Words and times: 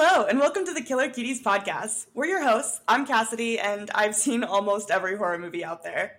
Hello, 0.00 0.26
and 0.26 0.38
welcome 0.38 0.64
to 0.64 0.72
the 0.72 0.80
Killer 0.80 1.08
Cuties 1.08 1.42
podcast. 1.42 2.06
We're 2.14 2.26
your 2.26 2.40
hosts. 2.40 2.80
I'm 2.86 3.04
Cassidy, 3.04 3.58
and 3.58 3.90
I've 3.92 4.14
seen 4.14 4.44
almost 4.44 4.92
every 4.92 5.16
horror 5.16 5.40
movie 5.40 5.64
out 5.64 5.82
there. 5.82 6.18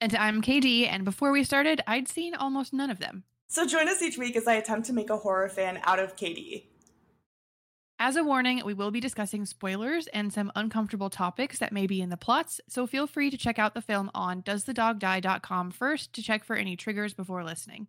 And 0.00 0.16
I'm 0.16 0.40
KD, 0.40 0.88
and 0.88 1.04
before 1.04 1.30
we 1.30 1.44
started, 1.44 1.82
I'd 1.86 2.08
seen 2.08 2.34
almost 2.34 2.72
none 2.72 2.88
of 2.88 2.98
them. 2.98 3.24
So 3.46 3.66
join 3.66 3.90
us 3.90 4.00
each 4.00 4.16
week 4.16 4.36
as 4.36 4.48
I 4.48 4.54
attempt 4.54 4.86
to 4.86 4.94
make 4.94 5.10
a 5.10 5.18
horror 5.18 5.50
fan 5.50 5.80
out 5.82 5.98
of 5.98 6.16
KD. 6.16 6.64
As 7.98 8.16
a 8.16 8.24
warning, 8.24 8.62
we 8.64 8.72
will 8.72 8.90
be 8.90 9.00
discussing 9.00 9.44
spoilers 9.44 10.06
and 10.06 10.32
some 10.32 10.50
uncomfortable 10.56 11.10
topics 11.10 11.58
that 11.58 11.72
may 11.72 11.86
be 11.86 12.00
in 12.00 12.08
the 12.08 12.16
plots, 12.16 12.58
so 12.70 12.86
feel 12.86 13.06
free 13.06 13.28
to 13.28 13.36
check 13.36 13.58
out 13.58 13.74
the 13.74 13.82
film 13.82 14.10
on 14.14 14.40
doesthedogdie.com 14.40 15.72
first 15.72 16.14
to 16.14 16.22
check 16.22 16.42
for 16.42 16.56
any 16.56 16.74
triggers 16.74 17.12
before 17.12 17.44
listening. 17.44 17.88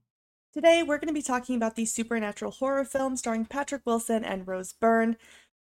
Today, 0.51 0.81
we're 0.81 0.97
going 0.97 1.09
to 1.09 1.13
be 1.13 1.21
talking 1.21 1.55
about 1.55 1.75
the 1.75 1.85
supernatural 1.85 2.49
horror 2.49 2.83
film 2.83 3.15
starring 3.15 3.45
Patrick 3.45 3.83
Wilson 3.85 4.23
and 4.25 4.47
Rose 4.47 4.73
Byrne, 4.73 5.15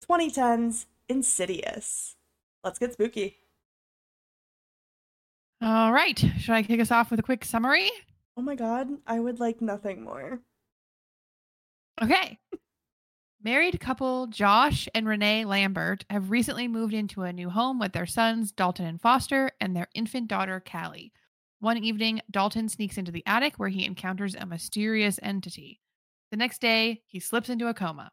2010's 0.07 0.85
Insidious. 1.09 2.15
Let's 2.63 2.77
get 2.77 2.93
spooky. 2.93 3.37
All 5.59 5.91
right, 5.91 6.19
should 6.37 6.53
I 6.53 6.61
kick 6.61 6.79
us 6.79 6.91
off 6.91 7.09
with 7.09 7.19
a 7.19 7.23
quick 7.23 7.43
summary? 7.45 7.89
Oh 8.37 8.43
my 8.43 8.53
god, 8.53 8.89
I 9.07 9.19
would 9.19 9.39
like 9.39 9.59
nothing 9.59 10.03
more. 10.03 10.41
Okay. 11.99 12.37
Married 13.43 13.79
couple 13.79 14.27
Josh 14.27 14.87
and 14.93 15.07
Renee 15.07 15.45
Lambert 15.45 16.05
have 16.11 16.29
recently 16.29 16.67
moved 16.67 16.93
into 16.93 17.23
a 17.23 17.33
new 17.33 17.49
home 17.49 17.79
with 17.79 17.93
their 17.93 18.05
sons, 18.05 18.51
Dalton 18.51 18.85
and 18.85 19.01
Foster, 19.01 19.51
and 19.59 19.75
their 19.75 19.87
infant 19.95 20.27
daughter, 20.27 20.59
Callie. 20.59 21.11
One 21.59 21.77
evening, 21.77 22.21
Dalton 22.29 22.69
sneaks 22.69 22.97
into 22.97 23.11
the 23.11 23.23
attic 23.25 23.55
where 23.55 23.69
he 23.69 23.85
encounters 23.85 24.35
a 24.35 24.45
mysterious 24.45 25.19
entity. 25.23 25.79
The 26.31 26.37
next 26.37 26.59
day, 26.59 27.01
he 27.07 27.19
slips 27.19 27.49
into 27.49 27.67
a 27.67 27.73
coma. 27.73 28.11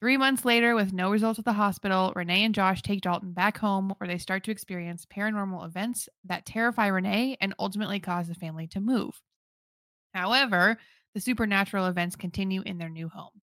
Three 0.00 0.18
months 0.18 0.44
later, 0.44 0.74
with 0.74 0.92
no 0.92 1.10
results 1.10 1.38
at 1.38 1.46
the 1.46 1.54
hospital, 1.54 2.12
Renee 2.14 2.44
and 2.44 2.54
Josh 2.54 2.82
take 2.82 3.00
Dalton 3.00 3.32
back 3.32 3.56
home 3.58 3.94
where 3.96 4.06
they 4.06 4.18
start 4.18 4.44
to 4.44 4.50
experience 4.50 5.06
paranormal 5.06 5.64
events 5.64 6.08
that 6.24 6.44
terrify 6.44 6.88
Renee 6.88 7.38
and 7.40 7.54
ultimately 7.58 7.98
cause 7.98 8.28
the 8.28 8.34
family 8.34 8.66
to 8.68 8.80
move. 8.80 9.22
However, 10.12 10.76
the 11.14 11.20
supernatural 11.20 11.86
events 11.86 12.14
continue 12.14 12.62
in 12.66 12.76
their 12.76 12.90
new 12.90 13.08
home. 13.08 13.40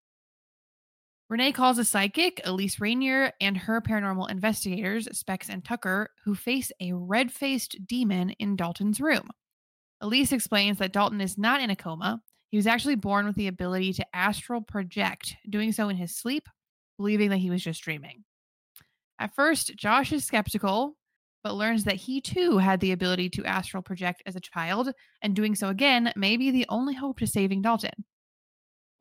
Renee 1.30 1.52
calls 1.52 1.78
a 1.78 1.86
psychic, 1.86 2.42
Elise 2.44 2.80
Rainier, 2.80 3.32
and 3.40 3.58
her 3.58 3.82
paranormal 3.82 4.30
investigators, 4.30 5.08
Specs 5.18 5.50
and 5.50 5.64
Tucker, 5.64 6.10
who 6.26 6.36
face 6.36 6.72
a 6.80 6.94
red 6.94 7.32
faced 7.32 7.78
demon 7.88 8.32
in 8.32 8.56
Dalton's 8.56 9.00
room. 9.00 9.30
Elise 10.02 10.34
explains 10.34 10.78
that 10.80 10.92
Dalton 10.92 11.22
is 11.22 11.38
not 11.38 11.62
in 11.62 11.70
a 11.70 11.76
coma. 11.76 12.22
He 12.50 12.58
was 12.58 12.68
actually 12.68 12.96
born 12.96 13.26
with 13.26 13.36
the 13.36 13.48
ability 13.48 13.94
to 13.94 14.16
astral 14.16 14.62
project, 14.62 15.36
doing 15.50 15.72
so 15.72 15.90
in 15.90 15.96
his 15.96 16.16
sleep, 16.16 16.48
believing 16.98 17.30
that 17.30 17.38
he 17.38 17.50
was 17.50 17.64
just 17.64 17.82
dreaming. 17.82 18.26
At 19.18 19.34
first, 19.34 19.76
Josh 19.78 20.12
is 20.12 20.26
skeptical, 20.26 20.98
but 21.44 21.56
learns 21.56 21.86
that 21.86 21.96
he 21.96 22.20
too 22.22 22.58
had 22.58 22.80
the 22.80 22.92
ability 22.92 23.30
to 23.32 23.46
astral 23.46 23.82
project 23.82 24.22
as 24.26 24.36
a 24.36 24.42
child, 24.42 24.92
and 25.22 25.36
doing 25.36 25.56
so 25.56 25.70
again 25.70 26.12
may 26.16 26.38
be 26.38 26.52
the 26.52 26.66
only 26.70 26.94
hope 26.94 27.20
to 27.20 27.28
saving 27.28 27.62
Dalton. 27.62 28.06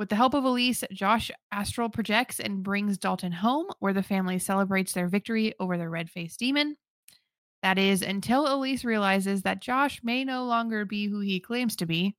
With 0.03 0.09
the 0.09 0.17
help 0.17 0.35
of 0.35 0.43
Elise, 0.43 0.83
Josh 0.91 1.31
astral 1.53 1.89
projects 1.89 2.41
and 2.41 2.65
brings 2.65 2.99
Dalton 2.99 3.31
home, 3.31 3.67
where 3.79 3.93
the 3.93 4.03
family 4.03 4.41
celebrates 4.41 4.93
their 4.93 5.07
victory 5.07 5.55
over 5.61 5.79
the 5.79 5.89
red 5.89 6.11
faced 6.11 6.41
demon. 6.41 6.77
That 7.63 7.79
is, 7.79 8.03
until 8.03 8.53
Elise 8.53 8.85
realizes 8.85 9.43
that 9.43 9.63
Josh 9.63 10.01
may 10.03 10.25
no 10.25 10.45
longer 10.45 10.85
be 10.85 11.07
who 11.07 11.21
he 11.21 11.39
claims 11.39 11.77
to 11.77 11.87
be. 11.87 12.17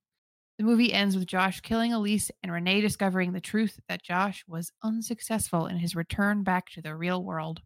The 0.56 0.64
movie 0.64 0.94
ends 0.94 1.14
with 1.14 1.26
Josh 1.26 1.60
killing 1.60 1.92
Elise 1.92 2.30
and 2.42 2.50
Renee 2.50 2.80
discovering 2.80 3.34
the 3.34 3.40
truth 3.42 3.78
that 3.86 4.02
Josh 4.02 4.44
was 4.48 4.72
unsuccessful 4.82 5.66
in 5.66 5.76
his 5.76 5.94
return 5.94 6.42
back 6.42 6.70
to 6.70 6.80
the 6.80 6.96
real 6.96 7.22
world. 7.22 7.60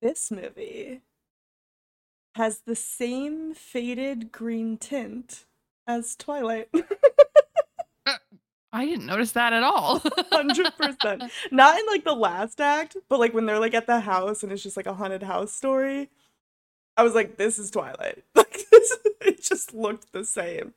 This 0.00 0.30
movie 0.30 1.02
has 2.34 2.60
the 2.66 2.74
same 2.74 3.54
faded 3.54 4.32
green 4.32 4.76
tint 4.76 5.46
as 5.86 6.16
Twilight. 6.16 6.68
Uh, 8.06 8.18
I 8.70 8.84
didn't 8.84 9.06
notice 9.06 9.32
that 9.32 9.54
at 9.54 9.62
all. 9.62 9.98
100%. 9.98 11.30
Not 11.50 11.78
in 11.78 11.86
like 11.86 12.04
the 12.04 12.12
last 12.12 12.60
act, 12.60 12.98
but 13.08 13.18
like 13.18 13.32
when 13.32 13.46
they're 13.46 13.58
like 13.58 13.72
at 13.72 13.86
the 13.86 14.00
house 14.00 14.42
and 14.42 14.52
it's 14.52 14.62
just 14.62 14.76
like 14.76 14.84
a 14.84 14.92
haunted 14.92 15.22
house 15.22 15.54
story. 15.54 16.10
I 16.94 17.02
was 17.02 17.14
like, 17.14 17.38
this 17.38 17.58
is 17.58 17.70
Twilight. 17.70 18.24
Like 18.36 18.68
this, 18.70 18.98
it 19.22 19.42
just 19.42 19.72
looked 19.72 20.12
the 20.12 20.22
same. 20.22 20.74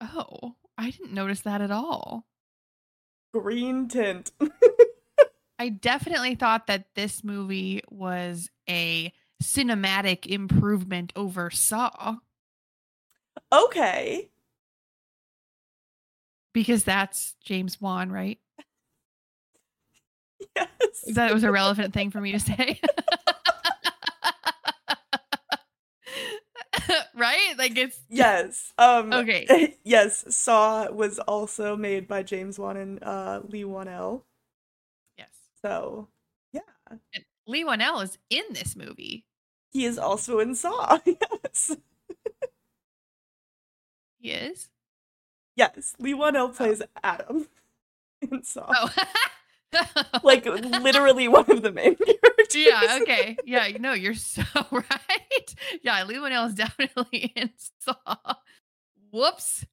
Oh, 0.00 0.56
I 0.76 0.90
didn't 0.90 1.14
notice 1.14 1.42
that 1.42 1.60
at 1.60 1.70
all. 1.70 2.26
Green 3.32 3.86
tint. 3.86 4.32
I 5.60 5.68
definitely 5.68 6.34
thought 6.34 6.66
that 6.66 6.86
this 6.96 7.22
movie 7.22 7.82
was 7.88 8.50
a 8.68 9.12
cinematic 9.42 10.26
improvement 10.26 11.12
over 11.16 11.50
Saw. 11.50 12.16
Okay. 13.52 14.30
Because 16.52 16.84
that's 16.84 17.34
James 17.44 17.80
Wan, 17.80 18.10
right? 18.10 18.38
Yes. 20.56 21.04
Is 21.06 21.14
that 21.14 21.32
was 21.32 21.44
a 21.44 21.52
relevant 21.52 21.94
thing 21.94 22.10
for 22.10 22.20
me 22.20 22.32
to 22.32 22.40
say. 22.40 22.80
right? 27.14 27.54
Like 27.56 27.78
it's 27.78 27.98
Yes. 28.10 28.72
Um 28.76 29.12
Okay. 29.12 29.76
yes, 29.84 30.24
Saw 30.34 30.90
was 30.90 31.20
also 31.20 31.76
made 31.76 32.08
by 32.08 32.24
James 32.24 32.58
Wan 32.58 32.76
and 32.76 33.02
uh 33.02 33.40
Leigh 33.44 33.62
Whannell. 33.64 34.24
Yes. 35.16 35.28
So, 35.62 36.08
yeah. 36.52 36.60
And 36.90 37.24
Leigh 37.46 37.64
Whannell 37.64 38.02
is 38.02 38.18
in 38.28 38.44
this 38.50 38.76
movie. 38.76 39.24
He 39.72 39.84
is 39.86 39.98
also 39.98 40.38
in 40.38 40.54
Saw. 40.54 40.98
yes. 41.06 41.76
He 44.20 44.30
is? 44.30 44.68
Yes, 45.56 45.94
Leigh 45.98 46.14
Whannell 46.14 46.54
plays 46.54 46.82
Adam 47.02 47.48
in 48.30 48.42
Saw. 48.42 48.70
Oh. 48.74 48.90
Like 50.22 50.44
literally 50.44 51.28
one 51.28 51.50
of 51.50 51.62
the 51.62 51.72
main 51.72 51.96
characters. 51.96 52.54
yeah, 52.54 52.98
okay. 53.00 53.38
Yeah, 53.46 53.64
you 53.66 53.78
know, 53.78 53.94
you're 53.94 54.12
so 54.14 54.42
right. 54.70 55.54
Yeah, 55.80 56.04
Leigh 56.04 56.16
Whannell 56.16 56.48
is 56.48 56.54
definitely 56.54 57.32
in 57.34 57.50
Saw. 57.78 58.16
Whoops. 59.10 59.64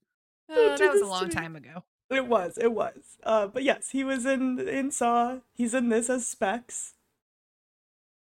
Uh, 0.49 0.77
that 0.77 0.93
was 0.93 1.01
a 1.01 1.05
long 1.05 1.27
time 1.29 1.57
ago. 1.57 1.83
It 2.09 2.27
was, 2.27 2.57
it 2.57 2.71
was. 2.71 3.17
Uh, 3.23 3.47
but 3.47 3.63
yes, 3.63 3.89
he 3.89 4.05
was 4.05 4.25
in 4.25 4.57
in 4.59 4.89
Saw. 4.91 5.39
He's 5.53 5.73
in 5.73 5.89
this 5.89 6.09
as 6.09 6.25
Specs. 6.25 6.93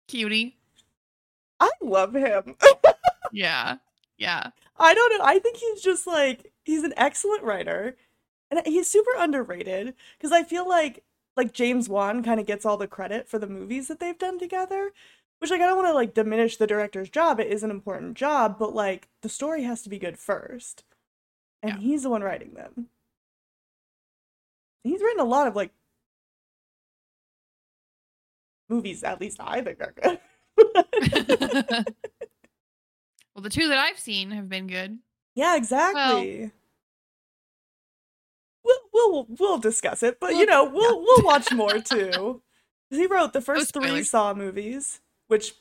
Cutie. 0.08 0.58
I 1.64 1.70
love 1.82 2.14
him. 2.16 2.56
Yeah. 3.36 3.78
Yeah. 4.20 4.52
I 4.78 4.94
don't 4.94 5.18
know. 5.18 5.26
I 5.26 5.40
think 5.40 5.58
he's 5.58 5.82
just 5.82 6.06
like 6.06 6.52
he's 6.66 6.84
an 6.84 6.94
excellent 6.98 7.42
writer, 7.44 7.96
and 8.52 8.62
he's 8.68 8.88
super 8.90 9.10
underrated 9.18 9.96
because 10.18 10.32
I 10.32 10.44
feel 10.44 10.70
like 10.70 11.04
like 11.36 11.52
James 11.52 11.90
Wan 11.90 12.22
kind 12.24 12.40
of 12.40 12.46
gets 12.46 12.64
all 12.64 12.78
the 12.78 12.86
credit 12.88 13.28
for 13.28 13.40
the 13.40 13.48
movies 13.48 13.88
that 13.88 14.00
they've 14.00 14.18
done 14.18 14.38
together. 14.38 14.92
Which 15.40 15.50
like 15.50 15.62
I 15.62 15.66
don't 15.66 15.78
want 15.78 15.88
to 15.90 15.94
like 15.96 16.14
diminish 16.14 16.58
the 16.58 16.68
director's 16.68 17.10
job. 17.10 17.40
It 17.40 17.48
is 17.48 17.64
an 17.64 17.72
important 17.72 18.16
job, 18.18 18.60
but 18.60 18.76
like 18.76 19.08
the 19.22 19.30
story 19.30 19.64
has 19.64 19.82
to 19.84 19.90
be 19.90 19.98
good 19.98 20.20
first, 20.20 20.84
and 21.64 21.74
Yeah. 21.74 21.80
he's 21.80 22.04
the 22.04 22.10
one 22.12 22.22
writing 22.24 22.54
them. 22.54 22.90
He's 24.84 25.02
written 25.02 25.22
a 25.22 25.26
lot 25.26 25.48
of 25.48 25.56
like 25.56 25.72
movies. 28.70 29.04
At 29.04 29.20
least 29.22 29.40
I 29.40 29.62
think 29.62 29.82
are 29.82 29.94
good. 30.02 30.20
well, 30.74 31.86
the 33.42 33.50
two 33.50 33.68
that 33.70 33.78
I've 33.78 34.00
seen 34.00 34.32
have 34.32 34.50
been 34.50 34.68
good. 34.68 35.00
Yeah, 35.36 35.56
exactly. 35.56 36.52
we'll 38.64 38.78
we'll 38.94 39.28
we'll 39.40 39.58
discuss 39.60 40.04
it, 40.04 40.20
but 40.20 40.36
you 40.36 40.46
know, 40.46 40.66
we'll 40.74 41.00
we'll 41.00 41.24
watch 41.24 41.52
more 41.54 41.80
too. 41.80 42.42
He 42.90 43.08
wrote 43.08 43.34
the 43.34 43.42
first 43.42 43.74
three. 43.74 44.04
Saw 44.04 44.36
movies, 44.36 45.02
which 45.28 45.56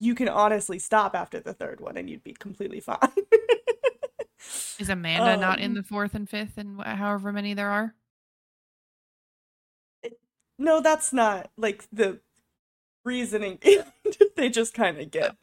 you 0.00 0.14
can 0.14 0.30
honestly 0.30 0.78
stop 0.78 1.14
after 1.14 1.40
the 1.40 1.52
third 1.52 1.78
one 1.78 1.98
and 1.98 2.08
you'd 2.08 2.24
be 2.24 2.32
completely 2.32 2.80
fine. 2.80 2.96
Is 4.78 4.88
Amanda 4.88 5.36
not 5.36 5.58
in 5.58 5.72
Um, 5.72 5.74
the 5.74 5.82
fourth 5.82 6.14
and 6.14 6.26
fifth 6.26 6.56
and 6.56 6.80
however 6.80 7.32
many 7.32 7.52
there 7.52 7.68
are? 7.70 7.94
no, 10.58 10.80
that's 10.80 11.12
not 11.12 11.50
like 11.58 11.84
the 11.92 12.20
reasoning 13.06 13.58
they 14.36 14.50
just 14.50 14.74
kind 14.74 14.98
of 14.98 15.10
get. 15.10 15.36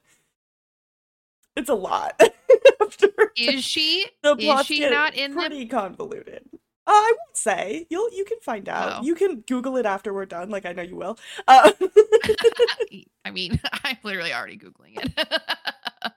It's 1.55 1.69
a 1.69 1.75
lot. 1.75 2.19
after 2.81 3.07
Is 3.37 3.63
she? 3.63 4.05
the 4.21 4.35
is 4.37 4.65
she 4.65 4.87
not 4.89 5.15
in 5.15 5.31
the? 5.31 5.39
pretty 5.39 5.65
convoluted. 5.67 6.43
Uh, 6.85 6.91
I 6.91 7.13
won't 7.17 7.37
say. 7.37 7.87
You'll 7.89 8.11
you 8.11 8.25
can 8.25 8.39
find 8.41 8.67
out. 8.67 8.99
Oh. 8.99 9.03
You 9.03 9.15
can 9.15 9.41
Google 9.41 9.77
it 9.77 9.85
after 9.85 10.13
we're 10.13 10.25
done. 10.25 10.49
Like 10.49 10.65
I 10.65 10.73
know 10.73 10.81
you 10.81 10.95
will. 10.95 11.17
Uh, 11.47 11.71
I 13.25 13.31
mean, 13.31 13.59
I'm 13.83 13.97
literally 14.03 14.33
already 14.33 14.57
googling 14.57 14.97
it. 14.97 16.11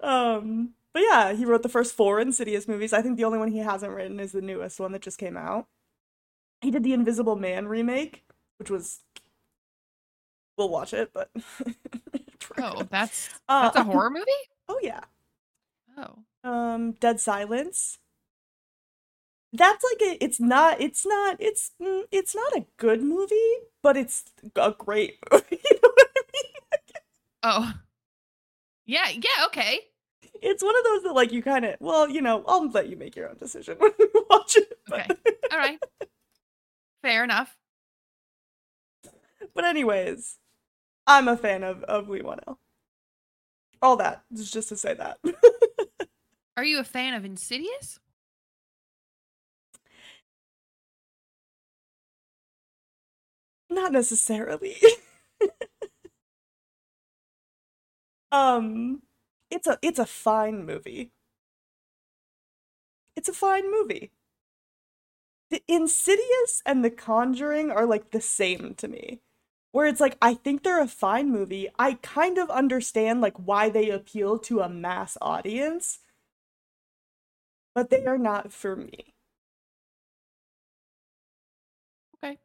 um, 0.00 0.70
but 0.92 1.02
yeah, 1.08 1.32
he 1.32 1.44
wrote 1.44 1.62
the 1.62 1.68
first 1.68 1.94
four 1.96 2.20
Insidious 2.20 2.68
movies. 2.68 2.92
I 2.92 3.00
think 3.02 3.16
the 3.16 3.24
only 3.24 3.38
one 3.38 3.50
he 3.50 3.58
hasn't 3.58 3.92
written 3.92 4.20
is 4.20 4.32
the 4.32 4.42
newest 4.42 4.78
one 4.78 4.92
that 4.92 5.02
just 5.02 5.18
came 5.18 5.36
out. 5.36 5.66
He 6.60 6.70
did 6.70 6.82
the 6.82 6.92
Invisible 6.92 7.36
Man 7.36 7.68
remake, 7.68 8.24
which 8.58 8.70
was 8.70 9.00
we'll 10.58 10.68
watch 10.68 10.92
it, 10.92 11.10
but 11.14 11.30
Oh, 12.58 12.82
that's 12.90 13.30
Uh, 13.48 13.62
that's 13.64 13.76
a 13.76 13.84
horror 13.84 14.10
movie? 14.10 14.24
oh 14.68 14.78
yeah. 14.82 15.00
Oh. 15.96 16.24
Um, 16.44 16.92
Dead 16.92 17.20
Silence. 17.20 17.98
That's 19.52 19.82
like 19.84 20.02
a. 20.02 20.24
It's 20.24 20.40
not. 20.40 20.80
It's 20.80 21.06
not. 21.06 21.36
It's. 21.40 21.72
mm, 21.80 22.02
It's 22.12 22.34
not 22.34 22.54
a 22.56 22.66
good 22.76 23.02
movie, 23.02 23.54
but 23.82 23.96
it's 23.96 24.24
a 24.56 24.72
great 24.76 25.18
movie. 25.32 25.44
You 25.64 25.78
know 25.82 25.90
what 25.94 26.08
I 26.16 26.20
mean? 26.34 26.52
Oh. 27.42 27.74
Yeah, 28.86 29.08
yeah, 29.10 29.46
okay. 29.46 29.80
It's 30.40 30.62
one 30.62 30.76
of 30.76 30.84
those 30.84 31.02
that 31.04 31.12
like 31.14 31.32
you 31.32 31.42
kind 31.42 31.64
of. 31.64 31.76
Well, 31.80 32.08
you 32.08 32.20
know, 32.22 32.44
I'll 32.46 32.68
let 32.70 32.88
you 32.88 32.96
make 32.96 33.16
your 33.16 33.28
own 33.28 33.36
decision 33.36 33.76
when 33.78 33.92
you 33.98 34.10
watch 34.30 34.56
it. 34.56 34.78
But, 34.86 35.18
All 35.52 35.58
right. 35.58 35.78
Fair 37.02 37.24
enough. 37.24 37.56
but 39.54 39.64
anyways, 39.64 40.38
I'm 41.08 41.26
a 41.26 41.36
fan 41.36 41.64
of 41.64 41.82
of 41.84 42.08
Leigh 42.08 42.22
Whannell. 42.22 42.58
All 43.82 43.96
that 43.96 44.22
is 44.32 44.50
just 44.50 44.68
to 44.70 44.76
say 44.76 44.94
that. 44.94 45.18
Are 46.56 46.64
you 46.64 46.78
a 46.78 46.84
fan 46.84 47.14
of 47.14 47.24
Insidious? 47.24 47.98
Not 53.70 53.92
necessarily. 53.92 54.76
um 58.32 59.02
it's 59.50 59.66
a 59.66 59.78
it's 59.82 59.98
a 59.98 60.06
fine 60.06 60.64
movie. 60.66 61.12
It's 63.16 63.28
a 63.28 63.34
fine 63.34 63.70
movie. 63.70 64.12
The 65.50 65.62
Insidious 65.68 66.62
and 66.64 66.82
The 66.82 66.90
Conjuring 66.90 67.70
are 67.70 67.84
like 67.84 68.12
the 68.12 68.20
same 68.22 68.74
to 68.76 68.88
me. 68.88 69.20
Where 69.72 69.86
it's 69.86 70.00
like 70.00 70.16
I 70.22 70.34
think 70.34 70.62
they're 70.62 70.80
a 70.82 70.88
fine 70.88 71.30
movie. 71.30 71.68
I 71.78 71.94
kind 72.02 72.38
of 72.38 72.48
understand 72.50 73.20
like 73.20 73.36
why 73.36 73.68
they 73.68 73.90
appeal 73.90 74.38
to 74.40 74.60
a 74.60 74.68
mass 74.68 75.16
audience, 75.20 75.98
but 77.74 77.90
they 77.90 78.06
are 78.06 78.18
not 78.18 78.52
for 78.52 78.74
me. 78.76 79.14
Okay. 82.24 82.38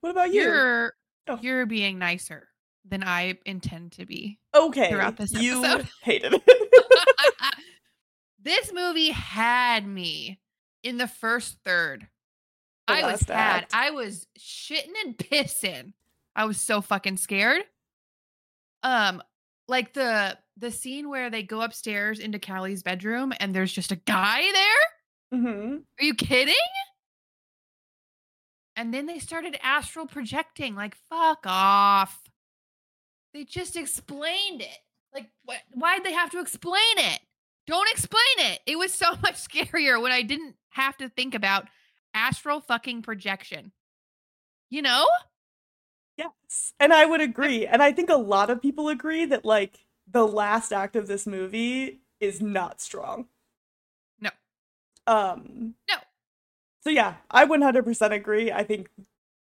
What 0.00 0.10
about 0.10 0.32
you? 0.32 0.42
You're 0.42 0.92
Oh. 1.28 1.38
you're 1.42 1.66
being 1.66 1.98
nicer 1.98 2.48
than 2.84 3.02
I 3.02 3.36
intend 3.44 3.92
to 3.92 4.06
be. 4.06 4.38
okay. 4.54 4.90
throughout 4.90 5.16
this 5.16 5.32
you 5.32 5.64
episode. 5.64 5.88
hated 6.02 6.34
it. 6.34 7.44
this 8.40 8.72
movie 8.72 9.10
had 9.10 9.84
me 9.86 10.38
in 10.84 10.96
the 10.98 11.08
first 11.08 11.58
third. 11.64 12.06
I 12.88 13.02
was 13.10 13.28
act. 13.28 13.72
I 13.74 13.90
was 13.90 14.26
shitting 14.38 14.92
and 15.04 15.16
pissing. 15.16 15.92
I 16.34 16.44
was 16.44 16.60
so 16.60 16.80
fucking 16.80 17.16
scared. 17.16 17.62
Um, 18.82 19.22
like 19.68 19.92
the 19.94 20.38
the 20.56 20.70
scene 20.70 21.08
where 21.08 21.28
they 21.30 21.42
go 21.42 21.60
upstairs 21.62 22.18
into 22.18 22.38
Callie's 22.38 22.82
bedroom 22.82 23.32
and 23.40 23.54
there's 23.54 23.72
just 23.72 23.92
a 23.92 23.96
guy 23.96 24.42
there. 24.52 25.40
hmm 25.40 25.76
Are 26.00 26.04
you 26.04 26.14
kidding? 26.14 26.54
And 28.76 28.92
then 28.92 29.06
they 29.06 29.18
started 29.18 29.58
astral 29.62 30.06
projecting. 30.06 30.74
Like, 30.74 30.96
fuck 31.08 31.40
off. 31.46 32.20
They 33.32 33.44
just 33.44 33.74
explained 33.76 34.60
it. 34.60 34.78
Like, 35.14 35.30
what? 35.44 35.58
Why'd 35.72 36.04
they 36.04 36.12
have 36.12 36.30
to 36.30 36.40
explain 36.40 36.82
it? 36.98 37.20
Don't 37.66 37.90
explain 37.90 38.22
it. 38.38 38.60
It 38.66 38.76
was 38.76 38.92
so 38.92 39.12
much 39.22 39.34
scarier 39.36 40.00
when 40.00 40.12
I 40.12 40.22
didn't 40.22 40.56
have 40.70 40.96
to 40.98 41.08
think 41.08 41.34
about 41.34 41.66
astral 42.16 42.60
fucking 42.60 43.02
projection. 43.02 43.70
You 44.70 44.82
know? 44.82 45.06
Yes. 46.16 46.72
And 46.80 46.92
I 46.92 47.04
would 47.04 47.20
agree. 47.20 47.66
And 47.66 47.82
I 47.82 47.92
think 47.92 48.08
a 48.08 48.16
lot 48.16 48.50
of 48.50 48.62
people 48.62 48.88
agree 48.88 49.26
that 49.26 49.44
like 49.44 49.84
the 50.10 50.26
last 50.26 50.72
act 50.72 50.96
of 50.96 51.06
this 51.06 51.26
movie 51.26 52.00
is 52.18 52.40
not 52.40 52.80
strong. 52.80 53.26
No. 54.18 54.30
Um 55.06 55.74
No. 55.88 55.96
So 56.82 56.90
yeah, 56.90 57.16
I 57.30 57.44
100% 57.44 58.12
agree. 58.12 58.50
I 58.50 58.64
think 58.64 58.88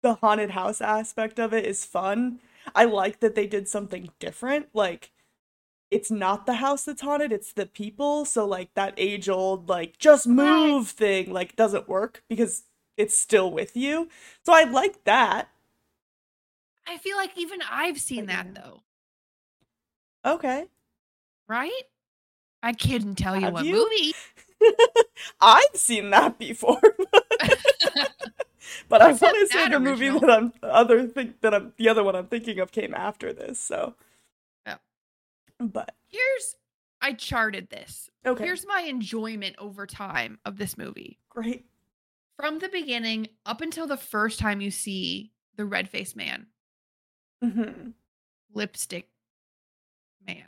the 0.04 0.15
haunted 0.15 0.51
house 0.51 0.80
aspect 0.80 1.39
of 1.39 1.54
it 1.54 1.65
is 1.65 1.86
fun. 1.86 2.39
I 2.75 2.86
like 2.86 3.19
that 3.22 3.33
they 3.33 3.48
did 3.48 3.68
something 3.68 4.10
different. 4.19 4.68
Like 4.74 5.12
it's 5.91 6.12
not 6.12 6.45
the 6.45 6.56
house 6.56 6.83
that's 6.86 7.01
haunted, 7.01 7.31
it's 7.31 7.53
the 7.53 7.65
people. 7.65 8.25
So 8.25 8.45
like 8.45 8.74
that 8.75 8.94
age 8.97 9.27
old 9.30 9.69
like 9.69 9.97
just 9.97 10.27
move 10.27 10.89
thing 10.89 11.31
like 11.33 11.56
doesn't 11.56 11.88
work 11.89 12.24
because 12.30 12.63
it's 12.97 13.18
still 13.18 13.51
with 13.51 13.75
you. 13.77 14.09
So 14.45 14.53
I 14.53 14.63
like 14.63 15.03
that. 15.06 15.50
I 16.88 16.97
feel 16.97 17.18
like 17.18 17.31
even 17.38 17.59
I've 17.69 18.00
seen 18.01 18.25
that 18.27 18.53
though, 18.56 18.81
Okay. 20.25 20.65
right? 21.47 21.83
I 22.63 22.74
couldn't 22.74 23.15
tell 23.15 23.38
you 23.38 23.45
Have 23.45 23.51
what 23.51 23.65
you? 23.65 23.68
movie. 23.68 24.13
I've 25.41 25.75
seen 25.75 26.09
that 26.12 26.38
before. 26.38 26.81
but 28.89 28.97
I 29.01 29.07
want 29.13 29.19
to 29.21 29.47
say 29.47 29.68
the 29.68 29.80
movie 29.80 30.09
that 30.09 30.30
I'm 30.30 30.53
the 30.62 30.74
other 30.74 31.07
think 31.07 31.41
that 31.41 31.53
I'm 31.53 31.74
the 31.77 31.89
other 31.89 32.03
one 32.03 32.15
I'm 32.15 32.27
thinking 32.27 32.59
of 32.59 32.71
came 32.71 32.94
after 32.94 33.33
this. 33.33 33.59
So. 33.59 33.95
But 35.59 35.94
Here's 36.07 36.56
I 37.01 37.13
charted 37.13 37.69
this. 37.69 38.09
okay, 38.25 38.44
Here's 38.44 38.65
my 38.67 38.81
enjoyment 38.81 39.56
over 39.59 39.85
time 39.88 40.39
of 40.45 40.57
this 40.57 40.77
movie. 40.77 41.19
great. 41.29 41.65
From 42.38 42.59
the 42.59 42.69
beginning 42.69 43.27
up 43.45 43.61
until 43.61 43.85
the 43.88 43.97
first 43.97 44.39
time 44.39 44.61
you 44.61 44.71
see 44.71 45.31
the 45.57 45.65
red 45.65 45.89
faced 45.89 46.15
man, 46.15 46.47
hmm 47.44 47.89
lipstick 48.53 49.09
man. 50.25 50.45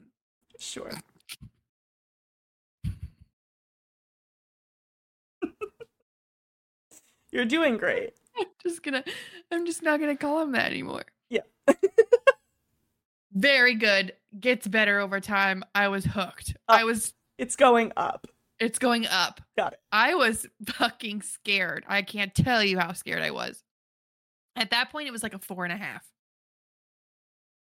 Sure. 0.57 0.91
You're 7.31 7.45
doing 7.45 7.77
great. 7.77 8.13
I'm 8.39 8.45
just 8.63 8.83
gonna 8.83 9.03
I'm 9.51 9.65
just 9.65 9.83
not 9.83 9.99
gonna 9.99 10.15
call 10.17 10.41
him 10.41 10.51
that 10.53 10.71
anymore. 10.71 11.03
Yeah. 11.29 11.41
Very 13.33 13.75
good. 13.75 14.13
Gets 14.39 14.67
better 14.67 14.99
over 14.99 15.19
time. 15.19 15.63
I 15.75 15.87
was 15.89 16.05
hooked. 16.05 16.55
Uh, 16.69 16.77
I 16.79 16.83
was 16.85 17.13
It's 17.37 17.55
going 17.55 17.91
up. 17.97 18.27
it's 18.59 18.79
going 18.79 19.05
up. 19.07 19.41
Got 19.57 19.73
it. 19.73 19.79
I 19.91 20.15
was 20.15 20.45
fucking 20.65 21.21
scared. 21.23 21.83
I 21.87 22.01
can't 22.01 22.33
tell 22.33 22.63
you 22.63 22.79
how 22.79 22.93
scared 22.93 23.21
I 23.23 23.31
was. 23.31 23.63
At 24.55 24.69
that 24.71 24.89
point, 24.91 25.07
it 25.07 25.11
was 25.11 25.23
like 25.23 25.33
a 25.33 25.39
four 25.39 25.63
and 25.65 25.73
a 25.73 25.77
half. 25.77 26.05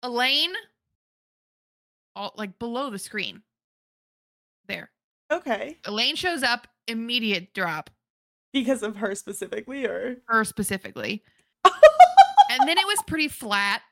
Elaine, 0.02 0.52
all 2.14 2.32
like 2.36 2.58
below 2.58 2.90
the 2.90 2.98
screen. 2.98 3.42
There. 4.68 4.90
Okay. 5.32 5.76
Elaine 5.84 6.16
shows 6.16 6.42
up, 6.42 6.66
immediate 6.88 7.52
drop, 7.54 7.90
Because 8.52 8.82
of 8.82 8.96
her 8.96 9.14
specifically, 9.14 9.84
or 9.86 10.16
her 10.26 10.44
specifically. 10.44 11.22
and 11.64 12.68
then 12.68 12.78
it 12.78 12.86
was 12.86 12.98
pretty 13.06 13.28
flat 13.28 13.82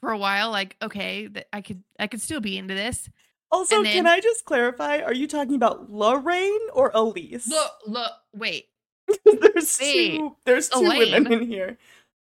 for 0.00 0.10
a 0.10 0.18
while. 0.18 0.50
Like, 0.50 0.76
okay, 0.82 1.28
th- 1.28 1.46
I 1.52 1.60
could 1.60 1.82
I 1.98 2.06
could 2.06 2.20
still 2.20 2.40
be 2.40 2.58
into 2.58 2.74
this. 2.74 3.08
also, 3.50 3.76
And 3.76 3.86
can 3.86 4.06
I 4.06 4.20
just 4.20 4.44
clarify? 4.44 4.98
Are 4.98 5.14
you 5.14 5.26
talking 5.26 5.54
about 5.54 5.90
Lorraine 5.90 6.68
or 6.72 6.90
Elise? 6.94 7.48
Look, 7.48 7.72
look, 7.86 8.12
wait. 8.34 8.66
there's 9.24 9.78
Wait, 9.80 10.12
two 10.16 10.36
there's 10.46 10.68
two 10.70 10.80
women 10.80 11.30
in 11.32 11.42
here. 11.46 11.76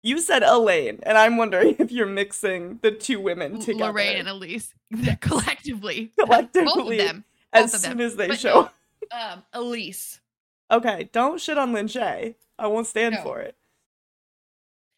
You 0.04 0.20
said 0.20 0.44
Elaine, 0.44 1.00
and 1.04 1.18
I'm 1.18 1.36
wondering 1.36 1.76
if 1.80 1.92
you're 1.92 2.06
mixing 2.06 2.80
the 2.84 2.92
two 2.92 3.20
women 3.20 3.60
together 3.60 3.92
Lorraine 3.92 4.18
and 4.18 4.28
Elise 4.30 4.74
collectively. 5.22 6.12
collectively 6.20 6.98
Both 6.98 7.02
of 7.02 7.08
them. 7.08 7.24
as 7.52 7.74
of 7.74 7.80
soon 7.82 7.98
them. 7.98 8.06
as 8.06 8.16
they 8.16 8.28
But 8.28 8.40
show. 8.40 8.70
Um, 9.12 9.44
Elise. 9.54 10.22
Okay, 10.72 11.10
don't 11.12 11.42
shit 11.42 11.58
on 11.58 11.74
Lin 11.74 11.88
Shaye. 11.88 12.36
I 12.60 12.68
won't 12.68 12.88
stand 12.88 13.16
No. 13.16 13.24
for 13.24 13.40
it. 13.40 13.56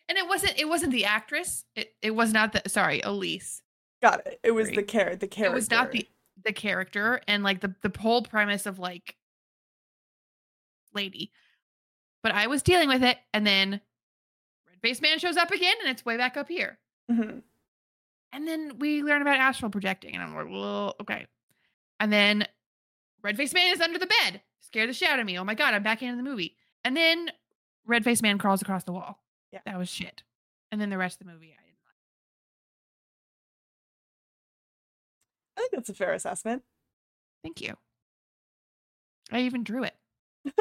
And 0.10 0.18
it 0.18 0.28
wasn't 0.28 0.60
it 0.60 0.68
wasn't 0.68 0.92
the 0.92 1.06
actress. 1.06 1.64
It 1.76 1.94
it 2.02 2.12
was 2.12 2.34
not 2.34 2.52
the 2.52 2.68
sorry, 2.68 3.00
Elise. 3.02 3.62
Got 4.02 4.26
it. 4.28 4.40
It 4.44 4.52
was 4.52 4.66
Sorry. 4.68 4.76
the 4.78 4.84
char- 4.84 5.16
the 5.16 5.28
character. 5.28 5.54
It 5.54 5.56
was 5.56 5.70
not 5.70 5.92
the 5.92 6.08
the 6.44 6.52
character 6.54 7.22
and 7.28 7.44
like 7.44 7.62
the 7.62 7.76
the 7.82 7.92
whole 8.00 8.24
premise 8.24 8.66
of 8.66 8.80
like 8.80 9.16
lady. 10.94 11.32
But 12.24 12.34
I 12.34 12.48
was 12.48 12.62
dealing 12.64 12.90
with 12.90 13.04
it 13.04 13.18
and 13.34 13.46
then 13.46 13.82
Red 14.68 14.80
Face 14.82 15.02
Man 15.02 15.20
shows 15.20 15.38
up 15.38 15.52
again 15.52 15.76
and 15.82 15.90
it's 15.90 16.04
way 16.06 16.18
back 16.18 16.36
up 16.38 16.48
here. 16.50 16.80
Mhm. 17.12 17.44
And 18.32 18.48
then 18.48 18.78
we 18.80 19.04
learn 19.04 19.22
about 19.22 19.38
astral 19.38 19.72
projecting 19.72 20.14
and 20.16 20.24
I'm 20.24 20.36
like, 20.36 20.48
well, 20.50 20.96
okay. 21.02 21.28
And 22.00 22.12
then 22.12 22.48
Red 23.22 23.38
Face 23.38 23.54
Man 23.54 23.74
is 23.74 23.82
under 23.82 24.00
the 24.00 24.08
bed. 24.08 24.42
Scared 24.62 24.90
the 24.90 24.94
shit 24.94 25.10
out 25.10 25.20
of 25.20 25.26
me. 25.26 25.38
Oh 25.38 25.44
my 25.44 25.56
god, 25.56 25.74
I'm 25.74 25.84
back 25.84 26.02
into 26.02 26.16
the 26.18 26.24
movie. 26.30 26.56
And 26.84 26.96
then 26.96 27.32
Red 27.86 28.04
Face 28.04 28.22
Man 28.22 28.38
crawls 28.38 28.62
across 28.62 28.84
the 28.84 28.92
wall. 28.94 29.20
Yeah. 29.52 29.60
That 29.66 29.78
was 29.78 29.90
shit. 29.90 30.24
And 30.72 30.80
then 30.80 30.90
the 30.90 30.98
rest 30.98 31.20
of 31.20 31.28
the 31.28 31.34
movie 31.34 31.48
I 31.48 31.64
didn't 31.64 31.80
like. 31.86 31.96
I 35.58 35.62
think 35.62 35.72
that's 35.74 35.90
a 35.90 35.94
fair 35.94 36.14
assessment. 36.14 36.64
Thank 37.44 37.62
you. 37.62 37.76
I 39.32 39.42
even 39.42 39.64
drew 39.64 39.84
it. 39.84 39.96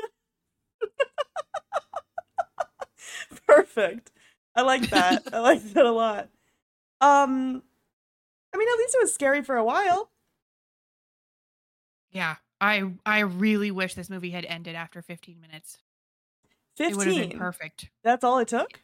Perfect. 3.46 4.10
I 4.54 4.62
like 4.62 4.90
that. 4.90 5.22
I 5.32 5.38
like 5.40 5.62
that 5.72 5.86
a 5.86 5.92
lot. 5.92 6.28
Um, 7.00 7.62
I 8.52 8.56
mean, 8.58 8.68
at 8.68 8.78
least 8.78 8.94
it 8.94 9.02
was 9.02 9.14
scary 9.14 9.42
for 9.42 9.56
a 9.56 9.64
while. 9.64 10.10
Yeah. 12.10 12.36
I 12.60 12.92
I 13.06 13.20
really 13.20 13.70
wish 13.70 13.94
this 13.94 14.10
movie 14.10 14.30
had 14.30 14.44
ended 14.44 14.74
after 14.74 15.00
15 15.00 15.40
minutes. 15.40 15.78
It 16.80 16.96
would 16.96 17.06
have 17.08 17.30
been 17.30 17.38
perfect. 17.38 17.90
That's 18.04 18.22
all 18.24 18.38
it 18.38 18.48
took. 18.48 18.80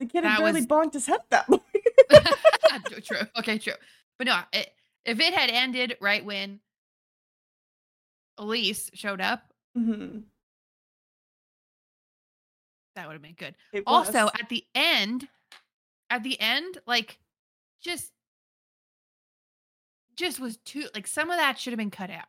The 0.00 0.06
kid 0.06 0.24
had 0.24 0.38
barely 0.38 0.60
was- 0.60 0.66
bonked 0.66 0.92
his 0.94 1.06
head 1.06 1.20
that 1.30 1.46
point. 1.48 1.62
true. 3.04 3.20
Okay, 3.38 3.58
true. 3.58 3.74
But 4.18 4.26
no, 4.26 4.38
it, 4.52 4.70
if 5.04 5.20
it 5.20 5.32
had 5.34 5.50
ended 5.50 5.96
right 6.00 6.24
when 6.24 6.60
Elise 8.38 8.90
showed 8.94 9.20
up, 9.20 9.52
hmm 9.76 10.20
that 12.96 13.06
would 13.08 13.14
have 13.14 13.22
been 13.22 13.34
good. 13.36 13.56
Also, 13.88 14.28
at 14.38 14.48
the 14.48 14.64
end, 14.74 15.26
at 16.10 16.22
the 16.22 16.40
end, 16.40 16.78
like 16.86 17.18
just 17.82 18.12
just 20.16 20.38
was 20.38 20.58
too 20.58 20.86
like 20.94 21.08
some 21.08 21.28
of 21.30 21.36
that 21.38 21.58
should 21.58 21.72
have 21.72 21.78
been 21.78 21.90
cut 21.90 22.10
out. 22.10 22.26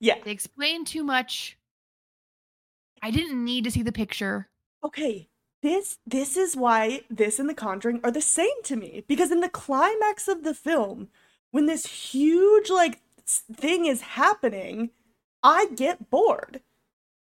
yeah. 0.00 0.14
They 0.24 0.30
explained 0.30 0.86
too 0.86 1.04
much. 1.04 1.58
I 3.00 3.10
didn't 3.10 3.42
need 3.42 3.64
to 3.64 3.70
see 3.70 3.82
the 3.82 3.90
picture. 3.92 4.50
Okay. 4.84 5.28
This 5.62 5.98
this 6.06 6.36
is 6.36 6.54
why 6.56 7.02
this 7.10 7.38
and 7.38 7.48
The 7.48 7.54
Conjuring 7.54 8.00
are 8.04 8.10
the 8.10 8.20
same 8.20 8.62
to 8.64 8.76
me 8.76 9.04
because 9.08 9.30
in 9.32 9.40
the 9.40 9.48
climax 9.48 10.28
of 10.28 10.42
the 10.44 10.54
film, 10.54 11.08
when 11.50 11.66
this 11.66 11.86
huge 11.86 12.70
like 12.70 13.00
thing 13.26 13.86
is 13.86 14.02
happening, 14.02 14.90
I 15.42 15.66
get 15.74 16.10
bored. 16.10 16.62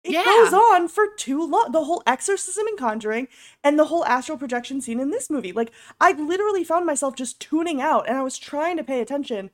It 0.03 0.13
Yeah. 0.13 0.23
goes 0.23 0.53
on 0.53 0.87
for 0.89 1.07
too 1.07 1.45
long. 1.45 1.71
The 1.71 1.85
whole 1.85 2.03
exorcism 2.07 2.67
and 2.67 2.77
Conjuring 2.79 3.27
and 3.63 3.79
the 3.79 3.85
whole 3.85 4.05
astral 4.05 4.37
projection 4.37 4.81
scene 4.81 4.99
in 4.99 5.11
this 5.11 5.29
movie. 5.29 5.53
Like 5.53 5.71
I 6.01 6.13
literally 6.13 6.63
found 6.63 6.85
myself 6.85 7.15
just 7.15 7.39
tuning 7.41 7.81
out 7.81 8.07
and 8.09 8.17
I 8.17 8.23
was 8.23 8.37
trying 8.39 8.77
to 8.77 8.83
pay 8.83 9.01
attention, 9.01 9.51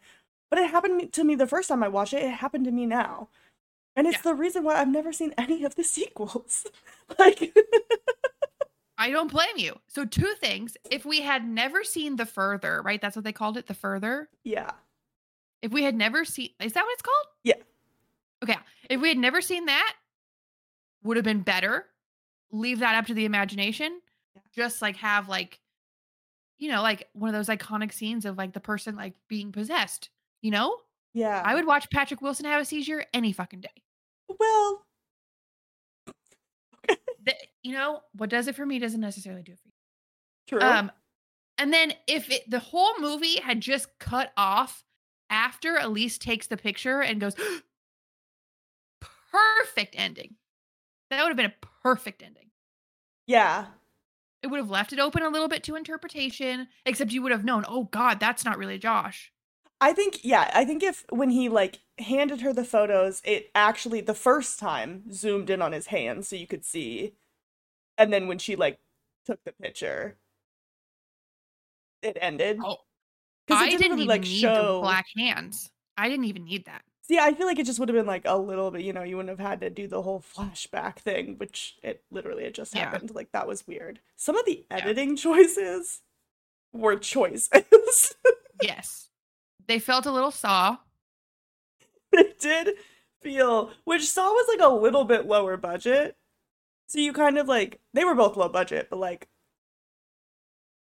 but 0.50 0.60
it 0.60 0.72
happened 0.72 1.14
to 1.14 1.24
me 1.24 1.36
the 1.36 1.48
first 1.48 1.70
time 1.70 1.84
I 1.84 1.90
watched 1.90 2.14
it. 2.14 2.24
It 2.24 2.32
happened 2.32 2.66
to 2.66 2.72
me 2.72 2.86
now. 2.86 3.30
And 3.96 4.08
it's 4.08 4.18
Yeah. 4.18 4.22
the 4.32 4.36
reason 4.36 4.64
why 4.64 4.76
I've 4.80 4.88
never 4.88 5.12
seen 5.12 5.34
any 5.38 5.64
of 5.64 5.76
the 5.76 5.84
sequels. 5.84 6.66
like 7.20 7.54
I 8.98 9.10
don't 9.12 9.32
blame 9.32 9.58
you. 9.58 9.80
So 9.88 10.06
two 10.06 10.34
things. 10.40 10.76
If 10.92 11.06
we 11.06 11.22
had 11.22 11.48
never 11.48 11.84
seen 11.84 12.18
the 12.18 12.26
further, 12.26 12.82
right? 12.82 13.02
That's 13.02 13.16
what 13.16 13.24
they 13.24 13.32
called 13.34 13.58
it, 13.58 13.68
the 13.68 13.74
further. 13.74 14.30
Yeah. 14.44 14.72
If 15.62 15.72
we 15.72 15.84
had 15.84 15.96
never 15.96 16.26
seen 16.26 16.50
is 16.60 16.74
that 16.74 16.84
what 16.84 16.94
it's 16.94 17.02
called? 17.02 17.28
Yeah. 17.44 17.56
Okay. 18.44 18.58
If 18.90 19.02
we 19.02 19.10
had 19.10 19.18
never 19.18 19.42
seen 19.42 19.66
that, 19.66 19.96
would 21.04 21.18
have 21.18 21.24
been 21.26 21.42
better. 21.42 21.86
Leave 22.52 22.80
that 22.80 22.96
up 22.96 23.06
to 23.08 23.14
the 23.14 23.26
imagination. 23.26 24.02
Yeah. 24.36 24.42
Just 24.54 24.82
like 24.82 24.98
have 24.98 25.30
like, 25.30 25.60
you 26.58 26.70
know, 26.70 26.82
like 26.82 27.08
one 27.14 27.34
of 27.34 27.36
those 27.36 27.54
iconic 27.56 27.94
scenes 27.94 28.26
of 28.26 28.38
like 28.38 28.54
the 28.54 28.60
person 28.60 28.96
like 28.96 29.14
being 29.28 29.52
possessed. 29.52 30.10
You 30.42 30.52
know? 30.52 30.78
Yeah. 31.14 31.42
I 31.46 31.56
would 31.56 31.66
watch 31.66 31.90
Patrick 31.90 32.22
Wilson 32.22 32.46
have 32.46 32.62
a 32.62 32.66
seizure 32.66 33.06
any 33.14 33.32
fucking 33.32 33.62
day. 33.62 33.84
well, 34.40 34.86
The- 36.88 37.36
you 37.64 37.74
know, 37.74 38.02
what 38.14 38.30
does 38.30 38.48
it 38.48 38.56
for 38.56 38.66
me 38.66 38.80
doesn't 38.80 39.02
necessarily 39.02 39.44
do 39.44 39.52
it 39.54 39.60
for 39.60 39.68
you. 39.68 40.60
true. 40.60 40.68
Um, 40.70 40.92
and 41.58 41.74
then 41.74 41.94
if 42.08 42.32
it, 42.32 42.50
the 42.50 42.60
whole 42.60 42.98
movie 43.00 43.40
had 43.42 43.60
just 43.62 43.88
cut 44.00 44.32
off 44.38 44.84
after 45.30 45.76
Elise 45.78 46.18
takes 46.18 46.48
the 46.48 46.56
picture 46.58 47.02
and 47.02 47.20
goes, 47.20 47.36
perfect 49.32 49.96
ending. 49.98 50.36
That 51.10 51.22
would 51.24 51.30
have 51.30 51.38
been 51.38 51.48
a 51.48 51.68
perfect 51.84 52.24
ending. 52.24 52.50
yeah. 53.28 53.66
It 54.42 54.48
would 54.48 54.60
have 54.62 54.70
left 54.70 54.94
it 54.94 55.00
open 55.00 55.22
a 55.22 55.28
little 55.28 55.50
bit 55.50 55.64
to 55.64 55.76
interpretation, 55.76 56.70
except 56.86 57.12
you 57.12 57.22
would 57.22 57.34
have 57.34 57.44
known, 57.44 57.66
oh 57.68 57.84
God, 57.92 58.22
that's 58.22 58.46
not 58.46 58.58
really 58.58 58.78
Josh. 58.78 59.34
I 59.82 59.94
think 59.94 60.24
yeah, 60.24 60.52
I 60.54 60.66
think 60.66 60.84
if 60.84 61.06
when 61.10 61.30
he 61.30 61.48
like 61.50 61.80
handed 62.00 62.42
her 62.42 62.54
the 62.54 62.66
photos, 62.66 63.22
it 63.26 63.50
actually 63.56 64.02
the 64.02 64.14
first 64.14 64.60
time 64.60 65.12
zoomed 65.14 65.50
in 65.50 65.62
on 65.62 65.72
his 65.72 65.88
hands 65.88 66.28
so 66.28 66.36
you 66.36 66.48
could 66.48 66.66
see. 66.66 67.14
And 67.98 68.12
then 68.14 68.28
when 68.28 68.40
she 68.40 68.56
like 68.56 68.80
took 69.26 69.44
the 69.46 69.54
picture, 69.54 70.18
it 72.02 72.18
ended. 72.22 72.60
Oh, 72.64 72.78
'Cause 73.48 73.62
it 73.62 73.66
I 73.66 73.70
didn't 73.72 73.92
really, 73.94 74.06
like, 74.06 74.22
need 74.22 74.42
show- 74.42 74.76
the 74.76 74.82
black 74.82 75.08
hands. 75.18 75.72
I 75.98 76.08
didn't 76.10 76.26
even 76.26 76.46
need 76.46 76.66
that. 76.66 76.84
See, 77.02 77.18
I 77.20 77.34
feel 77.34 77.48
like 77.48 77.60
it 77.60 77.66
just 77.66 77.80
would 77.80 77.90
have 77.90 77.96
been 77.96 78.06
like 78.06 78.24
a 78.26 78.38
little 78.38 78.70
bit, 78.72 78.82
you 78.84 78.94
know, 78.94 79.04
you 79.04 79.18
wouldn't 79.18 79.38
have 79.38 79.46
had 79.46 79.62
to 79.62 79.70
do 79.72 79.88
the 79.88 80.02
whole 80.04 80.22
flashback 80.22 80.98
thing, 81.00 81.38
which 81.40 81.78
it 81.84 82.04
literally 82.12 82.44
had 82.44 82.54
just 82.54 82.76
Yeah. 82.76 82.90
happened. 82.92 83.12
Like 83.16 83.32
that 83.32 83.48
was 83.48 83.66
weird. 83.68 84.00
Some 84.16 84.38
of 84.38 84.46
the 84.46 84.66
Yeah. 84.72 84.78
editing 84.78 85.16
choices 85.18 86.02
were 86.74 86.98
choices. 86.98 87.50
Yes. 88.62 89.09
They 89.70 89.78
felt 89.78 90.08
a 90.08 90.12
little 90.12 90.32
saw. 90.32 90.78
it 92.12 92.40
did 92.40 92.70
feel 93.22 93.70
which 93.84 94.10
Saw 94.10 94.28
was 94.32 94.48
like 94.48 94.68
a 94.68 94.74
little 94.74 95.04
bit 95.04 95.28
lower 95.28 95.58
budget. 95.58 96.18
So 96.88 96.98
you 96.98 97.14
kind 97.14 97.38
of 97.38 97.48
like 97.48 97.80
they 97.94 98.04
were 98.04 98.16
both 98.16 98.36
low 98.36 98.50
budget, 98.50 98.88
but 98.90 98.98
like 98.98 99.28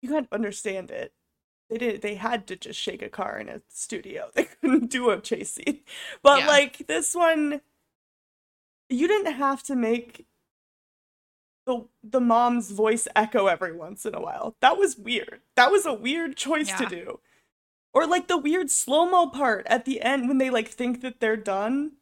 you 0.01 0.07
kind 0.07 0.25
of 0.25 0.31
understand 0.31 0.89
it. 0.89 1.11
They 1.69 1.79
did 1.79 2.01
they 2.01 2.15
had 2.15 2.47
to 2.47 2.55
just 2.55 2.79
shake 2.79 3.01
a 3.01 3.09
car 3.09 3.37
in 3.37 3.49
a 3.49 3.61
studio. 3.67 4.29
They 4.35 4.45
couldn't 4.45 4.89
do 4.89 5.09
a 5.09 5.19
chase 5.19 5.51
scene. 5.51 5.81
But 6.23 6.39
Yeah. 6.39 6.47
like 6.47 6.87
this 6.87 7.13
one 7.13 7.59
you 8.87 9.05
didn't 9.05 9.33
have 9.33 9.63
to 9.63 9.75
make 9.75 10.27
the 11.65 11.87
the 12.01 12.21
mom's 12.21 12.71
voice 12.71 13.09
echo 13.17 13.47
every 13.47 13.75
once 13.75 14.05
in 14.05 14.15
a 14.15 14.21
while. 14.21 14.55
That 14.61 14.77
was 14.77 14.95
weird. 14.95 15.41
That 15.57 15.71
was 15.71 15.85
a 15.85 15.93
weird 15.93 16.37
choice 16.37 16.71
to 16.71 16.85
do. 16.85 17.19
Or 17.93 18.07
like 18.07 18.27
the 18.27 18.37
weird 18.37 18.71
slow-mo 18.71 19.27
part 19.27 19.67
at 19.67 19.85
the 19.85 20.01
end 20.01 20.27
when 20.27 20.37
they 20.37 20.49
like 20.49 20.69
think 20.69 21.01
that 21.01 21.19
they're 21.19 21.35
done 21.37 21.93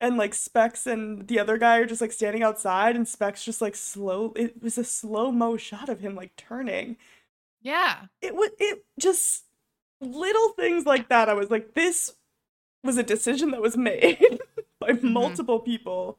and 0.00 0.16
like 0.16 0.32
Specs 0.32 0.86
and 0.86 1.28
the 1.28 1.38
other 1.38 1.58
guy 1.58 1.76
are 1.76 1.84
just 1.86 2.00
like 2.00 2.12
standing 2.12 2.42
outside 2.42 2.96
and 2.96 3.06
Specs 3.06 3.44
just 3.44 3.60
like 3.60 3.76
slow 3.76 4.32
it 4.34 4.62
was 4.62 4.78
a 4.78 4.84
slow-mo 4.84 5.58
shot 5.58 5.88
of 5.90 6.00
him 6.00 6.14
like 6.14 6.34
turning. 6.36 6.96
Yeah. 7.60 8.06
It 8.22 8.34
was 8.34 8.50
it 8.58 8.84
just 8.98 9.44
little 10.00 10.50
things 10.50 10.86
like 10.86 11.10
that. 11.10 11.28
I 11.28 11.34
was 11.34 11.50
like 11.50 11.74
this 11.74 12.14
was 12.82 12.96
a 12.96 13.02
decision 13.02 13.50
that 13.50 13.60
was 13.60 13.76
made 13.76 14.40
by 14.80 14.92
Mm-hmm. 14.92 15.12
multiple 15.12 15.60
people. 15.60 16.18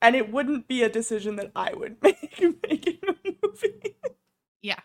And 0.00 0.14
it 0.14 0.30
wouldn't 0.32 0.68
be 0.68 0.82
a 0.84 0.88
decision 0.88 1.34
that 1.36 1.50
I 1.56 1.74
would 1.74 1.96
make 2.02 2.40
making 2.70 2.98
a 3.08 3.14
movie. 3.44 3.96
Yeah. 4.62 4.78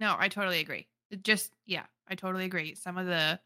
No, 0.00 0.16
I 0.18 0.28
totally 0.28 0.58
agree. 0.60 0.88
It 1.10 1.24
just 1.24 1.52
yeah, 1.66 1.84
I 2.08 2.14
totally 2.14 2.44
agree. 2.44 2.74
Some 2.74 2.98
of 2.98 3.06
the 3.06 3.40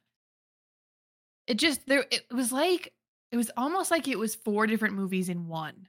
it 1.47 1.59
just 1.59 1.87
there 1.87 2.05
it 2.11 2.25
was 2.33 2.53
like 2.53 2.93
it 3.31 3.37
was 3.37 3.51
almost 3.57 3.91
like 3.91 4.09
it 4.09 4.19
was 4.19 4.35
four 4.35 4.67
different 4.67 4.95
movies 4.95 5.29
in 5.29 5.49
one. 5.49 5.89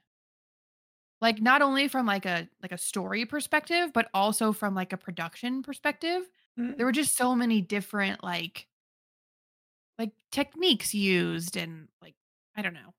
Like 1.20 1.40
not 1.40 1.62
only 1.62 1.88
from 1.88 2.06
like 2.06 2.26
a 2.26 2.48
like 2.62 2.72
a 2.72 2.78
story 2.78 3.24
perspective, 3.24 3.92
but 3.92 4.08
also 4.12 4.52
from 4.52 4.74
like 4.74 4.92
a 4.92 4.98
production 4.98 5.62
perspective. 5.62 6.22
Mm. 6.58 6.76
There 6.76 6.86
were 6.86 6.92
just 6.92 7.16
so 7.16 7.34
many 7.34 7.60
different 7.60 8.22
like 8.22 8.66
like 9.98 10.12
techniques 10.30 10.94
used 10.94 11.56
and 11.56 11.88
like 12.02 12.14
I 12.56 12.62
don't 12.62 12.74
know. 12.74 12.94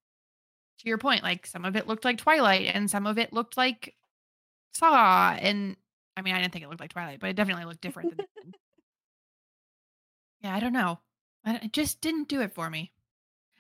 To 0.80 0.88
your 0.88 0.98
point, 1.00 1.24
like 1.24 1.48
some 1.48 1.66
of 1.66 1.76
it 1.76 1.88
looked 1.88 2.06
like 2.06 2.18
Twilight 2.18 2.72
and 2.74 2.90
some 2.90 3.08
of 3.08 3.18
it 3.18 3.34
looked 3.34 3.58
like 3.58 3.96
Saw 4.74 5.32
and 5.34 5.76
I 6.16 6.22
mean 6.22 6.36
I 6.36 6.42
didn't 6.42 6.54
think 6.54 6.64
it 6.64 6.70
looked 6.70 6.82
like 6.82 6.94
Twilight, 6.94 7.20
but 7.20 7.30
it 7.30 7.36
definitely 7.36 7.66
looked 7.66 7.82
different 7.82 8.16
than 8.16 8.26
Yeah, 10.42 10.56
I 10.56 10.60
don't 10.60 10.74
know. 10.74 11.00
I, 11.46 11.56
it 11.56 11.74
just 11.74 12.02
didn't 12.02 12.28
do 12.28 12.42
it 12.42 12.54
for 12.54 12.70
me. 12.70 12.92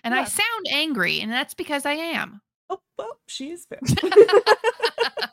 And 0.04 0.14
I 0.14 0.24
sound 0.24 0.66
angry, 0.72 1.20
and 1.20 1.32
that's 1.32 1.54
because 1.54 1.86
I 1.86 1.94
am. 1.94 2.42
Oh, 2.70 2.80
well, 2.98 3.20
she 3.28 3.50
is 3.52 3.66
fair. 3.66 3.80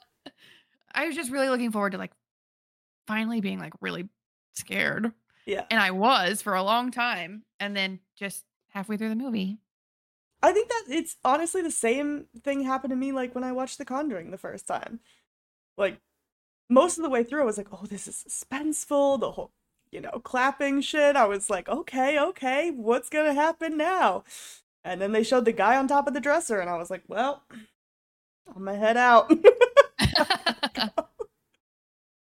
I 0.94 1.06
was 1.06 1.14
just 1.14 1.30
really 1.30 1.48
looking 1.48 1.70
forward 1.72 1.92
to 1.92 1.98
like 1.98 2.12
finally 3.06 3.40
being 3.40 3.58
like 3.58 3.72
really 3.80 4.08
scared. 4.54 5.12
yeah. 5.46 5.64
And 5.70 5.80
I 5.80 5.90
was 5.90 6.42
for 6.42 6.54
a 6.54 6.62
long 6.62 6.90
time. 6.90 7.42
And 7.60 7.76
then 7.76 8.00
just 8.16 8.44
halfway 8.68 8.96
through 8.96 9.08
the 9.10 9.16
movie. 9.16 9.58
I 10.42 10.52
think 10.52 10.68
that 10.68 10.84
it's 10.88 11.16
honestly 11.24 11.62
the 11.62 11.70
same 11.70 12.26
thing 12.42 12.62
happened 12.62 12.90
to 12.90 12.96
me 12.96 13.12
like 13.12 13.34
when 13.34 13.44
I 13.44 13.52
watched 13.52 13.78
The 13.78 13.84
Conjuring 13.84 14.30
the 14.30 14.38
first 14.38 14.66
time. 14.66 15.00
Like 15.76 15.98
most 16.68 16.98
of 16.98 17.02
the 17.02 17.10
way 17.10 17.24
through 17.24 17.42
I 17.42 17.46
was 17.46 17.58
like, 17.58 17.68
"Oh, 17.72 17.86
this 17.86 18.06
is 18.06 18.24
suspenseful." 18.28 19.20
The 19.20 19.30
whole, 19.32 19.52
you 19.94 20.00
know, 20.00 20.20
clapping 20.24 20.80
shit. 20.80 21.14
I 21.16 21.24
was 21.26 21.48
like, 21.48 21.68
"Okay, 21.68 22.18
okay, 22.18 22.72
what's 22.72 23.08
to 23.26 23.34
happen 23.34 23.76
now?" 23.76 24.24
And 24.84 25.00
then 25.00 25.12
they 25.12 25.22
showed 25.22 25.44
the 25.46 25.52
guy 25.52 25.76
on 25.76 25.88
top 25.88 26.08
of 26.08 26.14
the 26.14 26.20
dresser 26.20 26.60
and 26.60 26.68
I 26.68 26.76
was 26.76 26.90
like, 26.90 27.04
"Well, 27.08 27.44
I'm 28.54 28.64
gonna 28.64 28.76
head 28.76 28.96
out." 28.96 29.30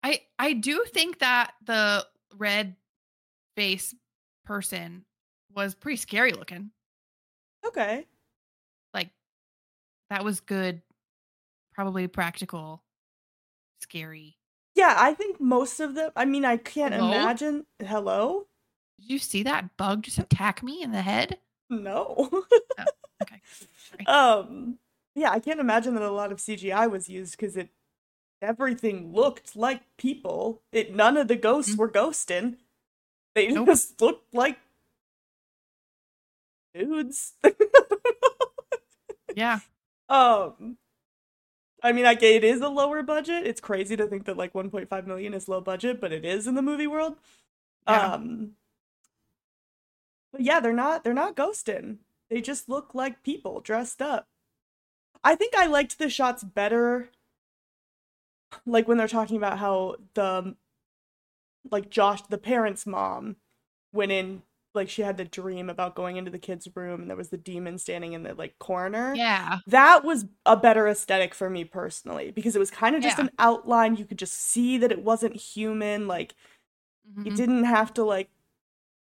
I 0.04 0.22
I 0.40 0.54
do 0.54 0.86
think 0.88 1.20
that 1.20 1.54
the 1.66 2.08
red 2.38 2.76
face 3.56 3.94
person 4.46 5.06
was 5.54 5.76
pretty 5.76 5.98
scary 5.98 6.32
looking. 6.32 6.72
Okay. 7.66 8.08
Like 8.94 9.10
that 10.10 10.24
was 10.24 10.40
good, 10.40 10.82
probably 11.74 12.08
practical, 12.08 12.84
scary. 13.82 14.39
Yeah, 14.80 14.96
I 14.98 15.14
think 15.14 15.42
most 15.42 15.82
of 15.82 15.94
them. 15.96 16.12
I 16.16 16.24
mean, 16.24 16.46
I 16.46 16.56
can't 16.56 16.94
Hello? 16.94 17.12
imagine. 17.12 17.66
Hello? 17.86 18.48
Did 18.98 19.10
you 19.12 19.20
see 19.20 19.44
that 19.44 19.76
bug 19.76 20.04
just 20.04 20.18
attack 20.18 20.64
me 20.64 20.82
in 20.82 20.94
the 20.94 21.02
head? 21.02 21.38
No. 21.70 22.30
Okay. 23.22 23.42
Sorry. 23.76 24.06
um. 24.08 24.80
Yeah, 25.14 25.32
I 25.32 25.40
can't 25.42 25.60
imagine 25.60 25.94
that 25.96 26.04
a 26.04 26.10
lot 26.10 26.32
of 26.32 26.38
CGI 26.38 26.90
was 26.90 27.10
used 27.10 27.36
because 27.38 27.58
it 27.58 27.68
everything 28.42 29.12
looked 29.14 29.58
like 29.58 29.82
people. 29.98 30.62
It 30.72 30.96
none 30.96 31.18
of 31.18 31.28
the 31.28 31.36
ghosts 31.36 31.76
Mhm. 31.76 31.78
were 31.80 31.90
ghosting. 31.92 32.56
They 33.36 33.48
Nope. 33.52 33.68
just 33.68 34.00
looked 34.00 34.34
like 34.34 34.58
dudes. 36.74 37.34
Yeah. 39.36 39.60
um. 40.08 40.78
I 41.82 41.92
mean, 41.92 42.06
I 42.06 42.14
it 42.14 42.44
is 42.44 42.62
a 42.62 42.70
lower 42.70 43.04
budget. 43.04 43.46
It's 43.46 43.62
crazy 43.62 43.96
to 43.96 44.08
think 44.08 44.26
that 44.26 44.38
like 44.38 44.54
1.5 44.54 45.08
million 45.08 45.34
is 45.34 45.48
low 45.48 45.62
budget, 45.62 46.02
but 46.02 46.12
it 46.12 46.26
is 46.26 46.48
in 46.48 46.56
the 46.56 46.62
movie 46.62 46.88
world. 46.88 47.16
Yeah. 47.88 48.14
Um. 48.14 48.52
But 50.32 50.42
yeah, 50.42 50.60
they're 50.60 50.74
not 50.74 51.04
they're 51.04 51.14
not 51.14 51.36
ghosting. 51.36 51.98
They 52.30 52.42
just 52.42 52.70
look 52.70 52.94
like 52.94 53.24
people 53.24 53.62
dressed 53.62 54.02
up. 54.02 54.28
I 55.24 55.36
think 55.36 55.56
I 55.56 55.66
liked 55.66 55.98
the 55.98 56.10
shots 56.10 56.44
better 56.44 57.10
like 58.66 58.88
when 58.88 58.98
they're 58.98 59.08
talking 59.08 59.38
about 59.38 59.60
how 59.60 59.96
the 60.14 60.56
like 61.72 61.90
Josh 61.90 62.22
the 62.24 62.38
parents' 62.38 62.86
mom 62.86 63.38
went 63.92 64.12
in 64.12 64.44
like 64.76 64.90
she 64.90 65.02
had 65.02 65.18
the 65.18 65.26
dream 65.26 65.70
about 65.70 65.96
going 65.96 66.18
into 66.18 66.30
the 66.32 66.38
kids' 66.40 66.68
room 66.76 67.02
and 67.02 67.10
there 67.10 67.18
was 67.18 67.30
the 67.30 67.38
demon 67.38 67.78
standing 67.78 68.14
in 68.14 68.24
the 68.24 68.34
like 68.36 68.58
corner. 68.60 69.14
Yeah. 69.16 69.60
That 69.68 70.04
was 70.04 70.26
a 70.46 70.56
better 70.56 70.88
aesthetic 70.88 71.34
for 71.34 71.50
me 71.50 71.64
personally 71.66 72.32
because 72.32 72.56
it 72.56 72.60
was 72.60 72.70
kind 72.72 72.96
of 72.96 73.02
just 73.02 73.18
Yeah. 73.18 73.26
an 73.26 73.32
outline. 73.40 73.96
You 73.96 74.06
could 74.06 74.20
just 74.20 74.36
see 74.36 74.78
that 74.78 74.92
it 74.92 75.04
wasn't 75.04 75.36
human. 75.36 76.08
Like 76.08 76.36
you 77.18 77.32
Mhm. 77.32 77.36
didn't 77.36 77.64
have 77.64 77.94
to 77.96 78.04
like 78.04 78.30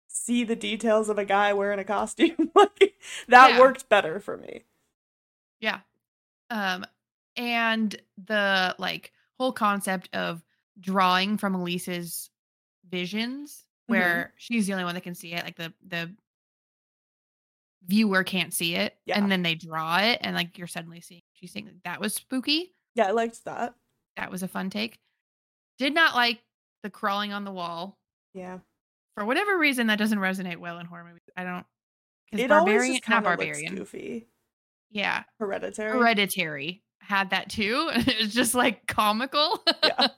see 0.07 0.43
the 0.43 0.55
details 0.55 1.09
of 1.09 1.17
a 1.19 1.25
guy 1.25 1.53
wearing 1.53 1.79
a 1.79 1.83
costume. 1.83 2.51
like 2.55 2.95
that 3.27 3.51
Yeah. 3.51 3.59
worked 3.59 3.89
better 3.89 4.19
for 4.19 4.37
me. 4.37 4.63
Yeah. 5.59 5.81
Um 6.49 6.85
and 7.35 7.95
the 8.17 8.75
like 8.79 9.11
whole 9.39 9.53
concept 9.53 10.09
of 10.13 10.43
drawing 10.79 11.37
from 11.37 11.53
Elise's 11.55 12.29
visions 12.89 13.62
Mm-hmm. 13.83 13.93
where 13.93 14.33
she's 14.37 14.65
the 14.65 14.73
only 14.73 14.85
one 14.85 14.95
that 14.95 15.01
can 15.03 15.13
see 15.15 15.33
it 15.33 15.43
like 15.43 15.57
the 15.57 15.73
the 15.85 16.09
viewer 17.85 18.23
can't 18.23 18.53
see 18.53 18.75
it 18.75 18.95
Yeah. 19.05 19.17
and 19.17 19.29
then 19.31 19.43
they 19.43 19.55
draw 19.55 19.97
it 19.99 20.19
and 20.21 20.35
like 20.35 20.57
you're 20.57 20.67
suddenly 20.67 21.01
seeing 21.01 21.21
she's 21.33 21.51
seeing 21.51 21.69
that 21.83 21.99
was 21.99 22.13
spooky. 22.13 22.73
Yeah, 22.95 23.07
I 23.07 23.11
liked 23.11 23.43
that. 23.45 23.73
That 24.15 24.31
was 24.31 24.41
a 24.43 24.47
fun 24.47 24.69
take. 24.69 24.99
Did 25.79 25.93
not 25.93 26.15
like 26.15 26.39
the 26.83 26.89
crawling 26.89 27.33
on 27.33 27.43
the 27.43 27.51
wall. 27.51 27.97
Yeah. 28.33 28.59
For 29.15 29.25
whatever 29.25 29.57
reason 29.57 29.87
that 29.87 29.97
doesn't 29.99 30.19
resonate 30.19 30.57
well 30.57 30.79
in 30.79 30.85
horror 30.85 31.03
movies. 31.03 31.21
I 31.35 31.43
don't 31.43 31.65
It 32.31 32.51
always 32.51 32.73
barbarian 32.73 32.93
just 32.95 33.09
not 33.09 33.23
kind 33.23 33.25
of 33.33 33.39
looks 33.39 33.45
barbarian. 33.49 33.75
goofy. 33.75 34.27
Yeah. 34.91 35.23
Hereditary. 35.39 35.91
Hereditary 35.97 36.83
had 36.99 37.31
that 37.31 37.49
too. 37.49 37.89
it 37.93 38.21
was 38.21 38.33
just 38.33 38.55
like 38.55 38.87
comical. 38.87 39.61
Yeah. 39.83 40.07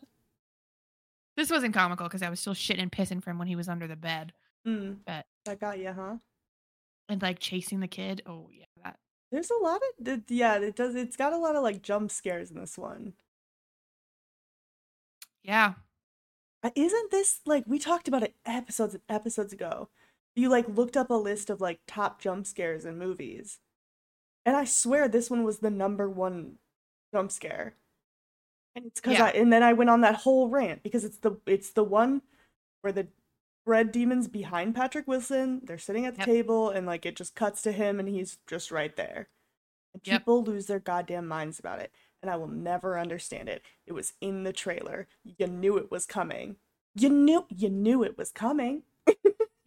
this 1.37 1.49
wasn't 1.51 1.73
comical 1.73 2.07
because 2.07 2.21
I 2.21 2.29
was 2.29 2.39
still 2.39 2.53
shitting 2.53 2.81
and 2.81 2.91
pissing 2.91 3.21
from 3.23 3.37
when 3.37 3.47
he 3.47 3.55
was 3.55 3.67
under 3.69 3.87
the 3.87 3.95
bed 3.95 4.33
Mm, 4.67 4.97
But- 5.05 5.27
that 5.45 5.59
got 5.59 5.77
you, 5.77 5.91
huh? 5.93 6.17
and 7.07 7.21
like 7.21 7.37
chasing 7.39 7.79
the 7.81 7.87
kid. 7.87 8.23
Oh 8.25 8.49
yeah, 8.51 8.65
that 8.83 8.97
There's 9.31 9.51
a 9.51 9.57
lot 9.63 9.79
of 9.99 10.23
yeah, 10.27 10.55
it 10.57 10.75
does. 10.75 10.95
It's 10.95 11.15
got 11.15 11.33
a 11.33 11.37
lot 11.37 11.55
of 11.55 11.61
like 11.63 11.83
jump 11.83 12.09
scares 12.11 12.49
in 12.49 12.59
this 12.59 12.77
one. 12.77 13.13
yeah. 15.43 15.73
Isn't 16.73 17.11
this 17.11 17.41
like 17.45 17.63
we 17.67 17.77
talked 17.77 18.07
about 18.07 18.23
it 18.23 18.33
episodes 18.45 18.95
and 18.95 19.03
episodes 19.07 19.53
ago? 19.53 19.89
You 20.35 20.49
like 20.49 20.67
looked 20.67 20.97
up 20.97 21.11
a 21.11 21.13
list 21.13 21.51
of 21.51 21.61
like 21.61 21.79
top 21.87 22.19
jump 22.19 22.47
scares 22.47 22.85
in 22.85 22.97
movies, 22.97 23.59
and 24.45 24.55
I 24.57 24.65
swear 24.65 25.07
this 25.07 25.29
one 25.29 25.43
was 25.43 25.59
the 25.59 25.69
number 25.69 26.09
one 26.09 26.57
jump 27.13 27.31
scare. 27.31 27.75
And 28.75 28.85
it's 28.85 28.99
because 28.99 29.17
Yeah. 29.17 29.25
I 29.25 29.29
and 29.31 29.51
then 29.51 29.63
I 29.63 29.73
went 29.73 29.89
on 29.89 30.01
that 30.01 30.15
whole 30.15 30.49
rant 30.49 30.83
because 30.83 31.03
it's 31.05 31.17
the 31.17 31.37
it's 31.45 31.71
the 31.71 31.83
one 31.83 32.21
where 32.81 32.93
the 32.93 33.07
red 33.65 33.91
demons 33.91 34.27
behind 34.27 34.75
Patrick 34.75 35.07
Wilson. 35.07 35.61
They're 35.63 35.77
sitting 35.77 36.05
at 36.05 36.13
the 36.15 36.19
Yep. 36.19 36.25
table 36.27 36.69
and 36.69 36.85
like 36.85 37.05
it 37.05 37.15
just 37.15 37.35
cuts 37.35 37.61
to 37.63 37.71
him 37.71 37.99
and 37.99 38.07
he's 38.09 38.37
just 38.47 38.71
right 38.71 38.95
there. 38.95 39.29
And 39.93 40.01
Yep. 40.05 40.21
people 40.21 40.43
lose 40.43 40.65
their 40.67 40.79
goddamn 40.79 41.27
minds 41.27 41.57
about 41.57 41.79
it, 41.79 41.91
and 42.21 42.29
I 42.29 42.35
will 42.35 42.49
never 42.49 42.99
understand 42.99 43.47
it. 43.49 43.63
It 43.85 43.93
was 43.93 44.13
in 44.21 44.43
the 44.43 44.53
trailer. 44.53 45.07
You 45.23 45.47
knew 45.47 45.77
it 45.77 45.89
was 45.89 46.05
coming. 46.05 46.57
You 46.95 47.09
knew 47.09 47.45
you 47.49 47.69
knew 47.69 48.03
it 48.03 48.17
was 48.17 48.31
coming. 48.31 48.83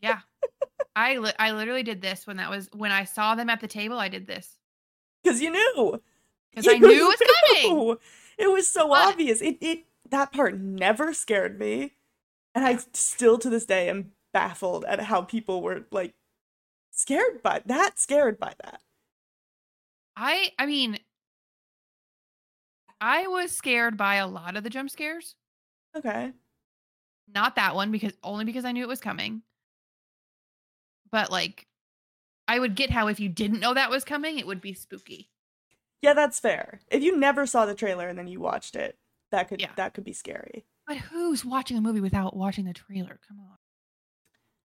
Yeah. 0.00 0.20
I 0.96 1.16
li- 1.16 1.32
I 1.38 1.52
literally 1.52 1.82
did 1.82 2.02
this 2.02 2.26
when 2.26 2.36
that 2.38 2.50
was 2.50 2.68
when 2.74 2.92
I 2.92 3.04
saw 3.04 3.34
them 3.34 3.48
at 3.50 3.60
the 3.60 3.68
table. 3.68 3.98
I 3.98 4.08
did 4.08 4.26
this 4.26 4.58
Cause 5.24 5.40
you 5.40 5.50
knew. 5.50 6.02
because 6.50 6.66
I 6.68 6.78
knew 6.78 7.10
it 7.10 7.18
was 7.20 7.28
coming. 7.62 7.96
It 8.44 8.50
was 8.52 8.70
so 8.70 8.88
But- 8.88 9.08
obvious. 9.14 9.40
It 9.42 9.58
it 9.60 9.84
that 10.10 10.32
part 10.32 10.58
never 10.58 11.12
scared 11.12 11.58
me. 11.58 11.94
And 12.54 12.64
I 12.64 12.78
still 12.94 13.38
to 13.38 13.50
this 13.50 13.66
day 13.66 13.88
am 13.88 14.12
baffled 14.32 14.84
at 14.84 15.00
how 15.00 15.22
people 15.22 15.62
were 15.62 15.86
like 15.90 16.14
scared 16.90 17.42
by 17.42 17.62
that, 17.66 17.98
scared 17.98 18.38
by 18.38 18.54
that. 18.64 18.80
I 20.16 20.52
I 20.58 20.66
mean, 20.66 20.98
I 23.00 23.26
was 23.28 23.52
scared 23.52 23.96
by 23.96 24.16
a 24.16 24.26
lot 24.26 24.56
of 24.56 24.64
the 24.64 24.70
jump 24.70 24.90
scares. 24.90 25.34
Okay. 25.96 26.32
Not 27.32 27.56
that 27.56 27.74
one 27.74 27.92
because 27.92 28.12
only 28.22 28.44
because 28.44 28.64
I 28.64 28.72
knew 28.72 28.82
it 28.82 28.88
was 28.88 29.00
coming. 29.00 29.42
But 31.10 31.30
like, 31.30 31.66
I 32.48 32.58
would 32.58 32.74
get 32.74 32.90
how 32.90 33.08
if 33.08 33.20
you 33.20 33.28
didn't 33.28 33.60
know 33.60 33.74
that 33.74 33.90
was 33.90 34.04
coming, 34.04 34.38
it 34.38 34.46
would 34.46 34.60
be 34.60 34.72
spooky. 34.74 35.30
Yeah, 36.02 36.12
that's 36.14 36.38
fair. 36.40 36.80
If 36.90 37.02
you 37.02 37.16
never 37.18 37.46
saw 37.46 37.66
the 37.66 37.74
trailer 37.74 38.08
and 38.08 38.18
then 38.18 38.28
you 38.28 38.40
watched 38.40 38.76
it, 38.76 38.98
that 39.32 39.48
could 39.48 39.60
Yeah. 39.60 39.72
that 39.76 39.94
could 39.94 40.04
be 40.04 40.12
scary. 40.12 40.64
But 40.86 40.98
who's 40.98 41.44
watching 41.44 41.76
a 41.76 41.80
movie 41.80 42.00
without 42.00 42.36
watching 42.36 42.64
the 42.64 42.72
trailer? 42.72 43.18
Come 43.28 43.40
on. 43.40 43.56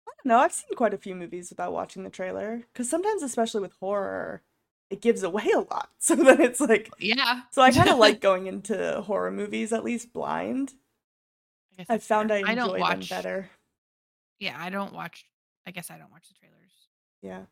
I 0.09 0.12
don't 0.17 0.27
know. 0.27 0.39
I've 0.39 0.53
seen 0.53 0.75
quite 0.77 0.95
a 0.95 0.99
few 0.99 1.15
movies 1.15 1.51
without 1.51 1.73
watching 1.73 2.05
the 2.05 2.11
trailer 2.11 2.62
because 2.73 2.89
sometimes, 2.89 3.23
especially 3.23 3.61
with 3.61 3.73
horror, 3.81 4.43
it 4.89 5.03
gives 5.03 5.23
away 5.23 5.51
a 5.55 5.61
lot. 5.61 5.91
So 5.99 6.15
then 6.15 6.41
it's 6.41 6.61
like, 6.61 6.91
Yeah. 6.99 7.43
so 7.51 7.61
I 7.61 7.71
kind 7.73 7.91
of 7.91 7.99
like 7.99 8.21
going 8.31 8.47
into 8.47 9.03
horror 9.03 9.31
movies 9.33 9.73
at 9.73 9.85
least 9.85 10.12
blind. 10.12 10.75
I 11.73 11.77
guess 11.79 11.87
I 11.91 11.99
found 11.99 12.33
I 12.33 12.43
fair. 12.43 12.53
enjoy 12.53 12.65
don't 12.65 12.73
them 12.73 12.81
watch. 12.81 13.11
better. 13.11 13.51
Yeah, 14.39 14.57
I 14.59 14.71
don't 14.71 14.93
watch. 14.95 15.27
I 15.67 15.73
guess 15.73 15.91
I 15.91 15.99
don't 15.99 16.12
watch 16.12 16.29
the 16.29 16.35
trailers. 16.35 16.73
Yeah. 17.21 17.47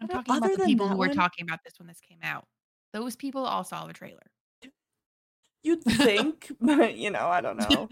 I'm 0.00 0.04
Other- 0.10 0.14
talking 0.22 0.36
about 0.36 0.58
the 0.58 0.64
people 0.64 0.88
who 0.88 0.96
were 0.96 1.06
one- 1.08 1.16
talking 1.16 1.44
about 1.44 1.60
this 1.64 1.78
when 1.78 1.88
this 1.88 2.00
came 2.00 2.18
out. 2.22 2.46
Those 2.92 3.16
people 3.16 3.44
all 3.44 3.64
saw 3.64 3.86
the 3.86 3.92
trailer. 3.92 4.30
You'd 5.62 5.82
think, 5.82 6.52
but 6.60 6.96
you 6.96 7.10
know, 7.10 7.26
I 7.26 7.40
don't 7.40 7.58
know. 7.58 7.88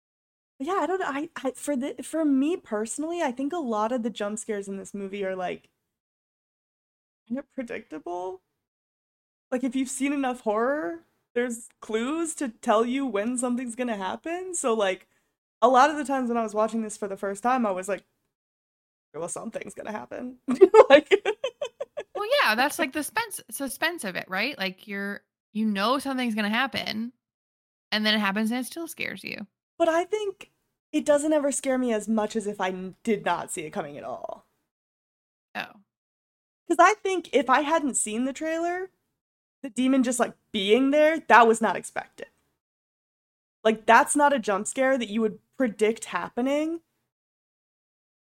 yeah, 0.58 0.78
I 0.80 0.86
don't 0.86 1.00
know. 1.00 1.06
I, 1.08 1.28
I 1.36 1.52
for 1.52 1.76
the 1.76 1.94
for 2.02 2.24
me 2.24 2.56
personally, 2.56 3.22
I 3.22 3.30
think 3.30 3.52
a 3.52 3.58
lot 3.58 3.92
of 3.92 4.02
the 4.02 4.10
jump 4.10 4.38
scares 4.38 4.68
in 4.68 4.76
this 4.78 4.94
movie 4.94 5.24
are 5.24 5.36
like 5.36 5.68
kind 7.28 7.38
of 7.38 7.50
predictable. 7.52 8.42
Like 9.52 9.62
if 9.64 9.76
you've 9.76 9.88
seen 9.88 10.12
enough 10.12 10.40
horror, 10.40 11.04
there's 11.34 11.68
clues 11.80 12.34
to 12.36 12.48
tell 12.48 12.84
you 12.84 13.06
when 13.06 13.38
something's 13.38 13.76
gonna 13.76 13.96
happen. 13.96 14.54
So 14.54 14.74
like 14.74 15.06
a 15.62 15.68
lot 15.68 15.90
of 15.90 15.96
the 15.96 16.04
times 16.04 16.28
when 16.28 16.38
I 16.38 16.42
was 16.42 16.54
watching 16.54 16.82
this 16.82 16.96
for 16.96 17.06
the 17.08 17.16
first 17.16 17.42
time, 17.42 17.64
I 17.64 17.70
was 17.70 17.88
like, 17.88 18.04
well, 19.14 19.28
something's 19.28 19.74
gonna 19.74 19.92
happen. 19.92 20.36
like 20.90 21.10
Well, 22.14 22.28
yeah, 22.42 22.54
that's 22.54 22.78
like 22.78 22.92
the 22.92 23.02
suspense 23.02 23.40
suspense 23.50 24.04
of 24.04 24.16
it, 24.16 24.26
right? 24.28 24.56
Like 24.58 24.86
you're 24.86 25.22
you 25.52 25.66
know 25.66 25.98
something's 25.98 26.34
gonna 26.34 26.48
happen, 26.48 27.12
and 27.92 28.06
then 28.06 28.14
it 28.14 28.20
happens 28.20 28.50
and 28.50 28.60
it 28.60 28.66
still 28.66 28.86
scares 28.88 29.24
you. 29.24 29.46
But 29.78 29.88
I 29.88 30.04
think 30.04 30.50
it 30.92 31.04
doesn't 31.04 31.32
ever 31.32 31.50
scare 31.52 31.78
me 31.78 31.92
as 31.92 32.08
much 32.08 32.36
as 32.36 32.46
if 32.46 32.60
i 32.60 32.70
did 33.02 33.24
not 33.24 33.50
see 33.50 33.62
it 33.62 33.72
coming 33.72 33.98
at 33.98 34.04
all. 34.04 34.46
Oh, 35.56 35.72
Because 36.68 36.78
I 36.84 36.94
think 36.94 37.30
if 37.32 37.50
I 37.50 37.62
hadn't 37.62 37.96
seen 37.96 38.24
the 38.24 38.32
trailer, 38.32 38.90
the 39.62 39.70
demon 39.70 40.02
just 40.04 40.20
like 40.20 40.34
being 40.52 40.90
there, 40.92 41.20
that 41.28 41.48
was 41.48 41.60
not 41.60 41.76
expected. 41.76 42.28
Like, 43.64 43.86
that's 43.86 44.14
not 44.14 44.32
a 44.32 44.38
jump 44.38 44.66
scare 44.66 44.98
that 44.98 45.08
you 45.08 45.20
would 45.20 45.38
predict 45.56 46.06
happening. 46.06 46.80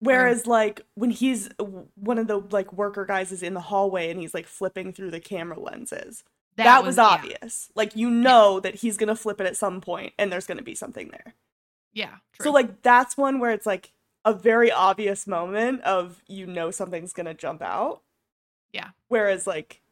Whereas, 0.02 0.46
like, 0.46 0.82
when 0.94 1.10
he's 1.10 1.48
one 1.94 2.18
of 2.18 2.26
the 2.26 2.38
like 2.38 2.72
worker 2.72 3.04
guys 3.04 3.30
is 3.30 3.42
in 3.42 3.54
the 3.54 3.60
hallway 3.60 4.10
and 4.10 4.20
he's 4.20 4.34
like 4.34 4.46
flipping 4.46 4.92
through 4.92 5.12
the 5.12 5.20
camera 5.20 5.58
lenses, 5.58 6.24
that, 6.56 6.84
was, 6.84 6.96
yeah. 6.96 7.04
obvious. 7.04 7.70
Like, 7.74 7.96
you 7.96 8.10
know 8.10 8.60
that 8.60 8.76
he's 8.76 8.96
gonna 8.96 9.16
flip 9.16 9.40
it 9.40 9.46
at 9.46 9.56
some 9.56 9.80
point 9.80 10.12
and 10.18 10.30
there's 10.30 10.46
gonna 10.46 10.62
be 10.62 10.74
something 10.74 11.08
there. 11.08 11.34
Yeah. 11.92 12.16
True. 12.32 12.44
So 12.44 12.52
like 12.52 12.82
that's 12.82 13.16
one 13.16 13.38
where 13.38 13.50
it's 13.52 13.66
like 13.66 13.92
a 14.24 14.32
very 14.32 14.70
obvious 14.70 15.26
moment 15.26 15.82
of 15.82 16.22
you 16.26 16.46
know 16.46 16.70
something's 16.70 17.12
gonna 17.12 17.34
jump 17.34 17.62
out. 17.62 18.02
Yeah. 18.72 18.90
Whereas 19.08 19.46
like 19.46 19.82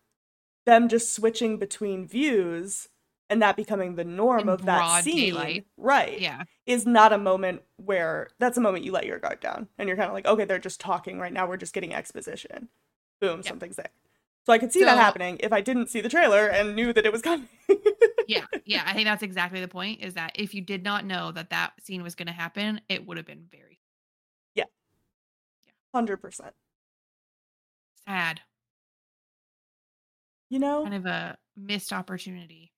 them 0.66 0.88
just 0.88 1.14
switching 1.14 1.56
between 1.58 2.06
views 2.06 2.88
and 3.30 3.40
that 3.40 3.56
becoming 3.56 3.94
the 3.94 4.04
norm 4.04 4.40
In 4.40 4.48
of 4.50 4.66
that 4.66 5.04
scene, 5.04 5.32
daylight. 5.34 5.66
right? 5.78 6.20
yeah. 6.20 6.42
Is 6.66 6.84
not 6.86 7.12
a 7.14 7.18
moment 7.18 7.62
where 7.76 8.28
that's 8.38 8.58
a 8.58 8.60
moment 8.60 8.84
you 8.84 8.92
let 8.92 9.06
your 9.06 9.18
guard 9.18 9.40
down 9.40 9.68
and 9.78 9.88
you're 9.88 9.96
kind 9.96 10.08
of 10.08 10.14
like, 10.14 10.26
okay, 10.26 10.44
they're 10.44 10.58
just 10.58 10.80
talking 10.80 11.18
right 11.18 11.32
now. 11.32 11.46
We're 11.46 11.56
just 11.56 11.72
getting 11.72 11.94
exposition. 11.94 12.68
Boom, 13.20 13.38
Yep. 13.38 13.46
something's 13.46 13.76
there. 13.76 13.88
So 14.46 14.52
I 14.52 14.58
could 14.58 14.72
see 14.72 14.82
that 14.84 14.98
happening 14.98 15.36
if 15.40 15.52
I 15.52 15.60
didn't 15.60 15.88
see 15.88 16.00
the 16.00 16.08
trailer 16.08 16.46
and 16.48 16.74
knew 16.74 16.92
that 16.92 17.06
it 17.06 17.12
was 17.12 17.22
coming. 17.22 17.48
Yeah. 18.28 18.44
Yeah. 18.64 18.84
I 18.86 18.92
think 18.92 19.06
that's 19.06 19.24
exactly 19.24 19.60
the 19.60 19.66
point 19.66 20.02
is 20.02 20.14
that 20.14 20.30
if 20.36 20.54
you 20.54 20.60
did 20.60 20.84
not 20.84 21.04
know 21.04 21.32
that 21.32 21.50
that 21.50 21.72
scene 21.82 22.00
was 22.04 22.14
going 22.14 22.28
to 22.28 22.32
happen, 22.32 22.80
it 22.88 23.04
would 23.04 23.16
have 23.16 23.26
been 23.26 23.46
very 23.50 23.80
Yeah. 24.54 24.64
Yeah. 25.66 25.72
Hundred 25.92 26.18
percent. 26.18 26.54
sad. 28.06 28.40
You 30.48 30.58
know, 30.60 30.82
Kind 30.82 30.94
of 30.94 31.06
a 31.06 31.38
missed 31.56 31.92
opportunity. 31.92 32.72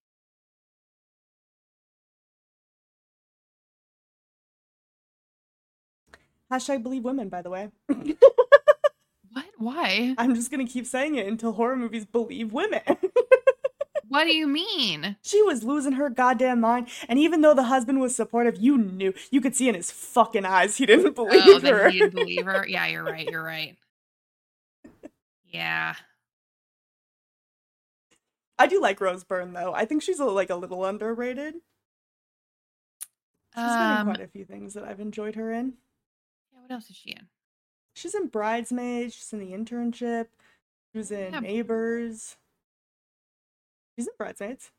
Hashtag 6.52 6.82
believe 6.82 7.04
women. 7.04 7.28
By 7.28 7.42
the 7.42 7.50
way. 7.50 7.70
What? 7.88 9.46
Why? 9.58 10.14
I'm 10.18 10.34
just 10.34 10.50
gonna 10.50 10.66
keep 10.66 10.86
saying 10.86 11.14
it 11.16 11.26
until 11.26 11.52
horror 11.52 11.76
movies 11.76 12.04
believe 12.04 12.52
women. 12.52 12.82
What 14.08 14.24
do 14.24 14.34
you 14.36 14.46
mean? 14.46 15.16
she 15.22 15.40
was 15.42 15.64
losing 15.64 15.92
her 15.92 16.10
goddamn 16.10 16.60
mind, 16.60 16.88
and 17.08 17.18
even 17.18 17.40
though 17.40 17.54
the 17.54 17.62
husband 17.62 17.98
was 17.98 18.14
supportive, 18.14 18.58
you 18.60 18.76
knew 18.76 19.14
you 19.30 19.40
could 19.40 19.56
see 19.56 19.70
in 19.70 19.74
his 19.74 19.90
fucking 19.90 20.44
eyes 20.44 20.76
he 20.76 20.84
didn't 20.84 21.14
believe 21.14 21.64
Oh, 21.64 21.70
her. 21.70 21.88
he 21.88 22.00
didn't 22.00 22.14
believe 22.16 22.44
her. 22.44 22.66
Yeah, 22.68 22.86
you're 22.88 23.04
right. 23.04 23.26
You're 23.26 23.42
right. 23.42 23.78
Yeah. 25.48 25.94
I 28.58 28.66
do 28.66 28.82
like 28.82 29.00
Rose 29.00 29.24
Byrne 29.24 29.54
though. 29.54 29.72
I 29.74 29.86
think 29.86 30.02
she's 30.02 30.20
a, 30.20 30.26
like 30.26 30.50
a 30.50 30.56
little 30.56 30.84
underrated. 30.84 31.54
She's 33.54 33.62
been 33.64 33.64
in 33.64 33.96
Um, 33.98 34.06
quite 34.08 34.20
a 34.20 34.28
few 34.28 34.44
things 34.44 34.74
that 34.74 34.84
I've 34.84 35.00
enjoyed 35.00 35.36
her 35.36 35.50
in. 35.52 35.74
What 36.62 36.70
else 36.70 36.88
is 36.90 36.96
she 36.96 37.10
in? 37.10 37.26
She's 37.94 38.14
in 38.14 38.28
Bridesmaids. 38.28 39.14
She's 39.14 39.32
in 39.32 39.40
The 39.40 39.52
Internship. 39.52 40.26
She 40.92 40.98
was 40.98 41.10
in 41.10 41.32
Yeah. 41.34 41.40
Neighbors. 41.40 42.36
She's 43.96 44.06
in 44.06 44.14
Bridesmaids. 44.16 44.70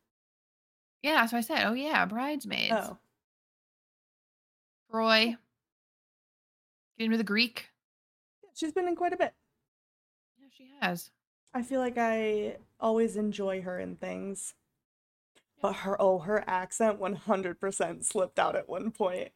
Yeah, 1.01 1.25
so 1.25 1.37
I 1.37 1.41
said. 1.41 1.65
Oh 1.65 1.73
yeah, 1.73 2.05
bridesmaids. 2.05 2.71
Oh, 2.73 2.97
Troy. 4.89 5.35
Get 6.97 7.05
into 7.05 7.17
the 7.17 7.23
Greek. 7.23 7.69
yeah, 8.43 8.49
she's 8.55 8.71
been 8.71 8.87
in 8.87 8.95
quite 8.95 9.13
a 9.13 9.17
bit. 9.17 9.33
Yeah, 10.39 10.47
she 10.55 10.69
has. 10.79 11.11
I 11.53 11.61
feel 11.61 11.79
like 11.81 11.97
I 11.97 12.55
always 12.79 13.17
enjoy 13.17 13.61
her 13.61 13.77
in 13.79 13.95
things. 13.97 14.53
But 15.61 15.73
her 15.77 16.01
oh 16.01 16.19
her 16.19 16.43
accent 16.47 16.99
100% 16.99 18.03
slipped 18.05 18.39
out 18.39 18.55
at 18.55 18.67
one 18.69 18.91
point 18.91 19.29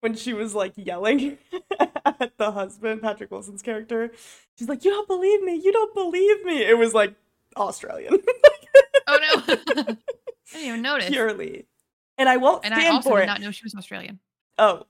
when 0.00 0.14
she 0.14 0.32
was 0.32 0.54
like 0.54 0.72
yelling 0.76 1.38
at 2.20 2.36
the 2.38 2.52
husband, 2.52 3.02
Patrick 3.02 3.30
Wilson's 3.30 3.62
character. 3.62 4.10
She's 4.58 4.68
like, 4.68 4.84
"You 4.84 4.90
don't 4.90 5.08
believe 5.08 5.42
me. 5.42 5.54
You 5.62 5.72
don't 5.72 5.94
believe 5.94 6.44
me." 6.44 6.62
It 6.62 6.78
was 6.78 6.94
like 6.94 7.14
Australian 7.56 8.18
Oh 9.08 9.18
no. 9.20 9.54
I 9.82 9.96
didn't 10.52 10.66
even 10.66 10.82
notice. 10.82 11.08
purely. 11.08 11.66
And 12.16 12.28
I 12.28 12.36
won't 12.36 12.64
and 12.64 12.74
I 12.74 12.80
stand 12.80 12.96
also 12.96 13.10
for 13.10 13.16
did 13.18 13.24
it. 13.24 13.26
not 13.26 13.40
know 13.40 13.50
she 13.50 13.64
was 13.64 13.74
Australian. 13.74 14.18
Oh. 14.58 14.84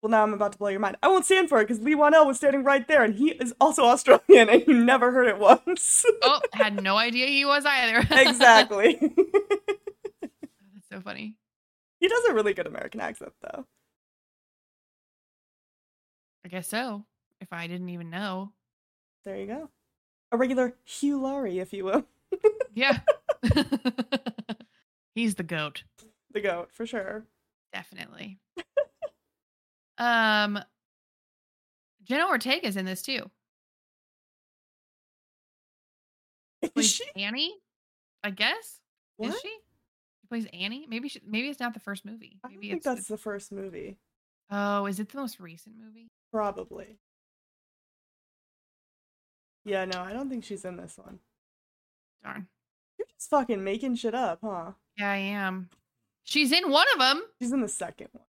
Well, 0.00 0.10
now 0.10 0.22
I'm 0.22 0.32
about 0.32 0.52
to 0.52 0.58
blow 0.58 0.68
your 0.68 0.78
mind. 0.78 0.96
I 1.02 1.08
won't 1.08 1.24
stand 1.24 1.48
for 1.48 1.58
it 1.60 1.66
because 1.66 1.82
Leigh 1.82 1.96
Whannell 1.96 2.24
was 2.24 2.36
standing 2.36 2.62
right 2.62 2.86
there, 2.86 3.02
and 3.02 3.16
he 3.16 3.30
is 3.32 3.52
also 3.60 3.82
Australian, 3.84 4.48
and 4.48 4.64
you 4.64 4.74
never 4.84 5.10
heard 5.10 5.26
it 5.26 5.38
once. 5.38 6.04
Oh, 6.22 6.40
had 6.52 6.80
no 6.80 6.96
idea 6.96 7.26
he 7.26 7.44
was 7.44 7.64
either. 7.66 8.06
exactly. 8.12 8.96
That's 10.22 10.88
so 10.92 11.00
funny. 11.00 11.34
he 11.98 12.06
does 12.06 12.24
a 12.26 12.34
really 12.34 12.54
good 12.54 12.68
American 12.68 13.00
accent, 13.00 13.32
though. 13.42 13.66
I 16.48 16.50
guess 16.50 16.68
so. 16.68 17.04
If 17.42 17.52
I 17.52 17.66
didn't 17.66 17.90
even 17.90 18.08
know. 18.08 18.52
There 19.26 19.36
you 19.36 19.46
go. 19.46 19.68
A 20.32 20.38
regular 20.38 20.72
Hugh 20.86 21.20
Laurie, 21.20 21.58
if 21.58 21.74
you 21.74 21.84
will. 21.84 22.06
Yeah. 22.74 23.00
He's 25.14 25.34
the 25.34 25.42
goat. 25.42 25.82
The 26.32 26.40
goat, 26.40 26.70
for 26.72 26.86
sure. 26.86 27.26
Definitely. 27.74 28.38
um 29.98 30.58
Jenna 32.04 32.26
Ortega's 32.28 32.78
in 32.78 32.86
this 32.86 33.02
too. 33.02 33.30
Is 36.62 36.70
Plays 36.70 36.90
she? 36.94 37.04
Annie, 37.14 37.54
I 38.24 38.30
guess. 38.30 38.80
What? 39.18 39.34
Is 39.34 39.40
she? 39.42 39.48
She 39.48 40.26
plays 40.30 40.46
Annie. 40.54 40.86
Maybe 40.88 41.10
she, 41.10 41.20
maybe 41.26 41.48
it's 41.50 41.60
not 41.60 41.74
the 41.74 41.80
first 41.80 42.06
movie. 42.06 42.38
I 42.42 42.48
Maybe 42.48 42.70
think 42.70 42.84
that's 42.84 43.00
it's 43.00 43.08
the 43.08 43.18
first 43.18 43.52
movie. 43.52 43.98
oh, 44.50 44.86
is 44.86 44.98
it 44.98 45.10
the 45.10 45.18
most 45.18 45.40
recent 45.40 45.76
movie? 45.78 46.10
Probably. 46.32 46.98
Yeah, 49.64 49.84
no, 49.84 50.00
I 50.02 50.12
don't 50.12 50.28
think 50.30 50.44
she's 50.44 50.64
in 50.64 50.76
this 50.76 50.96
one. 50.96 51.18
Darn. 52.22 52.48
You're 52.98 53.06
just 53.16 53.30
fucking 53.30 53.62
making 53.62 53.96
shit 53.96 54.14
up, 54.14 54.40
huh? 54.42 54.72
Yeah, 54.96 55.10
I 55.12 55.16
am. 55.16 55.70
She's 56.24 56.52
in 56.52 56.70
one 56.70 56.86
of 56.94 56.98
them. 57.00 57.22
She's 57.40 57.52
in 57.52 57.60
the 57.60 57.68
second 57.68 58.08
one. 58.12 58.24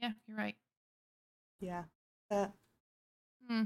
Yeah, 0.00 0.10
you're 0.26 0.36
right. 0.36 0.56
Yeah. 1.60 1.84
That. 2.30 2.52
Hmm. 3.48 3.64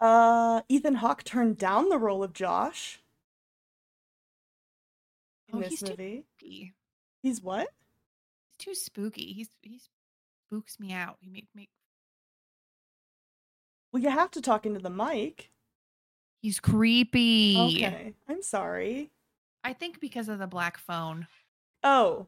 Uh, 0.00 0.62
Ethan 0.68 0.96
Hawke 0.96 1.22
turned 1.24 1.58
down 1.58 1.88
the 1.88 1.98
role 1.98 2.24
of 2.24 2.32
Josh 2.32 3.00
in 5.48 5.56
Oh, 5.58 5.60
this 5.60 5.70
he's 5.70 5.80
too 5.82 5.90
movie. 5.90 6.24
spooky. 6.38 6.72
He's 7.22 7.40
what? 7.40 7.68
He's 8.48 8.58
too 8.58 8.74
spooky. 8.74 9.32
He's 9.32 9.48
he 9.62 9.80
spooks 10.46 10.78
me 10.80 10.92
out. 10.92 11.16
He 11.20 11.28
make 11.28 11.48
make. 11.54 11.70
Well, 13.92 14.02
you 14.02 14.10
have 14.10 14.30
to 14.32 14.40
talk 14.40 14.66
into 14.66 14.80
the 14.80 14.90
mic. 14.90 15.50
He's 16.40 16.58
creepy. 16.58 17.56
Okay. 17.58 18.14
I'm 18.28 18.42
sorry. 18.42 19.10
I 19.62 19.72
think 19.72 20.00
because 20.00 20.28
of 20.28 20.38
the 20.40 20.46
black 20.46 20.78
phone. 20.78 21.28
Oh. 21.84 22.26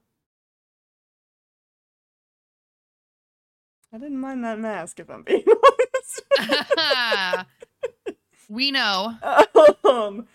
I 3.93 3.99
didn't 3.99 4.21
mind 4.21 4.45
that 4.45 4.59
mask, 4.59 5.01
if 5.01 5.09
I'm 5.11 5.23
being 5.23 5.45
honest. 6.41 7.47
we 8.49 8.71
know. 8.71 9.15
um, 9.85 10.27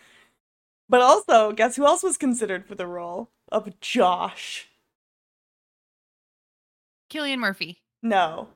but 0.89 1.01
also, 1.01 1.51
guess 1.51 1.75
who 1.75 1.85
else 1.85 2.03
was 2.03 2.17
considered 2.17 2.65
for 2.65 2.75
the 2.75 2.87
role 2.87 3.29
of 3.51 3.79
Josh? 3.79 4.67
Cillian 7.11 7.39
Murphy. 7.39 7.81
No, 8.03 8.47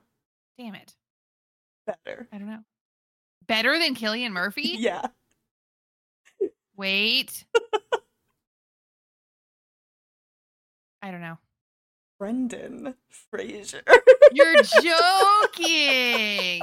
Damn 0.58 0.74
it. 0.76 0.94
better. 1.86 2.28
I 2.32 2.38
don't 2.38 2.48
know. 2.48 2.60
Better 3.46 3.78
than 3.78 3.94
Cillian 3.94 4.30
Murphy? 4.32 4.62
Yeah. 4.78 5.02
Wait. 6.76 7.44
I 11.02 11.10
don't 11.10 11.20
know. 11.20 11.38
Brendan 12.18 12.94
Fraser. 13.30 13.82
You're 14.32 14.62
joking. 14.82 16.62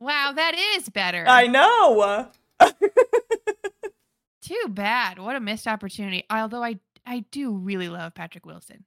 Wow, 0.00 0.32
that 0.34 0.54
is 0.76 0.88
better. 0.88 1.24
I 1.28 1.46
know. 1.46 2.28
Too 4.42 4.64
bad. 4.70 5.18
What 5.18 5.36
a 5.36 5.40
missed 5.40 5.66
opportunity. 5.68 6.24
Although 6.30 6.62
I 6.62 6.78
I 7.06 7.24
do 7.30 7.52
really 7.52 7.88
love 7.88 8.14
Patrick 8.14 8.46
Wilson. 8.46 8.84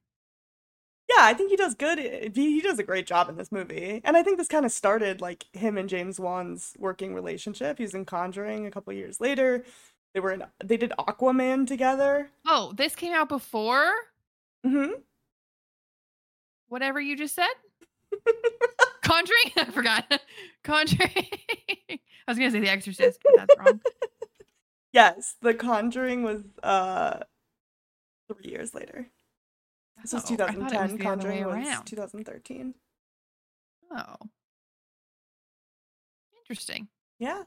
Yeah, 1.08 1.20
I 1.24 1.32
think 1.34 1.50
he 1.50 1.56
does 1.56 1.74
good. 1.74 1.98
He, 1.98 2.54
he 2.56 2.60
does 2.60 2.78
a 2.78 2.82
great 2.82 3.06
job 3.06 3.28
in 3.30 3.36
this 3.36 3.50
movie. 3.50 4.00
And 4.04 4.16
I 4.16 4.22
think 4.22 4.36
this 4.36 4.48
kind 4.48 4.66
of 4.66 4.72
started 4.72 5.20
like 5.22 5.46
him 5.54 5.78
and 5.78 5.88
James 5.88 6.20
Wan's 6.20 6.74
working 6.78 7.14
relationship. 7.14 7.78
He 7.78 7.84
was 7.84 7.94
in 7.94 8.04
Conjuring 8.04 8.66
a 8.66 8.70
couple 8.70 8.92
years 8.92 9.18
later. 9.20 9.64
They 10.12 10.20
were 10.20 10.32
in 10.32 10.44
they 10.62 10.76
did 10.76 10.92
Aquaman 10.98 11.66
together. 11.66 12.30
Oh, 12.46 12.72
this 12.76 12.94
came 12.94 13.14
out 13.14 13.28
before 13.28 13.90
Mhm. 14.66 15.00
whatever 16.68 17.00
you 17.00 17.16
just 17.16 17.34
said? 17.34 17.46
Conjuring? 19.02 19.38
I 19.56 19.64
forgot. 19.66 20.20
Conjuring. 20.64 21.10
I 21.90 21.98
was 22.30 22.38
going 22.38 22.50
to 22.50 22.56
say 22.56 22.60
The 22.60 22.68
Exorcist, 22.70 23.20
but 23.24 23.32
that's 23.36 23.54
wrong. 23.58 23.80
Yes, 24.92 25.36
The 25.40 25.54
Conjuring 25.54 26.22
was 26.22 26.42
uh 26.62 27.20
3 28.28 28.50
years 28.50 28.74
later. 28.74 29.08
This 30.02 30.14
oh, 30.14 30.18
was 30.18 30.30
Oh, 30.30 30.34
it 30.34 30.36
2010. 30.36 30.62
was 30.62 30.72
the 30.72 30.78
other 30.78 30.94
way 30.94 31.04
Conjuring 31.42 31.44
was 31.46 31.80
2013. 31.84 32.74
Oh. 33.90 34.16
Interesting. 36.42 36.88
Yeah. 37.18 37.42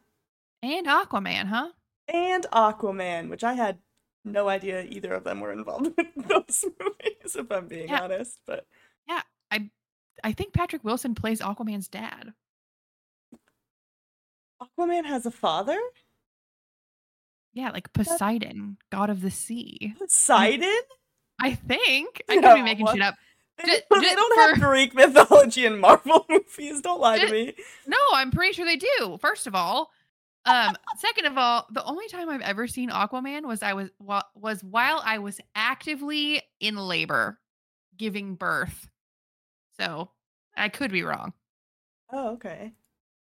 And 0.63 0.85
Aquaman, 0.85 1.45
huh? 1.47 1.69
And 2.07 2.45
Aquaman, 2.51 3.29
which 3.29 3.43
I 3.43 3.53
had 3.53 3.79
no 4.25 4.47
idea 4.49 4.83
either 4.83 5.13
of 5.13 5.23
them 5.23 5.39
were 5.39 5.51
involved 5.51 5.87
in 5.97 6.11
those 6.27 6.65
movies, 6.79 7.35
if 7.35 7.51
I'm 7.51 7.67
being 7.67 7.89
Yeah. 7.89 8.01
honest. 8.01 8.39
But 8.45 8.65
yeah, 9.07 9.21
I 9.49 9.69
I 10.23 10.33
think 10.33 10.53
Patrick 10.53 10.83
Wilson 10.83 11.15
plays 11.15 11.41
Aquaman's 11.41 11.87
dad. 11.87 12.33
Aquaman 14.61 15.05
has 15.05 15.25
a 15.25 15.31
father? 15.31 15.79
Yeah, 17.53 17.71
like 17.71 17.91
Poseidon, 17.93 18.77
god 18.91 19.09
of 19.09 19.21
the 19.21 19.31
sea. 19.31 19.93
Poseidon? 19.99 20.71
I 21.41 21.55
think. 21.55 22.21
I 22.29 22.35
could 22.35 22.41
be 22.41 22.47
No. 22.47 22.63
making 22.63 22.87
shit 22.87 23.01
up. 23.01 23.15
They, 23.63 23.81
don't- 23.89 24.01
don't 24.03 24.39
have 24.51 24.59
Greek 24.59 24.93
mythology 24.95 25.65
in 25.65 25.79
Marvel 25.79 26.25
movies. 26.29 26.81
Don't 26.81 26.99
lie 27.01 27.19
to 27.19 27.31
me. 27.31 27.53
No, 27.85 27.97
I'm 28.13 28.31
pretty 28.31 28.53
sure 28.53 28.65
they 28.65 28.77
do. 28.77 29.17
First 29.21 29.45
of 29.47 29.53
all, 29.55 29.91
um, 30.45 30.75
second 30.97 31.25
of 31.27 31.37
all, 31.37 31.67
the 31.71 31.83
only 31.83 32.07
time 32.07 32.29
I've 32.29 32.41
ever 32.41 32.65
seen 32.67 32.89
Aquaman 32.89 33.45
was 33.45 33.61
I 33.61 33.73
was 33.73 33.89
wa- 33.99 34.23
was 34.33 34.63
while 34.63 35.01
I 35.03 35.19
was 35.19 35.39
actively 35.53 36.41
in 36.59 36.75
labor, 36.75 37.39
giving 37.97 38.33
birth. 38.35 38.89
So 39.79 40.09
I 40.55 40.69
could 40.69 40.91
be 40.91 41.03
wrong. 41.03 41.33
Oh, 42.11 42.29
okay. 42.33 42.71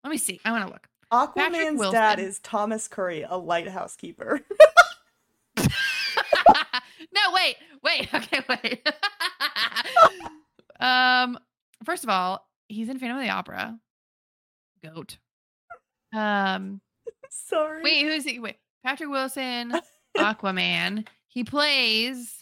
Let 0.03 0.09
me 0.11 0.17
see. 0.17 0.39
I 0.45 0.51
want 0.51 0.65
to 0.67 0.71
look. 0.71 0.87
Aquaman's 1.11 1.91
dad 1.91 2.19
is 2.19 2.39
Thomas 2.39 2.87
Curry, 2.87 3.25
a 3.27 3.37
lighthouse 3.37 3.95
keeper. 3.97 4.41
no, 5.57 5.65
wait, 7.33 7.57
wait, 7.83 8.07
okay, 8.13 8.39
wait. 8.47 8.87
um, 10.79 11.37
first 11.83 12.03
of 12.03 12.09
all, 12.09 12.47
he's 12.69 12.87
in 12.87 12.97
Phantom 12.97 13.17
of 13.17 13.23
the 13.23 13.29
Opera. 13.29 13.77
Goat. 14.83 15.17
Um, 16.13 16.81
Sorry. 17.29 17.83
wait, 17.83 18.03
who's 18.03 18.23
he? 18.23 18.39
Wait, 18.39 18.57
Patrick 18.83 19.09
Wilson, 19.09 19.73
Aquaman. 20.17 21.05
He 21.27 21.43
plays. 21.43 22.40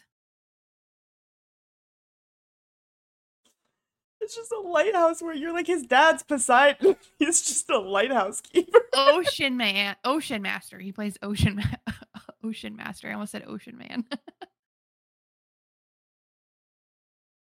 It's 4.29 4.35
just 4.35 4.51
a 4.51 4.59
lighthouse 4.59 5.23
where 5.23 5.33
you're 5.33 5.51
like 5.51 5.65
his 5.65 5.87
dad's 5.87 6.21
Poseidon. 6.21 6.95
He's 7.17 7.41
just 7.41 7.67
a 7.71 7.79
lighthouse 7.79 8.41
keeper. 8.41 8.81
Ocean 8.93 9.57
Man, 9.57 9.95
Ocean 10.05 10.43
Master. 10.43 10.77
He 10.77 10.91
plays 10.91 11.17
Ocean 11.23 11.55
Ma- 11.55 11.93
Ocean 12.43 12.75
Master. 12.75 13.09
I 13.09 13.13
almost 13.13 13.31
said 13.31 13.45
Ocean 13.47 13.75
Man. 13.75 14.05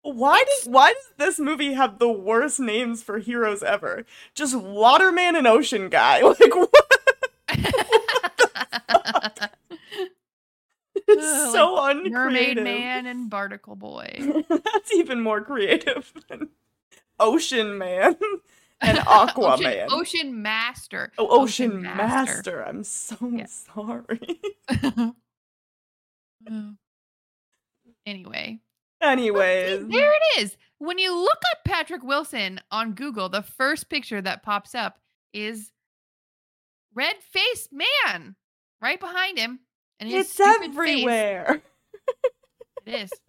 Why 0.02 0.42
does 0.44 0.66
why 0.66 0.94
does 0.94 1.12
this 1.18 1.38
movie 1.38 1.74
have 1.74 1.98
the 1.98 2.11
worst 2.11 2.59
names 2.59 3.02
for 3.02 3.18
heroes 3.18 3.62
ever? 3.62 4.06
Just 4.35 4.54
Waterman 4.54 5.37
and 5.37 5.46
Ocean 5.46 5.90
Guy. 5.90 6.22
Like 6.22 6.54
what? 6.54 6.89
It's 11.18 11.27
Ugh, 11.27 11.53
so 11.53 11.85
uncreative. 11.87 12.12
Mermaid 12.12 12.57
Man 12.62 13.07
and 13.07 13.29
Barnacle 13.31 13.77
Boy. 13.77 14.44
That's 14.49 14.94
even 14.94 15.20
more 15.20 15.40
creative 15.40 16.12
than 16.29 16.49
Ocean 17.18 17.77
Man 17.79 18.16
and 18.81 18.99
Aquaman. 18.99 19.59
Ocean, 19.61 19.88
Ocean 19.90 20.42
Master. 20.42 21.12
oh, 21.18 21.42
Ocean, 21.42 21.83
Master. 21.83 22.62
I'm 22.64 22.85
so 22.85 23.16
Yeah. 23.29 23.46
sorry. 23.46 24.40
Oh. 26.51 26.75
anyway, 28.07 28.61
Anyways, 29.03 29.87
there 29.88 30.12
it 30.12 30.40
is. 30.40 30.57
When 30.79 30.99
you 30.99 31.14
look 31.14 31.38
up 31.53 31.64
Patrick 31.64 32.03
Wilson 32.03 32.61
on 32.70 32.92
Google, 32.94 33.29
the 33.29 33.42
first 33.42 33.88
picture 33.90 34.20
that 34.23 34.42
pops 34.42 34.75
up 34.75 34.99
is 35.35 35.73
red 36.94 37.16
faced 37.23 37.70
man 37.73 38.37
right 38.81 38.99
behind 39.01 39.38
him. 39.38 39.61
And 40.00 40.10
it's 40.10 40.40
everywhere. 40.40 41.62
It 42.86 42.94
is. 42.94 43.10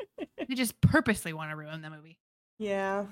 They 0.47 0.55
just 0.55 0.79
purposely 0.81 1.33
want 1.33 1.51
to 1.51 1.55
ruin 1.55 1.81
the 1.81 1.89
movie. 1.89 2.17
Yeah. 2.59 3.05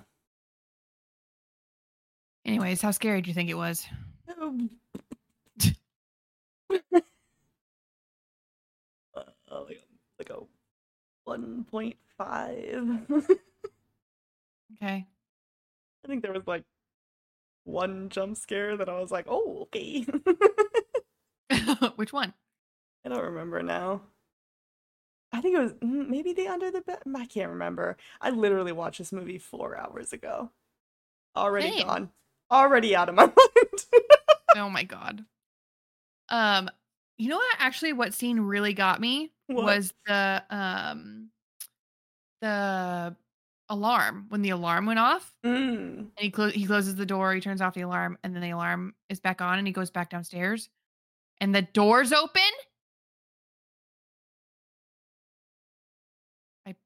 Anyways, 2.45 2.81
how 2.81 2.91
scary 2.91 3.21
do 3.21 3.29
you 3.29 3.33
think 3.33 3.49
it 3.49 3.55
was? 3.55 3.87
Um, 4.41 4.69
uh, 9.15 9.21
like, 9.63 9.81
like 10.17 10.29
a 10.29 10.39
one 11.23 11.65
point 11.69 11.95
five. 12.17 12.99
Okay. 14.81 15.05
I 16.03 16.07
think 16.07 16.21
there 16.21 16.33
was 16.33 16.47
like 16.47 16.63
one 17.63 18.09
jump 18.09 18.37
scare 18.37 18.77
that 18.77 18.89
I 18.89 18.99
was 18.99 19.11
like, 19.11 19.25
oh, 19.27 19.61
okay. 19.63 20.05
Which 21.95 22.13
one? 22.13 22.33
I 23.05 23.09
don't 23.09 23.23
remember 23.23 23.61
now. 23.63 24.01
I 25.31 25.41
think 25.41 25.55
it 25.55 25.59
was 25.59 25.73
mm, 25.73 26.07
maybe 26.09 26.33
the 26.33 26.47
under 26.47 26.71
the 26.71 26.81
bed. 26.81 26.99
I 27.15 27.25
can't 27.25 27.51
remember. 27.51 27.97
I 28.19 28.31
literally 28.31 28.71
watched 28.71 28.97
this 28.97 29.11
movie 29.11 29.37
four 29.37 29.77
hours 29.77 30.11
ago. 30.11 30.49
Already 31.35 31.71
Same. 31.77 31.87
gone. 31.87 32.09
Already 32.51 32.95
out 32.95 33.09
of 33.09 33.15
my 33.15 33.25
mind. 33.27 33.85
oh 34.57 34.69
my 34.69 34.83
god. 34.83 35.23
Um, 36.29 36.69
you 37.17 37.29
know 37.29 37.37
what? 37.37 37.55
Actually, 37.59 37.93
what 37.93 38.13
scene 38.13 38.39
really 38.39 38.73
got 38.73 38.99
me 38.99 39.31
What? 39.47 39.63
was 39.65 39.93
the 40.07 40.43
um 40.49 41.29
the 42.41 43.15
alarm 43.69 44.25
when 44.29 44.41
the 44.41 44.49
alarm 44.49 44.85
went 44.87 44.99
off 44.99 45.31
Mm. 45.45 45.97
and 45.99 46.11
he 46.17 46.31
clo- 46.31 46.49
he 46.49 46.65
closes 46.65 46.95
the 46.95 47.05
door, 47.05 47.33
he 47.33 47.41
turns 47.41 47.61
off 47.61 47.73
the 47.75 47.81
alarm, 47.81 48.17
and 48.23 48.33
then 48.33 48.41
the 48.41 48.49
alarm 48.49 48.95
is 49.09 49.19
back 49.19 49.41
on, 49.41 49.57
and 49.59 49.67
he 49.67 49.73
goes 49.73 49.91
back 49.91 50.09
downstairs, 50.09 50.69
and 51.39 51.53
the 51.53 51.61
doors 51.61 52.11
open. 52.11 52.41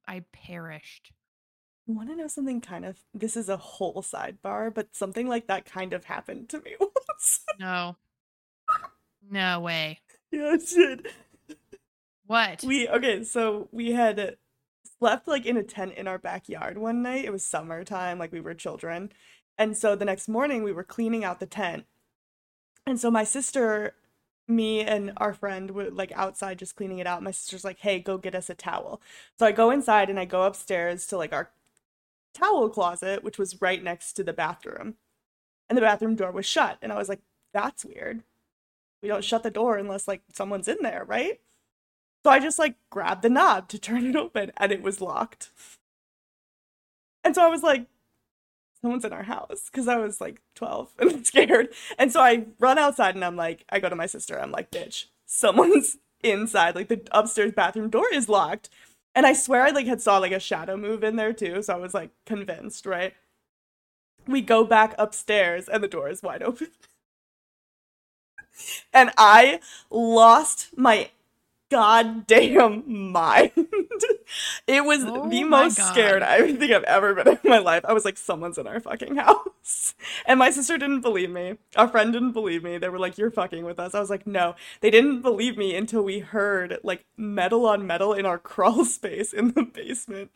I 0.07 0.23
perished. 0.31 1.11
You 1.85 1.95
want 1.95 2.09
to 2.09 2.15
know 2.15 2.27
something 2.27 2.61
kind 2.61 2.85
of? 2.85 2.97
This 3.13 3.35
is 3.35 3.49
a 3.49 3.57
whole 3.57 4.01
sidebar, 4.01 4.73
but 4.73 4.95
something 4.95 5.27
like 5.27 5.47
that 5.47 5.65
kind 5.65 5.93
of 5.93 6.05
happened 6.05 6.49
to 6.49 6.61
me 6.61 6.75
once. 6.79 7.41
No, 7.59 7.97
no 9.29 9.59
way. 9.59 9.99
yeah, 10.31 10.53
it 10.55 10.67
did. 10.67 11.07
What? 12.25 12.63
We 12.63 12.87
okay, 12.87 13.23
so 13.23 13.67
we 13.71 13.91
had 13.91 14.37
slept 14.99 15.27
like 15.27 15.45
in 15.45 15.57
a 15.57 15.63
tent 15.63 15.93
in 15.95 16.07
our 16.07 16.17
backyard 16.17 16.77
one 16.77 17.01
night. 17.01 17.25
It 17.25 17.33
was 17.33 17.45
summertime, 17.45 18.17
like 18.17 18.31
we 18.31 18.39
were 18.41 18.53
children. 18.53 19.11
And 19.57 19.77
so 19.77 19.95
the 19.95 20.05
next 20.05 20.27
morning 20.29 20.63
we 20.63 20.71
were 20.71 20.83
cleaning 20.83 21.23
out 21.23 21.39
the 21.39 21.45
tent. 21.45 21.85
And 22.87 22.99
so 22.99 23.11
my 23.11 23.23
sister, 23.23 23.95
me 24.47 24.81
and 24.81 25.13
our 25.17 25.33
friend 25.33 25.71
were 25.71 25.89
like 25.91 26.11
outside 26.13 26.59
just 26.59 26.75
cleaning 26.75 26.99
it 26.99 27.07
out. 27.07 27.23
My 27.23 27.31
sister's 27.31 27.63
like, 27.63 27.79
"Hey, 27.79 27.99
go 27.99 28.17
get 28.17 28.35
us 28.35 28.49
a 28.49 28.55
towel." 28.55 29.01
So 29.39 29.45
I 29.45 29.51
go 29.51 29.71
inside 29.71 30.09
and 30.09 30.19
I 30.19 30.25
go 30.25 30.43
upstairs 30.43 31.07
to 31.07 31.17
like 31.17 31.33
our 31.33 31.51
towel 32.33 32.69
closet, 32.69 33.23
which 33.23 33.37
was 33.39 33.61
right 33.61 33.83
next 33.83 34.13
to 34.13 34.23
the 34.23 34.33
bathroom. 34.33 34.95
And 35.69 35.77
the 35.77 35.81
bathroom 35.81 36.15
door 36.15 36.31
was 36.31 36.45
shut. 36.45 36.77
And 36.81 36.91
I 36.93 36.97
was 36.97 37.09
like, 37.09 37.21
"That's 37.53 37.85
weird. 37.85 38.23
We 39.01 39.09
don't 39.09 39.23
shut 39.25 39.43
the 39.43 39.51
door 39.51 39.77
unless 39.77 40.07
like 40.07 40.23
someone's 40.33 40.67
in 40.67 40.77
there, 40.81 41.05
right?" 41.05 41.41
So 42.25 42.31
I 42.31 42.39
just 42.39 42.59
like 42.59 42.75
grabbed 42.89 43.21
the 43.23 43.29
knob 43.29 43.69
to 43.69 43.79
turn 43.79 44.05
it 44.05 44.15
open 44.15 44.51
and 44.57 44.71
it 44.71 44.81
was 44.81 45.01
locked. 45.01 45.51
And 47.23 47.35
so 47.35 47.43
I 47.43 47.47
was 47.47 47.63
like, 47.63 47.87
someone's 48.83 49.05
in 49.05 49.13
our 49.13 49.23
house 49.23 49.69
because 49.71 49.87
I 49.87 49.95
was 49.95 50.19
like 50.19 50.41
12 50.55 50.89
and 50.99 51.25
scared. 51.25 51.69
And 51.97 52.11
so 52.11 52.19
I 52.19 52.45
run 52.59 52.77
outside 52.77 53.15
and 53.15 53.23
I'm 53.23 53.37
like, 53.37 53.63
I 53.69 53.79
go 53.79 53.89
to 53.89 53.95
my 53.95 54.05
sister. 54.05 54.39
I'm 54.39 54.51
like, 54.51 54.69
bitch, 54.71 55.05
someone's 55.25 55.97
inside. 56.23 56.75
Like 56.75 56.89
the 56.89 57.01
upstairs 57.11 57.53
bathroom 57.53 57.89
door 57.89 58.05
is 58.13 58.27
locked. 58.29 58.69
And 59.15 59.25
I 59.25 59.33
swear 59.33 59.63
I 59.63 59.69
like 59.69 59.87
had 59.87 60.01
saw 60.01 60.17
like 60.17 60.33
a 60.33 60.39
shadow 60.39 60.75
move 60.75 61.03
in 61.03 61.15
there 61.15 61.33
too. 61.33 61.61
So 61.61 61.73
I 61.73 61.77
was 61.77 61.93
like 61.93 62.11
convinced, 62.25 62.85
right? 62.85 63.13
We 64.27 64.41
go 64.41 64.65
back 64.65 64.95
upstairs 64.97 65.69
and 65.69 65.81
the 65.81 65.87
door 65.87 66.09
is 66.09 66.21
wide 66.21 66.43
open. 66.43 66.67
and 68.93 69.11
I 69.17 69.61
lost 69.89 70.77
my 70.77 71.09
goddamn 71.69 73.11
mind. 73.11 73.51
it 74.67 74.85
was 74.85 75.03
Oh 75.05 75.29
the 75.29 75.43
most 75.43 75.77
God. 75.77 75.91
scared 75.91 76.23
I 76.23 76.53
think 76.53 76.71
I've 76.71 76.83
ever 76.83 77.13
been 77.15 77.27
in 77.29 77.39
my 77.43 77.57
life. 77.59 77.83
I 77.85 77.93
was 77.93 78.05
like, 78.05 78.17
someone's 78.17 78.57
in 78.57 78.67
our 78.67 78.79
fucking 78.79 79.15
house. 79.17 79.95
And 80.25 80.39
my 80.39 80.51
sister 80.51 80.77
didn't 80.77 81.01
believe 81.01 81.29
me. 81.29 81.57
Our 81.75 81.87
friend 81.87 82.13
didn't 82.13 82.33
believe 82.33 82.63
me. 82.63 82.77
They 82.77 82.89
were 82.89 82.99
like, 82.99 83.17
you're 83.17 83.31
fucking 83.31 83.65
with 83.65 83.79
us. 83.79 83.95
I 83.95 83.99
was 83.99 84.09
like, 84.09 84.27
no. 84.27 84.55
They 84.81 84.91
didn't 84.91 85.21
believe 85.21 85.57
me 85.57 85.75
until 85.75 86.03
we 86.03 86.19
heard 86.19 86.79
like 86.83 87.05
metal 87.17 87.65
on 87.65 87.87
metal 87.87 88.13
in 88.13 88.25
our 88.25 88.37
crawl 88.39 88.85
space 88.85 89.33
in 89.33 89.53
the 89.53 89.63
basement. 89.63 90.31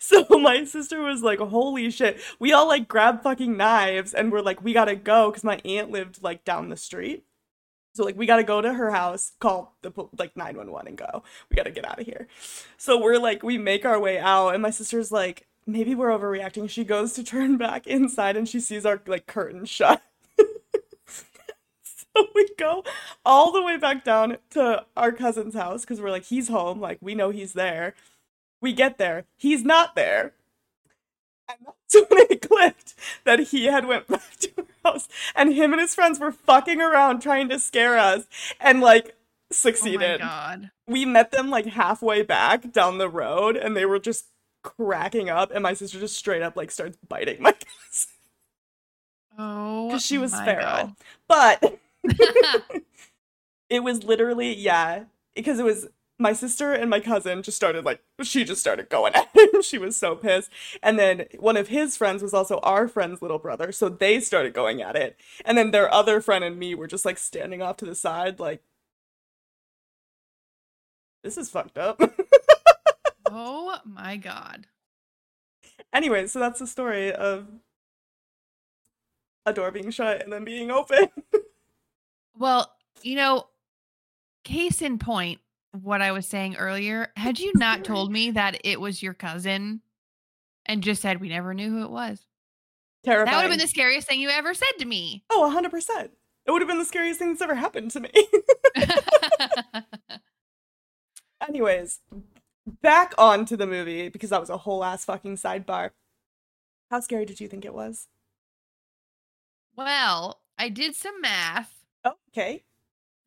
So 0.00 0.26
my 0.30 0.64
sister 0.64 1.02
was 1.02 1.22
like, 1.22 1.38
"Holy 1.38 1.90
shit!" 1.90 2.20
We 2.38 2.52
all 2.52 2.66
like 2.68 2.88
grabbed 2.88 3.22
fucking 3.22 3.56
knives 3.56 4.14
and 4.14 4.32
we're 4.32 4.40
like, 4.40 4.62
"We 4.62 4.72
gotta 4.72 4.96
go," 4.96 5.30
because 5.30 5.44
my 5.44 5.60
aunt 5.64 5.90
lived 5.90 6.22
like 6.22 6.44
down 6.44 6.68
the 6.68 6.76
street. 6.76 7.24
So 7.98 8.04
like, 8.04 8.16
we 8.16 8.26
gotta 8.26 8.44
go 8.44 8.60
to 8.60 8.72
her 8.72 8.92
house, 8.92 9.32
call 9.40 9.74
the 9.82 9.92
like 10.16 10.36
nine 10.36 10.56
one 10.56 10.70
one, 10.70 10.86
and 10.86 10.96
go. 10.96 11.24
We 11.50 11.56
gotta 11.56 11.72
get 11.72 11.84
out 11.84 11.98
of 11.98 12.06
here. 12.06 12.28
So 12.76 12.96
we're 12.96 13.18
like, 13.18 13.42
we 13.42 13.58
make 13.58 13.84
our 13.84 13.98
way 13.98 14.20
out, 14.20 14.50
and 14.50 14.62
my 14.62 14.70
sister's 14.70 15.10
like, 15.10 15.48
"Maybe 15.66 15.96
we're 15.96 16.16
overreacting." 16.16 16.70
She 16.70 16.84
goes 16.84 17.14
to 17.14 17.24
turn 17.24 17.56
back 17.58 17.88
inside, 17.88 18.36
and 18.36 18.48
she 18.48 18.60
sees 18.60 18.86
our 18.86 19.02
like 19.08 19.26
curtain 19.26 19.64
shut. 19.64 20.00
so 21.82 22.28
we 22.36 22.48
go 22.56 22.84
all 23.24 23.50
the 23.50 23.64
way 23.64 23.76
back 23.76 24.04
down 24.04 24.38
to 24.50 24.86
our 24.96 25.10
cousin's 25.10 25.56
house 25.56 25.80
because 25.80 26.00
we're 26.00 26.12
like, 26.12 26.26
he's 26.26 26.46
home. 26.46 26.80
Like, 26.80 26.98
we 27.00 27.16
know 27.16 27.30
he's 27.30 27.54
there. 27.54 27.96
We 28.60 28.74
get 28.74 28.98
there. 28.98 29.24
He's 29.36 29.64
not 29.64 29.96
there. 29.96 30.34
And 31.48 31.58
that's 31.66 32.10
when 32.10 32.20
it 32.30 32.42
clicked 32.48 32.94
that 33.24 33.38
he 33.40 33.66
had 33.66 33.86
went 33.86 34.06
back 34.08 34.36
to 34.40 34.50
our 34.84 34.92
house 34.92 35.08
and 35.34 35.54
him 35.54 35.72
and 35.72 35.80
his 35.80 35.94
friends 35.94 36.18
were 36.18 36.32
fucking 36.32 36.80
around 36.80 37.20
trying 37.20 37.48
to 37.48 37.58
scare 37.58 37.98
us 37.98 38.26
and 38.60 38.80
like 38.80 39.06
Oh 39.06 39.10
my 39.50 39.54
succeeded. 39.54 40.20
god. 40.20 40.70
we 40.86 41.06
met 41.06 41.30
them 41.30 41.48
like 41.48 41.64
halfway 41.66 42.22
back 42.22 42.70
down 42.72 42.98
the 42.98 43.08
road 43.08 43.56
and 43.56 43.74
they 43.74 43.86
were 43.86 43.98
just 43.98 44.26
cracking 44.62 45.30
up 45.30 45.50
and 45.50 45.62
my 45.62 45.72
sister 45.72 45.98
just 45.98 46.16
straight 46.16 46.42
up 46.42 46.54
like 46.54 46.70
starts 46.70 46.98
biting 47.08 47.40
my 47.40 47.52
cousin 47.52 48.10
Oh, 49.38 49.86
because 49.88 50.04
she 50.04 50.18
was 50.18 50.34
feral 50.40 50.96
but 51.28 51.78
it 53.70 53.82
was 53.82 54.02
literally 54.04 54.52
yeah 54.54 55.04
because 55.34 55.58
it 55.58 55.64
was 55.64 55.86
my 56.18 56.32
sister 56.32 56.72
and 56.72 56.90
my 56.90 57.00
cousin 57.00 57.42
just 57.42 57.56
started 57.56 57.84
like 57.84 58.02
she 58.22 58.44
just 58.44 58.60
started 58.60 58.88
going 58.88 59.14
at 59.16 59.28
him 59.34 59.62
she 59.62 59.78
was 59.78 59.96
so 59.96 60.16
pissed 60.16 60.50
and 60.82 60.98
then 60.98 61.26
one 61.38 61.56
of 61.56 61.68
his 61.68 61.96
friends 61.96 62.22
was 62.22 62.34
also 62.34 62.58
our 62.58 62.88
friend's 62.88 63.22
little 63.22 63.38
brother 63.38 63.70
so 63.72 63.88
they 63.88 64.20
started 64.20 64.52
going 64.52 64.82
at 64.82 64.96
it 64.96 65.16
and 65.44 65.56
then 65.56 65.70
their 65.70 65.92
other 65.92 66.20
friend 66.20 66.44
and 66.44 66.58
me 66.58 66.74
were 66.74 66.88
just 66.88 67.04
like 67.04 67.18
standing 67.18 67.62
off 67.62 67.76
to 67.76 67.84
the 67.84 67.94
side 67.94 68.40
like 68.40 68.62
this 71.22 71.38
is 71.38 71.50
fucked 71.50 71.78
up 71.78 72.00
oh 73.30 73.78
my 73.84 74.16
god. 74.16 74.66
Anyway, 75.92 76.26
so 76.26 76.38
that's 76.38 76.58
the 76.58 76.66
story 76.66 77.12
of 77.12 77.46
a 79.46 79.52
door 79.52 79.70
being 79.70 79.90
shut 79.90 80.22
and 80.22 80.32
then 80.32 80.44
being 80.44 80.70
open. 80.70 81.08
Well, 82.40 82.72
you 83.02 83.16
know, 83.16 83.48
case 84.44 84.80
in 84.80 85.00
point, 85.00 85.40
what 85.82 86.02
I 86.02 86.12
was 86.12 86.26
saying 86.26 86.56
earlier, 86.56 87.12
had 87.16 87.38
you 87.38 87.52
not 87.56 87.84
told 87.84 88.10
me 88.12 88.30
that 88.32 88.60
it 88.64 88.80
was 88.80 89.02
your 89.02 89.14
cousin 89.14 89.80
and 90.66 90.82
just 90.82 91.00
said 91.02 91.20
we 91.20 91.28
never 91.28 91.54
knew 91.54 91.70
who 91.70 91.82
it 91.84 91.90
was, 91.90 92.26
Terrifying. 93.04 93.26
that 93.26 93.36
would 93.36 93.42
have 93.42 93.50
been 93.50 93.58
the 93.58 93.66
scariest 93.68 94.06
thing 94.08 94.20
you 94.20 94.28
ever 94.28 94.52
said 94.54 94.72
to 94.78 94.84
me. 94.84 95.24
Oh, 95.30 95.50
100%. 95.54 96.10
It 96.46 96.50
would 96.50 96.62
have 96.62 96.68
been 96.68 96.78
the 96.78 96.84
scariest 96.84 97.18
thing 97.18 97.28
that's 97.28 97.42
ever 97.42 97.54
happened 97.54 97.90
to 97.92 98.00
me. 98.00 98.10
Anyways, 101.48 102.00
back 102.82 103.14
on 103.16 103.44
to 103.46 103.56
the 103.56 103.66
movie 103.66 104.08
because 104.08 104.30
that 104.30 104.40
was 104.40 104.50
a 104.50 104.56
whole 104.58 104.82
ass 104.84 105.04
fucking 105.04 105.36
sidebar. 105.36 105.90
How 106.90 107.00
scary 107.00 107.24
did 107.24 107.40
you 107.40 107.48
think 107.48 107.64
it 107.64 107.74
was? 107.74 108.08
well, 109.76 110.40
I 110.58 110.70
did 110.70 110.96
some 110.96 111.20
math 111.20 111.72
Oh, 112.04 112.14
okay. 112.30 112.64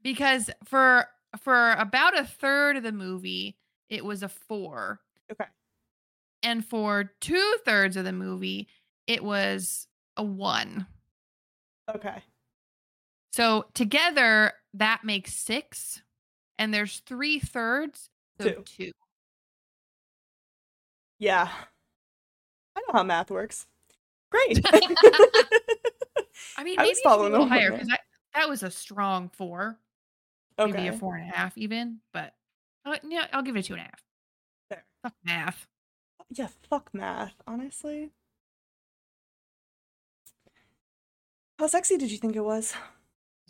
because 0.03 0.49
for 0.65 1.05
for 1.39 1.71
about 1.73 2.17
a 2.17 2.25
third 2.25 2.77
of 2.77 2.83
the 2.83 2.91
movie, 2.91 3.57
it 3.89 4.03
was 4.03 4.23
a 4.23 4.29
four. 4.29 4.99
Okay. 5.31 5.45
And 6.43 6.65
for 6.65 7.11
two 7.21 7.55
thirds 7.65 7.97
of 7.97 8.05
the 8.05 8.11
movie, 8.11 8.67
it 9.07 9.23
was 9.23 9.87
a 10.17 10.23
one. 10.23 10.87
Okay. 11.93 12.23
So 13.31 13.65
together 13.73 14.53
that 14.73 15.03
makes 15.03 15.33
six, 15.33 16.01
and 16.57 16.73
there's 16.73 17.01
three 17.05 17.39
thirds, 17.39 18.09
so 18.39 18.49
Two. 18.49 18.63
two. 18.65 18.91
Yeah. 21.19 21.47
I 22.75 22.79
know 22.79 22.93
how 22.93 23.03
math 23.03 23.29
works. 23.29 23.67
Great. 24.31 24.61
I 26.57 26.63
mean, 26.63 26.79
I 26.79 26.83
maybe 26.83 26.89
was 26.89 26.97
it 26.97 27.01
should 27.03 27.09
be 27.09 27.13
a 27.13 27.29
little 27.29 27.47
higher 27.47 27.71
because 27.71 27.89
that 28.33 28.49
was 28.49 28.63
a 28.63 28.71
strong 28.71 29.29
four, 29.29 29.77
maybe 30.67 30.87
a 30.87 30.93
four 30.93 31.15
and 31.15 31.29
a 31.29 31.35
half 31.35 31.57
even. 31.57 31.99
But 32.13 32.33
uh, 32.85 32.97
yeah, 33.07 33.27
I'll 33.33 33.43
give 33.43 33.55
it 33.55 33.59
a 33.59 33.63
two 33.63 33.73
and 33.73 33.81
a 33.81 33.85
half. 33.85 34.03
Fair. 34.69 34.83
Fuck 35.03 35.13
math. 35.23 35.67
Yeah, 36.29 36.47
fuck 36.69 36.89
math, 36.93 37.33
honestly. 37.45 38.11
How 41.59 41.67
sexy 41.67 41.97
did 41.97 42.11
you 42.11 42.17
think 42.17 42.35
it 42.35 42.43
was? 42.43 42.73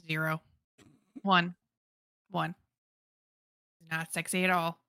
Zero. 0.07 0.41
One. 1.21 1.55
One. 2.29 2.55
Not 3.89 4.13
sexy 4.13 4.43
at 4.43 4.49
all. 4.49 4.79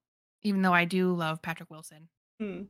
Even 0.43 0.63
though 0.63 0.73
I 0.73 0.85
do 0.87 1.13
love 1.13 1.43
Patrick 1.43 1.71
Wilson. 1.71 2.09
Hmm. 2.41 2.63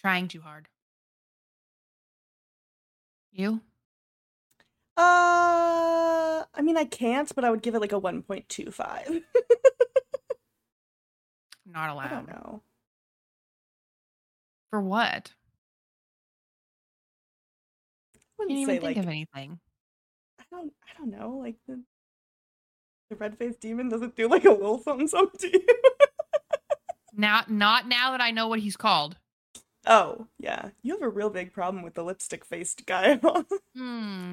Trying 0.00 0.28
too 0.28 0.40
hard. 0.40 0.68
You? 3.32 3.60
Uh, 4.98 6.44
I 6.54 6.62
mean, 6.62 6.76
I 6.76 6.84
can't, 6.84 7.32
but 7.34 7.44
I 7.44 7.50
would 7.50 7.62
give 7.62 7.74
it 7.74 7.80
like 7.80 7.92
a 7.92 8.00
1.25. 8.00 9.22
Not 11.66 11.90
I 11.90 11.92
allowed. 11.92 12.08
don't 12.08 12.28
know. 12.28 12.62
For 14.70 14.80
what? 14.80 15.32
I 18.40 18.44
Can't 18.48 18.58
even 18.58 18.66
say 18.66 18.72
think 18.78 18.82
like 18.82 18.96
of 18.96 19.06
anything. 19.08 19.58
I 20.40 20.44
don't 20.50 20.72
I 20.88 20.98
don't 20.98 21.10
know, 21.10 21.36
like 21.38 21.56
the 21.66 21.82
the 23.10 23.16
red-faced 23.16 23.60
demon 23.60 23.88
doesn't 23.88 24.16
do 24.16 24.28
like 24.28 24.44
a 24.44 24.50
little 24.52 24.78
something 24.82 25.08
something 25.08 25.38
to 25.40 25.48
you. 25.58 25.66
Not 27.12 27.50
not 27.50 27.88
now 27.88 28.12
that 28.12 28.20
I 28.22 28.30
know 28.30 28.48
what 28.48 28.60
he's 28.60 28.76
called. 28.76 29.16
oh, 29.86 30.26
yeah. 30.38 30.70
You 30.82 30.94
have 30.94 31.02
a 31.02 31.08
real 31.08 31.30
big 31.30 31.52
problem 31.52 31.82
with 31.82 31.94
the 31.94 32.04
lipstick-faced 32.04 32.86
guy. 32.86 33.16
Do 33.16 33.44
Hmm. 33.76 34.32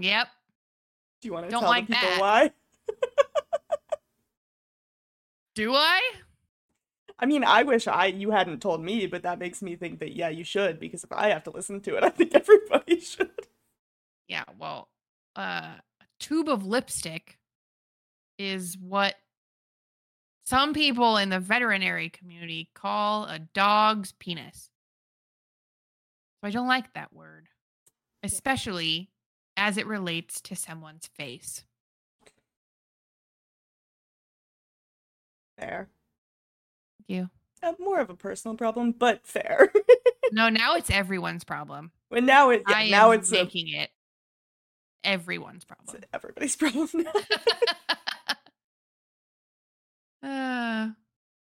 Yep. 1.26 1.30
you 1.30 1.34
want 1.34 1.46
to 1.46 1.52
Don't 1.52 1.62
tell 1.62 1.70
like 1.70 1.88
the 1.88 1.94
people 1.96 2.10
that. 2.10 2.20
why? 2.22 2.52
Do 5.56 5.74
I? 5.74 6.02
I 7.18 7.26
mean, 7.26 7.44
I 7.44 7.64
wish 7.64 7.88
I 7.88 8.08
you 8.08 8.32
hadn't 8.32 8.62
told 8.62 8.84
me, 8.84 9.08
but 9.08 9.24
that 9.24 9.40
makes 9.40 9.62
me 9.62 9.76
think 9.76 10.00
that 10.00 10.14
yeah, 10.14 10.30
you 10.30 10.44
should 10.44 10.80
because 10.80 11.04
if 11.04 11.12
I 11.12 11.30
have 11.30 11.44
to 11.46 11.52
listen 11.52 11.80
to 11.82 11.96
it, 11.96 12.04
I 12.04 12.10
think 12.10 12.36
everybody 12.36 13.00
should. 13.00 13.32
Yeah. 14.28 14.44
Well, 14.60 14.90
uh, 15.36 15.76
a 16.02 16.06
tube 16.20 16.50
of 16.50 16.66
lipstick 16.66 17.38
is 18.38 18.78
what 18.78 19.16
some 20.46 20.74
people 20.74 21.18
in 21.18 21.30
the 21.30 21.40
veterinary 21.40 22.10
community 22.10 22.70
call 22.76 23.26
a 23.26 23.40
dog's 23.40 24.12
penis. 24.12 24.70
So 26.42 26.48
I 26.48 26.52
don't 26.52 26.68
like 26.68 26.94
that 26.94 27.14
word, 27.14 27.48
especially 28.24 29.10
as 29.58 29.78
it 29.78 29.88
relates 29.88 30.42
to 30.42 30.56
someone's 30.56 31.08
face. 31.08 31.64
Fair. 35.58 35.90
Thank 36.98 37.20
you. 37.20 37.30
Uh, 37.64 37.74
more 37.80 38.00
of 38.00 38.10
a 38.10 38.16
personal 38.16 38.58
problem, 38.58 38.92
but 38.92 39.26
fair. 39.26 39.72
No, 40.32 40.50
now 40.50 40.76
it's 40.76 40.90
everyone's 40.90 41.44
problem. 41.44 41.92
but 42.10 42.24
now 42.24 42.50
it 42.50 42.64
yeah, 42.68 42.90
now 42.90 43.12
it's, 43.12 43.32
a, 43.32 43.36
making 43.36 43.70
it 43.70 43.92
everyone's 45.04 45.64
it's 45.64 45.66
problem. 45.66 46.04
everybody's 46.14 46.56
problem 46.58 46.90
now. 46.94 47.12
uh, 50.88 50.90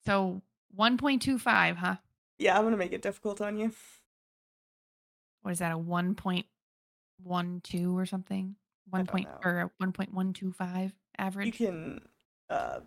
so 0.06 0.40
1.25, 0.78 1.76
huh? 1.76 1.96
yeah, 2.38 2.56
I'm 2.58 2.64
gonna 2.64 2.78
make 2.78 2.92
it 2.92 3.02
difficult 3.02 3.40
on 3.42 3.58
you. 3.58 3.72
What 5.42 5.52
is 5.52 5.58
that? 5.58 5.72
A 5.72 5.78
1.12 7.26 7.94
or 7.94 8.06
something? 8.06 8.56
One 8.88 9.06
point 9.06 9.28
know. 9.28 9.50
or 9.50 9.72
1.125 9.80 10.92
average. 11.18 11.60
You 11.60 11.66
can 11.66 12.00
uh 12.48 12.80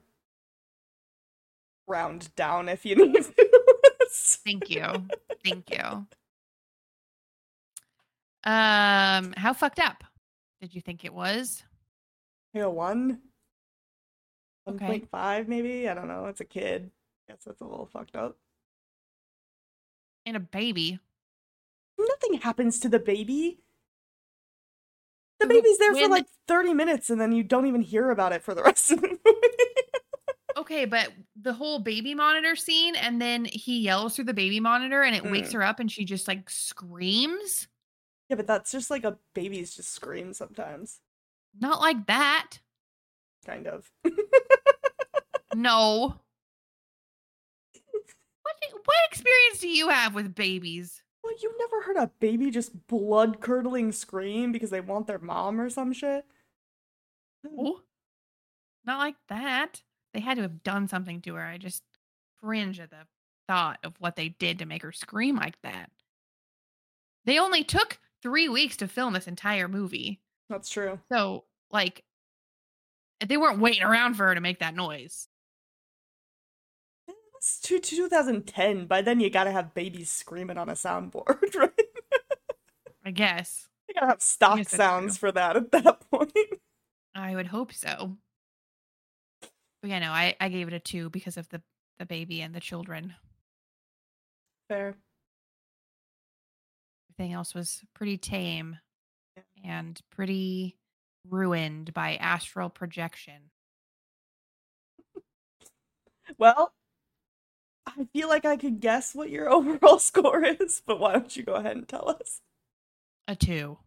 round 1.87 2.33
down 2.35 2.69
if 2.69 2.85
you 2.85 2.95
need 3.07 3.23
to. 3.23 3.49
Thank 4.45 4.69
you. 4.69 5.07
Thank 5.43 5.69
you. 5.71 6.05
Um, 8.45 9.33
how 9.37 9.53
fucked 9.53 9.79
up 9.79 10.03
did 10.61 10.75
you 10.75 10.81
think 10.81 11.05
it 11.05 11.13
was? 11.13 11.63
Like 12.53 12.63
a 12.63 12.69
one? 12.69 13.19
Okay. 14.67 15.07
1.5 15.11 15.47
maybe? 15.47 15.89
I 15.89 15.93
don't 15.93 16.07
know. 16.07 16.25
It's 16.25 16.41
a 16.41 16.45
kid. 16.45 16.91
I 17.27 17.31
Guess 17.31 17.43
that's 17.45 17.61
a 17.61 17.65
little 17.65 17.85
fucked 17.85 18.15
up. 18.15 18.37
And 20.25 20.37
a 20.37 20.41
baby. 20.41 20.99
Nothing 21.97 22.39
happens 22.39 22.79
to 22.79 22.89
the 22.89 22.99
baby. 22.99 23.62
The 25.47 25.53
baby's 25.53 25.77
there 25.77 25.93
for 25.95 26.07
like 26.09 26.25
30 26.47 26.73
minutes 26.73 27.09
and 27.09 27.19
then 27.21 27.31
you 27.31 27.43
don't 27.43 27.65
even 27.67 27.81
hear 27.81 28.09
about 28.11 28.33
it 28.33 28.41
for 28.43 28.53
the 28.53 28.63
rest 28.63 28.91
of 28.91 29.01
the 29.01 29.07
movie. 29.07 29.19
Okay, 30.55 30.85
but 30.85 31.11
the 31.41 31.51
whole 31.53 31.79
baby 31.79 32.13
monitor 32.13 32.55
scene, 32.55 32.95
and 32.95 33.19
then 33.19 33.45
he 33.45 33.79
yells 33.79 34.15
through 34.15 34.25
the 34.25 34.35
baby 34.35 34.59
monitor, 34.59 35.01
and 35.01 35.15
it 35.15 35.23
wakes 35.23 35.49
Mm. 35.49 35.53
her 35.53 35.63
up, 35.63 35.79
and 35.79 35.91
she 35.91 36.05
just 36.05 36.27
like 36.27 36.47
screams. 36.49 37.67
yeah, 38.29 38.35
but 38.35 38.45
that's 38.45 38.71
just 38.71 38.91
like 38.91 39.03
a 39.03 39.17
baby's 39.33 39.75
just 39.75 39.91
scream 39.91 40.31
sometimes. 40.33 40.99
Not 41.59 41.81
like 41.81 42.05
that. 42.05 42.59
Kind 43.45 43.65
of. 43.67 43.91
No. 45.55 46.19
What 48.43 48.55
what 48.85 48.95
experience 49.09 49.59
do 49.59 49.67
you 49.69 49.89
have 49.89 50.13
with 50.13 50.35
babies? 50.35 51.01
Well, 51.23 51.33
you've 51.41 51.53
never 51.57 51.81
heard 51.81 51.97
a 51.97 52.11
baby 52.19 52.51
just 52.51 52.87
blood 52.87 53.39
curdling 53.39 53.91
scream 53.91 54.51
because 54.51 54.69
they 54.69 54.81
want 54.81 55.07
their 55.07 55.19
mom 55.19 55.59
or 55.61 55.69
some 55.69 55.93
shit? 55.93 56.25
Oh, 57.57 57.81
not 58.85 58.99
like 58.99 59.15
that. 59.29 59.81
They 60.13 60.19
had 60.19 60.35
to 60.35 60.43
have 60.43 60.63
done 60.63 60.87
something 60.87 61.21
to 61.21 61.35
her. 61.35 61.43
I 61.43 61.57
just 61.57 61.83
cringe 62.41 62.79
at 62.79 62.89
the 62.89 63.07
thought 63.47 63.79
of 63.83 63.93
what 63.99 64.15
they 64.15 64.29
did 64.29 64.59
to 64.59 64.65
make 64.65 64.81
her 64.83 64.91
scream 64.91 65.35
like 65.35 65.61
that. 65.63 65.89
They 67.25 67.39
only 67.39 67.63
took 67.63 67.99
three 68.21 68.49
weeks 68.49 68.77
to 68.77 68.87
film 68.87 69.13
this 69.13 69.27
entire 69.27 69.67
movie. 69.67 70.19
That's 70.49 70.69
true. 70.69 70.99
So, 71.11 71.45
like, 71.71 72.03
they 73.25 73.37
weren't 73.37 73.59
waiting 73.59 73.83
around 73.83 74.15
for 74.15 74.27
her 74.27 74.35
to 74.35 74.41
make 74.41 74.59
that 74.59 74.75
noise. 74.75 75.27
It's 77.43 77.59
two, 77.59 77.79
2010. 77.79 78.85
By 78.85 79.01
then, 79.01 79.19
you 79.19 79.29
gotta 79.29 79.51
have 79.51 79.73
babies 79.73 80.09
screaming 80.09 80.57
on 80.57 80.69
a 80.69 80.73
soundboard, 80.75 81.53
right? 81.55 81.71
I 83.03 83.11
guess. 83.11 83.67
You 83.89 83.95
gotta 83.95 84.07
have 84.07 84.21
stock 84.21 84.63
sounds 84.69 85.17
true. 85.17 85.27
for 85.27 85.31
that 85.33 85.57
at 85.57 85.71
that 85.73 85.99
point. 86.09 86.31
I 87.13 87.35
would 87.35 87.47
hope 87.47 87.73
so. 87.73 88.15
But 89.81 89.89
yeah, 89.89 89.99
no, 89.99 90.11
I, 90.11 90.37
I 90.39 90.47
gave 90.47 90.69
it 90.69 90.73
a 90.73 90.79
two 90.79 91.09
because 91.09 91.35
of 91.35 91.49
the, 91.49 91.61
the 91.99 92.05
baby 92.05 92.39
and 92.41 92.55
the 92.55 92.61
children. 92.61 93.13
Fair. 94.69 94.95
Everything 97.11 97.33
else 97.33 97.53
was 97.53 97.83
pretty 97.93 98.17
tame 98.17 98.77
Yeah. 99.35 99.43
and 99.65 99.99
pretty 100.09 100.77
ruined 101.29 101.93
by 101.93 102.15
astral 102.15 102.69
projection. 102.69 103.51
Well, 106.37 106.73
I 107.97 108.05
feel 108.13 108.27
like 108.27 108.45
I 108.45 108.57
could 108.57 108.79
guess 108.79 109.13
what 109.13 109.29
your 109.29 109.49
overall 109.53 109.99
score 109.99 110.43
is, 110.43 110.81
but 110.85 110.99
why 110.99 111.13
don't 111.13 111.35
you 111.35 111.43
go 111.43 111.53
ahead 111.53 111.77
and 111.77 111.87
tell 111.87 112.09
us? 112.09 112.41
A 113.27 113.35
two. 113.35 113.77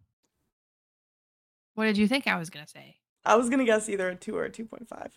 What 1.75 1.85
did 1.85 1.99
you 1.99 2.09
think 2.09 2.27
I 2.27 2.39
was 2.39 2.51
gonna 2.51 2.67
say? 2.67 2.97
I 3.25 3.37
was 3.37 3.51
gonna 3.51 3.65
guess 3.65 3.89
either 3.89 4.09
a 4.09 4.17
two 4.17 4.37
or 4.37 4.45
a 4.45 4.51
2.5. 4.51 4.89
No. 4.91 5.09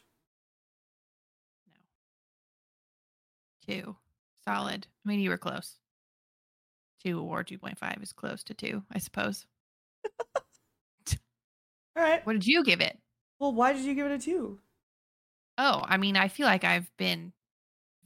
Two. 3.65 3.95
Solid. 4.43 4.87
I 5.05 5.09
mean, 5.09 5.19
you 5.19 5.29
were 5.29 5.37
close. 5.37 5.77
Two 7.03 7.21
or 7.21 7.43
2.5 7.43 8.03
is 8.03 8.11
close 8.11 8.43
to 8.43 8.53
two, 8.53 8.83
I 8.91 8.99
suppose. 8.99 9.45
All 11.95 12.03
right. 12.03 12.25
What 12.25 12.33
did 12.33 12.45
you 12.45 12.63
give 12.63 12.81
it? 12.81 12.97
Well, 13.39 13.53
why 13.53 13.73
did 13.73 13.83
you 13.83 13.93
give 13.93 14.05
it 14.07 14.11
a 14.11 14.19
two? 14.19 14.59
Oh, 15.57 15.81
I 15.85 15.97
mean, 15.97 16.17
I 16.17 16.27
feel 16.27 16.45
like 16.45 16.63
I've 16.63 16.89
been 16.97 17.31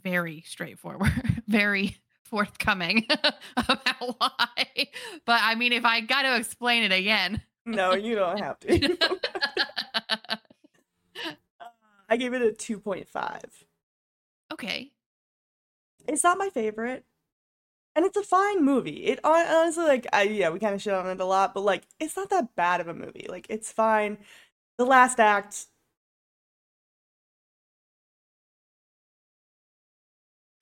very 0.04 0.44
straightforward, 0.48 1.12
very 1.48 1.98
forthcoming 2.24 3.08
about 3.58 4.20
why. 4.20 4.48
But 5.26 5.40
I 5.42 5.56
mean, 5.56 5.74
if 5.74 5.86
I 5.86 6.02
got 6.02 6.24
to 6.24 6.36
explain 6.36 6.84
it 6.84 6.92
again. 6.92 7.42
No, 7.66 7.94
you 7.94 8.16
don't 8.16 8.40
have 8.42 8.60
to. 8.62 8.98
I 12.10 12.18
gave 12.18 12.34
it 12.34 12.42
a 12.42 12.52
2.5. 12.52 13.42
okay. 14.54 14.92
It's 16.08 16.24
not 16.24 16.38
my 16.38 16.50
favorite. 16.50 17.06
And 17.96 18.06
it's 18.06 18.18
a 18.18 18.24
fine 18.24 18.66
movie. 18.66 19.06
It 19.06 19.20
honestly, 19.24 19.86
like, 19.86 20.08
I, 20.12 20.24
yeah, 20.24 20.50
we 20.50 20.60
kind 20.60 20.74
of 20.76 20.82
shit 20.82 20.94
on 20.94 21.08
it 21.08 21.20
a 21.22 21.26
lot, 21.26 21.54
but 21.54 21.62
like, 21.62 21.84
it's 22.00 22.18
not 22.18 22.30
that 22.32 22.56
bad 22.56 22.82
of 22.82 22.88
a 22.88 22.94
movie. 22.94 23.28
Like, 23.30 23.46
it's 23.50 23.72
fine. 23.72 24.18
The 24.78 24.86
last 24.86 25.20
act, 25.20 25.68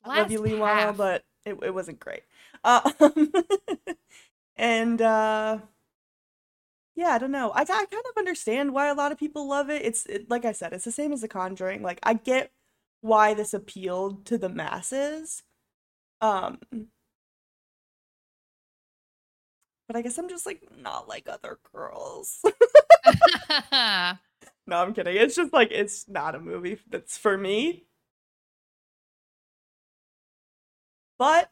I 0.03 0.09
love 0.09 0.31
you, 0.31 0.39
Last 0.39 0.45
Leigh 0.45 0.55
Whannell, 0.55 0.95
but 0.95 1.23
it, 1.45 1.57
it 1.63 1.73
wasn't 1.73 1.99
great. 1.99 2.23
Um, 2.63 2.93
and 4.55 5.01
uh, 5.01 5.59
yeah, 6.95 7.09
I 7.09 7.17
don't 7.17 7.31
know. 7.31 7.51
I, 7.51 7.61
I 7.61 7.65
kind 7.65 7.85
of 8.09 8.17
understand 8.17 8.73
why 8.73 8.87
a 8.87 8.93
lot 8.93 9.11
of 9.11 9.17
people 9.17 9.47
love 9.47 9.69
it. 9.69 9.83
It's 9.83 10.05
it, 10.07 10.29
like 10.29 10.45
I 10.45 10.51
said, 10.51 10.73
it's 10.73 10.85
the 10.85 10.91
same 10.91 11.13
as 11.13 11.21
The 11.21 11.27
Conjuring. 11.27 11.81
Like 11.81 11.99
I 12.03 12.13
get 12.15 12.51
why 13.01 13.33
this 13.33 13.53
appealed 13.53 14.25
to 14.27 14.37
the 14.37 14.49
masses. 14.49 15.43
Um, 16.21 16.59
but 19.87 19.95
I 19.95 20.01
guess 20.01 20.17
I'm 20.17 20.29
just 20.29 20.45
like 20.45 20.63
not 20.79 21.07
like 21.07 21.27
other 21.27 21.59
girls. 21.73 22.39
no, 23.71 24.77
I'm 24.77 24.93
kidding. 24.93 25.15
It's 25.17 25.35
just 25.35 25.53
like 25.53 25.69
it's 25.71 26.07
not 26.07 26.35
a 26.35 26.39
movie 26.39 26.79
that's 26.89 27.17
for 27.17 27.37
me. 27.37 27.85
But 31.21 31.51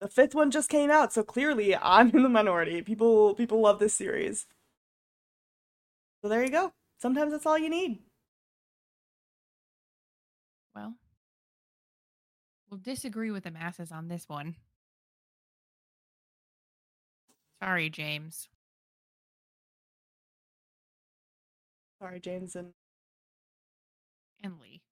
the 0.00 0.08
fifth 0.08 0.34
one 0.34 0.50
just 0.50 0.68
came 0.68 0.90
out, 0.90 1.12
so 1.12 1.22
clearly 1.22 1.76
I'm 1.76 2.10
in 2.10 2.24
the 2.24 2.28
minority. 2.28 2.82
People 2.82 3.36
people 3.36 3.60
love 3.60 3.78
this 3.78 3.94
series. 3.94 4.46
So 6.20 6.28
there 6.28 6.42
you 6.42 6.50
go. 6.50 6.72
Sometimes 7.00 7.30
that's 7.30 7.46
all 7.46 7.56
you 7.56 7.70
need. 7.70 8.00
well, 10.74 10.94
we'll 12.68 12.80
disagree 12.80 13.30
with 13.30 13.44
the 13.44 13.52
masses 13.52 13.92
on 13.92 14.08
this 14.08 14.28
one. 14.28 14.56
Sorry, 17.62 17.88
James. 17.88 18.48
Sorry, 22.00 22.18
James 22.18 22.56
and 22.56 22.72
And 24.42 24.54
Leigh. 24.60 24.82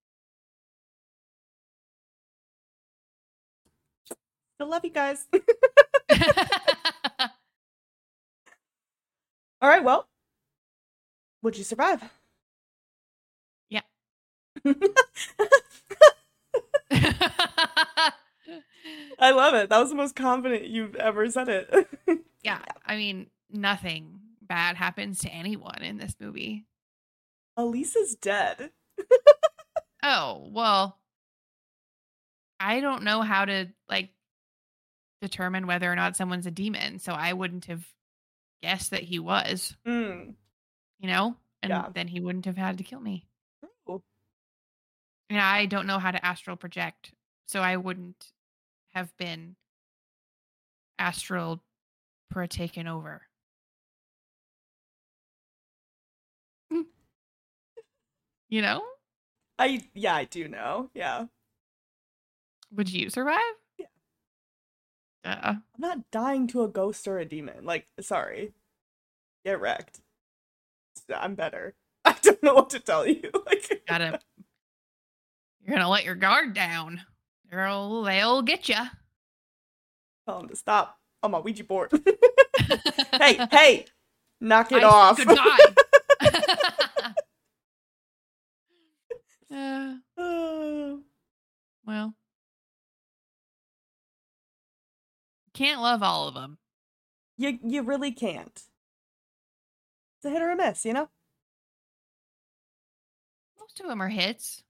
Still 4.57 4.70
love 4.70 4.84
you 4.84 4.90
guys. 4.90 5.26
all 9.61 9.68
right, 9.68 9.84
well. 9.84 10.09
Would 11.42 11.59
you 11.59 11.64
survive? 11.64 12.02
Yeah. 13.68 13.82
I 19.18 19.30
love 19.30 19.54
it. 19.54 19.68
That 19.68 19.78
was 19.78 19.90
the 19.90 19.94
most 19.94 20.16
confident 20.16 20.64
you've 20.68 20.96
ever 20.96 21.28
said 21.30 21.48
it. 21.50 21.88
yeah, 22.42 22.62
I 22.86 22.96
mean, 22.96 23.26
nothing 23.50 24.20
bad 24.40 24.76
happens 24.76 25.18
to 25.20 25.28
anyone 25.28 25.82
in 25.82 25.98
this 25.98 26.16
movie. 26.18 26.64
Elise's 27.59 28.14
dead. 28.14 28.70
Oh, 30.02 30.48
well, 30.50 30.98
I 32.59 32.80
don't 32.80 33.02
know 33.02 33.22
how 33.22 33.44
to 33.44 33.66
like 33.88 34.11
determine 35.28 35.66
whether 35.66 35.90
or 35.90 35.96
not 35.96 36.16
someone's 36.16 36.46
a 36.46 36.50
demon, 36.50 36.98
so 36.98 37.12
I 37.12 37.32
wouldn't 37.32 37.66
have 37.66 37.86
guessed 38.62 38.90
that 38.90 39.02
he 39.02 39.18
was, 39.18 39.76
Mm. 39.84 40.34
you 40.98 41.06
know? 41.08 41.36
And 41.62 41.70
Yeah. 41.70 41.88
then 41.92 42.08
he 42.08 42.20
wouldn't 42.20 42.44
have 42.44 42.56
had 42.56 42.78
to 42.78 42.84
kill 42.84 43.00
me. 43.00 43.26
Ooh. 43.88 44.02
And 45.28 45.40
I 45.40 45.66
don't 45.66 45.86
know 45.86 45.98
how 45.98 46.10
to 46.10 46.24
astral 46.24 46.56
project, 46.56 47.12
so 47.46 47.60
I 47.60 47.76
wouldn't 47.76 48.32
have 48.94 49.16
been 49.16 49.56
astral 50.98 51.62
taken 52.48 52.86
over. 52.86 53.26
you 58.48 58.60
know? 58.62 58.82
I 59.58 59.88
yeah, 59.94 60.14
I 60.14 60.24
do 60.24 60.48
know. 60.48 60.90
Yeah. 60.92 61.26
Would 62.72 62.92
you 62.92 63.08
survive? 63.08 63.40
Yeah. 65.26 65.50
I'm 65.56 65.62
not 65.80 66.10
dying 66.12 66.46
to 66.48 66.62
a 66.62 66.68
ghost 66.68 67.08
or 67.08 67.18
a 67.18 67.24
demon. 67.24 67.64
Like, 67.64 67.88
sorry. 68.00 68.52
Get 69.44 69.60
wrecked. 69.60 70.00
I'm 71.14 71.34
better. 71.34 71.74
I 72.04 72.14
don't 72.22 72.40
know 72.44 72.54
what 72.54 72.70
to 72.70 72.78
tell 72.80 73.06
you. 73.06 73.30
Like 73.46 73.82
gotta. 73.88 74.20
You're 75.64 75.76
gonna 75.76 75.88
let 75.90 76.04
your 76.04 76.14
guard 76.14 76.54
down. 76.54 77.02
They'll 77.50 78.02
they'll 78.04 78.42
get 78.42 78.68
you. 78.68 78.76
tell 80.26 80.38
them 80.38 80.48
to 80.48 80.56
stop 80.56 80.96
on 81.24 81.32
my 81.32 81.40
Ouija 81.40 81.64
board. 81.64 81.90
hey, 83.12 83.46
hey, 83.50 83.86
knock 84.40 84.70
it 84.70 84.84
I 84.84 84.86
off. 84.86 85.16
goodbye. 85.16 85.58
Uh, 89.52 89.94
well, 91.86 92.14
can't 95.57 95.80
love 95.80 96.02
all 96.02 96.28
of 96.28 96.34
them. 96.34 96.59
you 97.38 97.59
you 97.64 97.82
really 97.82 98.12
can't. 98.12 98.62
It's 100.18 100.24
a 100.26 100.30
hit 100.30 100.42
or 100.42 100.50
a 100.50 100.57
miss, 100.57 100.84
you 100.84 100.92
know? 100.92 101.09
Most 103.59 103.80
of 103.80 103.88
them 103.88 104.02
are 104.02 104.09
hits. 104.09 104.62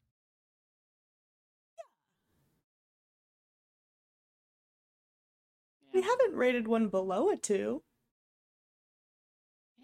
We 5.92 6.02
haven't 6.02 6.34
rated 6.34 6.68
one 6.68 6.88
below 6.88 7.30
a 7.30 7.36
two. 7.36 7.82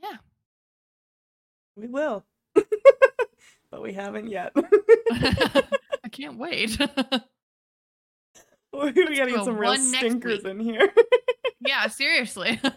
Yeah. 0.01 0.19
We 1.75 1.89
will. 1.89 2.25
but 3.71 3.83
we 3.83 3.93
haven't 3.95 4.29
yet. 4.29 4.53
I 5.11 6.09
can't 6.11 6.39
wait. 6.39 6.79
we 8.83 8.93
gotta 8.93 9.15
do 9.15 9.27
get 9.27 9.45
some 9.45 9.57
real 9.59 9.77
stinkers 9.77 10.45
in 10.45 10.61
here. 10.61 10.93
yeah, 11.61 11.87
seriously. 11.89 12.61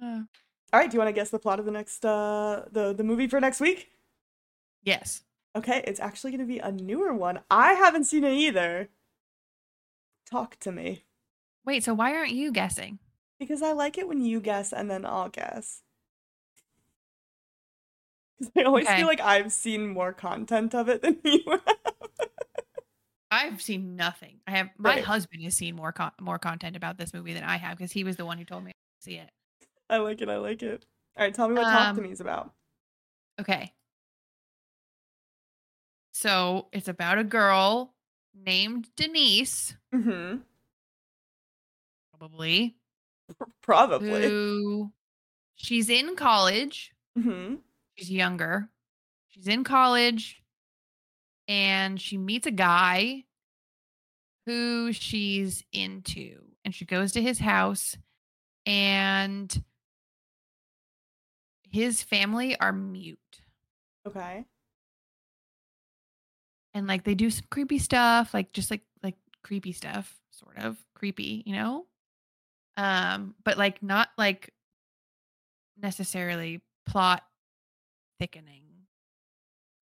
Uh, 0.00 0.20
All 0.72 0.78
right, 0.80 0.88
do 0.88 0.94
you 0.94 1.00
want 1.00 1.08
to 1.08 1.12
guess 1.12 1.30
the 1.30 1.40
plot 1.40 1.58
of 1.58 1.64
the 1.64 1.72
next 1.72 2.04
uh 2.04 2.64
the 2.70 2.92
the 2.92 3.02
movie 3.02 3.26
for 3.26 3.40
next 3.40 3.60
week? 3.60 3.90
Yes. 4.84 5.22
Okay, 5.56 5.82
it's 5.86 5.98
actually 5.98 6.30
going 6.30 6.40
to 6.40 6.46
be 6.46 6.60
a 6.60 6.70
newer 6.70 7.12
one. 7.12 7.40
I 7.50 7.72
haven't 7.72 8.04
seen 8.04 8.22
it 8.22 8.32
either. 8.34 8.90
Talk 10.30 10.56
to 10.60 10.70
me. 10.70 11.04
Wait, 11.64 11.82
so 11.82 11.94
why 11.94 12.14
aren't 12.14 12.30
you 12.32 12.52
guessing? 12.52 13.00
Because 13.40 13.60
I 13.62 13.72
like 13.72 13.98
it 13.98 14.06
when 14.06 14.20
you 14.24 14.40
guess 14.40 14.72
and 14.72 14.88
then 14.90 15.04
I'll 15.04 15.28
guess. 15.30 15.82
Because 18.38 18.52
I 18.56 18.62
always 18.62 18.86
Okay. 18.86 18.96
feel 18.98 19.06
like 19.08 19.20
I've 19.20 19.50
seen 19.52 19.88
more 19.88 20.12
content 20.12 20.72
of 20.74 20.88
it 20.88 21.02
than 21.02 21.18
you 21.24 21.42
have. 21.48 21.77
I've 23.30 23.60
seen 23.60 23.94
nothing. 23.96 24.40
I 24.46 24.52
have 24.52 24.70
my 24.78 24.94
Right. 24.96 25.04
husband 25.04 25.42
has 25.44 25.54
seen 25.56 25.76
more 25.76 25.92
con- 25.92 26.12
more 26.20 26.38
content 26.38 26.76
about 26.76 26.96
this 26.98 27.12
movie 27.12 27.34
than 27.34 27.44
I 27.44 27.56
have 27.58 27.76
because 27.76 27.92
he 27.92 28.04
was 28.04 28.16
the 28.16 28.24
one 28.24 28.38
who 28.38 28.44
told 28.44 28.64
me 28.64 28.70
to 28.72 29.04
see 29.04 29.16
it. 29.16 29.30
I 29.90 29.98
like 29.98 30.20
it. 30.22 30.28
I 30.28 30.36
like 30.36 30.62
it. 30.62 30.86
All 31.16 31.24
right, 31.24 31.34
tell 31.34 31.48
me 31.48 31.54
what 31.54 31.64
Talk 31.64 31.94
to 31.94 32.00
Um, 32.00 32.06
Me 32.06 32.12
is 32.12 32.20
about. 32.20 32.52
Okay. 33.40 33.72
So 36.12 36.68
it's 36.72 36.88
about 36.88 37.18
a 37.18 37.24
girl 37.24 37.94
named 38.34 38.88
Denise, 38.96 39.76
Mm-hmm. 39.94 40.38
probably, 42.18 42.76
Probably. 43.62 44.22
who 44.28 44.92
she's 45.54 45.88
in 45.88 46.16
college. 46.16 46.92
Mm-hmm. 47.18 47.56
She's 47.96 48.10
younger. 48.10 48.68
She's 49.28 49.46
in 49.48 49.64
college 49.64 50.42
and 51.48 52.00
she 52.00 52.18
meets 52.18 52.46
a 52.46 52.52
guy 52.52 53.24
who 54.46 54.92
she's 54.92 55.64
into. 55.72 56.42
And 56.64 56.74
she 56.74 56.84
goes 56.84 57.12
to 57.12 57.22
his 57.22 57.38
house 57.38 57.96
and 58.66 59.64
his 61.70 62.02
family 62.02 62.58
are 62.60 62.72
mute. 62.72 63.18
Okay. 64.06 64.44
And 66.74 66.86
like 66.86 67.04
they 67.04 67.14
do 67.14 67.30
some 67.30 67.46
creepy 67.50 67.78
stuff, 67.78 68.34
like 68.34 68.52
just 68.52 68.70
like 68.70 68.82
like 69.02 69.16
creepy 69.42 69.72
stuff, 69.72 70.14
sort 70.30 70.58
of 70.58 70.76
creepy, 70.94 71.42
you 71.46 71.54
know? 71.54 71.86
Um, 72.76 73.34
but 73.44 73.56
like 73.58 73.82
not 73.82 74.08
like 74.18 74.52
necessarily 75.80 76.60
plot 76.86 77.22
thickening 78.18 78.64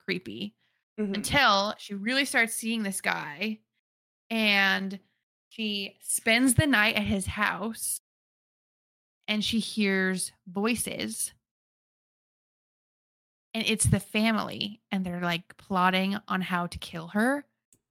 creepy. 0.05 0.55
Mhm. 0.99 1.15
until 1.15 1.75
she 1.79 1.95
really 1.95 2.25
starts 2.25 2.55
seeing 2.55 2.83
this 2.83 3.01
guy 3.01 3.61
and 4.31 4.99
she 5.51 5.97
spends 6.01 6.55
the 6.55 6.67
night 6.67 6.97
at 6.97 7.03
his 7.05 7.27
house 7.27 8.01
and 9.29 9.45
she 9.45 9.59
hears 9.59 10.33
voices 10.47 11.33
and 13.55 13.65
it's 13.67 13.87
the 13.87 14.01
family 14.01 14.81
and 14.91 15.05
they're 15.05 15.21
like 15.21 15.57
plotting 15.57 16.17
on 16.29 16.41
how 16.41 16.67
to 16.67 16.79
kill 16.79 17.09
her 17.09 17.45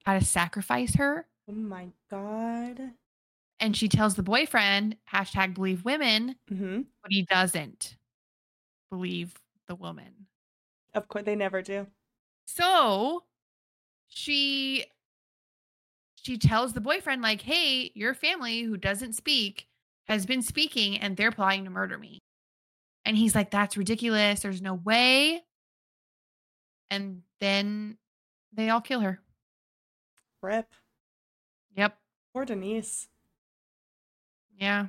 how 0.05 0.17
to 0.17 0.25
sacrifice 0.25 0.95
her 0.95 1.27
Oh 1.47 1.53
my 1.53 1.89
god. 2.09 2.93
and 3.59 3.77
she 3.77 3.87
tells 3.87 4.15
the 4.15 4.23
boyfriend 4.23 4.97
hashtag 5.11 5.53
believe 5.53 5.85
women 5.85 6.35
Mm-hmm. 6.51 6.81
but 7.03 7.11
he 7.11 7.23
doesn't 7.23 7.97
believe 8.89 9.33
the 9.67 9.75
woman 9.75 10.27
Of 10.93 11.07
course, 11.07 11.25
they 11.25 11.35
never 11.35 11.61
do. 11.61 11.87
So 12.45 13.23
she 14.07 14.85
she 16.15 16.37
tells 16.37 16.73
the 16.73 16.81
boyfriend 16.81 17.21
like, 17.21 17.41
"Hey, 17.41 17.91
your 17.95 18.13
family 18.13 18.61
who 18.63 18.77
doesn't 18.77 19.13
speak 19.13 19.67
has 20.07 20.25
been 20.25 20.41
speaking 20.41 20.97
and 20.99 21.15
they're 21.17 21.31
plotting 21.31 21.65
to 21.65 21.69
murder 21.69 21.97
me." 21.97 22.19
And 23.05 23.17
he's 23.17 23.35
like, 23.35 23.51
"That's 23.51 23.77
ridiculous. 23.77 24.41
There's 24.41 24.61
no 24.61 24.75
way." 24.75 25.43
And 26.89 27.23
then 27.39 27.97
they 28.53 28.69
all 28.69 28.81
kill 28.81 29.01
her. 29.01 29.21
Rip. 30.41 30.73
Yep. 31.75 31.97
Poor 32.33 32.45
Denise. 32.45 33.07
Yeah. 34.57 34.87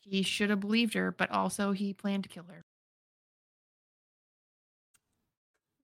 He 0.00 0.22
should 0.22 0.48
have 0.50 0.60
believed 0.60 0.94
her, 0.94 1.12
but 1.12 1.30
also 1.30 1.72
he 1.72 1.92
planned 1.92 2.22
to 2.24 2.28
kill 2.30 2.44
her. 2.44 2.64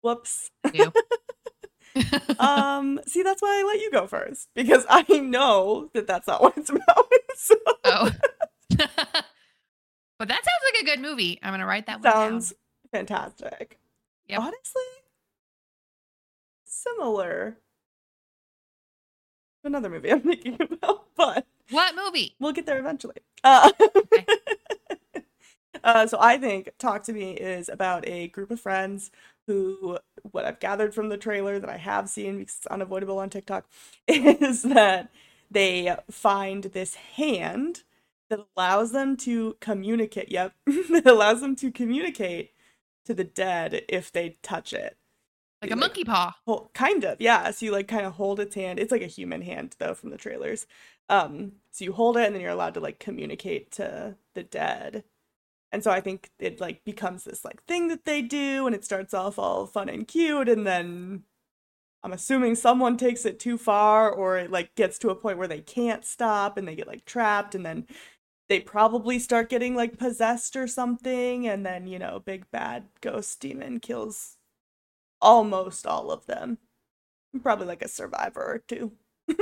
Whoops. 0.05 0.51
um, 2.39 3.01
see, 3.07 3.23
that's 3.23 3.41
why 3.41 3.59
I 3.61 3.65
let 3.67 3.81
you 3.81 3.91
go 3.91 4.07
first 4.07 4.49
because 4.55 4.85
I 4.91 5.03
know 5.19 5.89
that 5.95 6.07
that's 6.07 6.27
not 6.27 6.43
what 6.43 6.53
it's 6.59 6.69
about. 6.69 7.07
so 7.37 7.55
oh. 7.85 8.11
but 8.77 10.29
that 10.29 10.45
sounds 10.45 10.65
like 10.75 10.83
a 10.83 10.85
good 10.85 11.01
movie. 11.01 11.39
I'm 11.43 11.55
gonna 11.55 11.65
write 11.65 11.87
that 11.87 12.03
one 12.03 12.13
sounds 12.13 12.53
fantastic. 12.93 13.79
Yep. 14.29 14.41
Honestly, 14.41 14.83
similar. 16.67 17.57
to 19.63 19.67
Another 19.69 19.89
movie 19.89 20.13
I'm 20.13 20.21
thinking 20.21 20.59
about, 20.61 21.07
but 21.17 21.47
What 21.71 21.95
movie? 21.97 22.35
we'll 22.39 22.53
get 22.53 22.67
there 22.67 22.79
eventually. 22.79 23.17
Uh, 23.43 23.71
uh, 25.83 26.07
so 26.07 26.19
I 26.21 26.37
think 26.37 26.71
Talk 26.79 27.05
to 27.05 27.13
Me 27.15 27.33
is 27.33 27.71
about 27.71 28.07
a 28.07 28.29
group 28.29 28.51
of 28.51 28.61
friends 28.61 29.11
who, 29.47 29.99
what 30.31 30.45
I've 30.45 30.61
gathered 30.61 30.95
from 30.95 31.09
the 31.09 31.17
trailer 31.17 31.59
that 31.59 31.71
I 31.71 31.77
have 31.77 32.09
seen 32.09 32.39
because 32.39 32.57
it's 32.59 32.67
unavoidable 32.67 33.19
on 33.19 33.31
TikTok, 33.31 33.67
is 34.09 34.63
that 34.63 35.11
they 35.51 35.95
find 36.11 36.65
this 36.65 36.95
hand 36.95 37.83
that 38.31 38.41
allows 38.57 38.93
them 38.93 39.17
to 39.19 39.57
communicate. 39.61 40.31
Yep, 40.31 40.55
that 40.67 41.07
allows 41.07 41.41
them 41.41 41.57
to 41.57 41.71
communicate 41.71 42.53
to 43.05 43.15
the 43.15 43.25
dead 43.25 43.83
if 43.89 44.11
they 44.13 44.37
touch 44.43 44.73
it. 44.73 44.97
Like 45.63 45.71
a 45.71 45.75
Like- 45.75 45.81
monkey 45.81 46.05
paw. 46.05 46.35
Well, 46.47 46.71
kind 46.75 47.05
of, 47.05 47.21
yeah. 47.21 47.51
So 47.51 47.67
you 47.67 47.73
like 47.73 47.89
kind 47.89 48.07
of 48.07 48.15
hold 48.15 48.41
its 48.41 48.55
hand. 48.55 48.79
It's 48.79 48.93
like 48.93 49.03
a 49.03 49.07
human 49.07 49.43
hand 49.43 49.77
though 49.79 49.95
from 49.95 50.11
the 50.11 50.17
trailers. 50.19 50.67
Um, 51.09 51.53
so 51.71 51.85
you 51.85 51.93
hold 51.93 52.17
it 52.17 52.27
and 52.27 52.35
then 52.35 52.43
you're 52.43 52.51
allowed 52.51 52.75
to 52.75 52.81
like 52.81 52.99
communicate 52.99 53.71
to 53.73 54.17
the 54.35 54.43
dead. 54.43 55.05
And 55.75 55.83
so 55.83 55.91
I 55.91 56.01
think 56.01 56.31
it 56.39 56.61
like 56.61 56.85
becomes 56.85 57.25
this 57.25 57.45
like 57.45 57.65
thing 57.65 57.89
that 57.89 58.05
they 58.05 58.23
do 58.23 58.67
and 58.67 58.77
it 58.77 58.85
starts 58.85 59.13
off 59.13 59.41
all 59.41 59.67
fun 59.67 59.89
and 59.89 60.07
cute 60.07 60.49
and 60.49 60.65
then 60.65 61.25
I'm 62.05 62.13
assuming 62.13 62.55
someone 62.55 62.97
takes 62.97 63.25
it 63.25 63.41
too 63.41 63.59
far 63.59 64.11
or 64.13 64.39
it 64.39 64.53
like 64.53 64.75
gets 64.77 64.99
to 65.01 65.11
a 65.11 65.17
point 65.17 65.39
where 65.39 65.49
they 65.49 65.61
can't 65.61 66.05
stop 66.05 66.57
and 66.57 66.69
they 66.69 66.77
get 66.77 66.87
like 66.87 67.05
trapped 67.07 67.57
and 67.57 67.67
then 67.67 67.87
they 68.49 68.61
probably 68.61 69.19
start 69.19 69.51
getting 69.51 69.75
like 69.75 69.99
possessed 69.99 70.57
or 70.57 70.69
something 70.69 71.49
and 71.49 71.67
then, 71.67 71.89
you 71.89 71.99
know, 71.99 72.21
big 72.25 72.51
bad 72.53 72.85
ghost 73.01 73.41
demon 73.41 73.81
kills 73.81 74.37
almost 75.21 75.87
all 75.87 76.11
of 76.13 76.27
them. 76.27 76.59
Probably 77.43 77.67
like 77.67 77.83
a 77.83 77.89
survivor 77.89 78.43
or 78.43 78.59
two. 78.69 78.93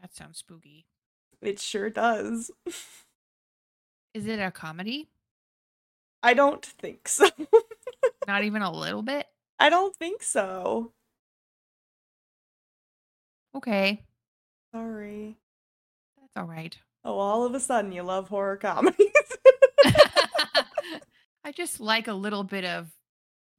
That 0.00 0.14
sounds 0.14 0.38
spooky. 0.38 0.86
It 1.42 1.60
sure 1.60 1.90
does. 1.90 2.50
Is 4.14 4.26
it 4.26 4.38
a 4.38 4.50
comedy? 4.50 5.08
I 6.22 6.34
don't 6.34 6.64
think 6.64 7.08
so. 7.08 7.28
Not 8.26 8.42
even 8.44 8.62
a 8.62 8.72
little 8.72 9.02
bit? 9.02 9.26
I 9.58 9.68
don't 9.68 9.94
think 9.96 10.22
so. 10.22 10.92
Okay. 13.54 14.02
Sorry. 14.74 15.36
That's 16.20 16.36
all 16.36 16.44
right. 16.50 16.76
Oh, 17.04 17.18
all 17.18 17.44
of 17.44 17.54
a 17.54 17.60
sudden 17.60 17.92
you 17.92 18.02
love 18.02 18.28
horror 18.28 18.56
comedies. 18.56 19.10
I 21.44 21.52
just 21.54 21.78
like 21.80 22.08
a 22.08 22.12
little 22.14 22.42
bit 22.42 22.64
of 22.64 22.88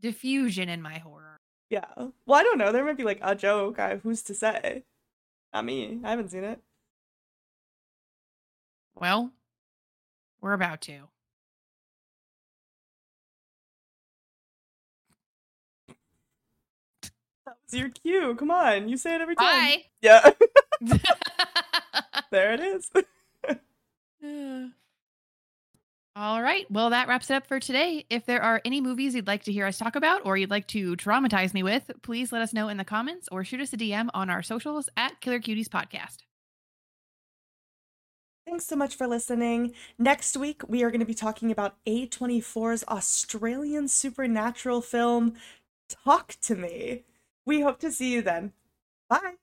diffusion 0.01 0.67
in 0.69 0.82
my 0.82 0.97
horror. 0.99 1.38
yeah. 1.69 1.86
Well, 1.97 2.39
I 2.39 2.43
don't 2.43 2.57
know. 2.57 2.71
There 2.71 2.84
might 2.84 2.97
be 2.97 3.03
like 3.03 3.19
a 3.21 3.34
joke. 3.36 3.80
I, 3.80 3.95
who's 3.97 4.21
to 4.23 4.34
say? 4.34 4.84
Not 5.53 5.63
me. 5.65 5.99
I 6.03 6.09
haven't 6.09 6.30
seen 6.32 6.43
it. 6.43 6.59
Well, 9.00 9.32
we're 10.41 10.54
about 10.54 10.82
to. 10.82 11.10
That 17.45 17.56
was 17.72 17.80
your 17.80 17.89
cue. 17.89 18.36
Come 18.36 18.52
on. 18.52 18.89
You 18.89 18.98
say 18.98 19.16
it 19.16 19.22
every 19.22 19.36
time. 19.36 19.45
Bye. 19.45 19.84
Yeah. 20.02 20.32
there 22.32 22.54
it 22.54 22.60
is. 22.60 22.91
All 26.16 26.41
right. 26.41 26.66
Well, 26.72 26.89
that 26.89 27.08
wraps 27.08 27.30
it 27.30 27.36
up 27.36 27.45
for 27.45 27.60
today. 27.60 28.06
If 28.10 28.26
there 28.26 28.41
are 28.41 28.60
any 28.66 28.82
movies 28.82 29.14
you'd 29.14 29.28
like 29.28 29.43
to 29.43 29.54
hear 29.54 29.68
us 29.68 29.78
talk 29.78 29.95
about 29.95 30.26
or 30.26 30.36
you'd 30.36 30.50
like 30.50 30.68
to 30.70 30.95
traumatize 30.95 31.54
me 31.54 31.62
with, 31.62 31.91
please 32.02 32.32
let 32.32 32.41
us 32.41 32.54
know 32.54 32.70
in 32.70 32.78
the 32.78 32.84
comments 32.84 33.30
or 33.32 33.43
shoot 33.43 33.62
us 33.62 33.72
a 33.74 33.78
DM 33.78 34.10
on 34.16 34.30
our 34.30 34.41
socials 34.41 34.89
at 34.98 35.22
Killer 35.22 35.39
Cuties 35.39 35.68
Podcast. 35.68 36.24
Thanks 38.48 38.66
so 38.66 38.78
much 38.78 38.95
for 38.95 39.08
listening. 39.08 39.74
Next 40.00 40.38
week, 40.38 40.62
we 40.70 40.82
are 40.82 40.89
going 40.89 41.02
to 41.02 41.06
be 41.06 41.14
talking 41.14 41.52
about 41.52 41.76
A24's 41.86 42.86
Australian 42.88 43.89
supernatural 43.89 44.82
film, 44.82 45.34
Talk 45.89 46.38
to 46.43 46.56
Me. 46.56 47.04
We 47.45 47.60
hope 47.60 47.78
to 47.80 47.91
see 47.91 48.14
you 48.14 48.22
then. 48.22 48.54
Bye. 49.10 49.34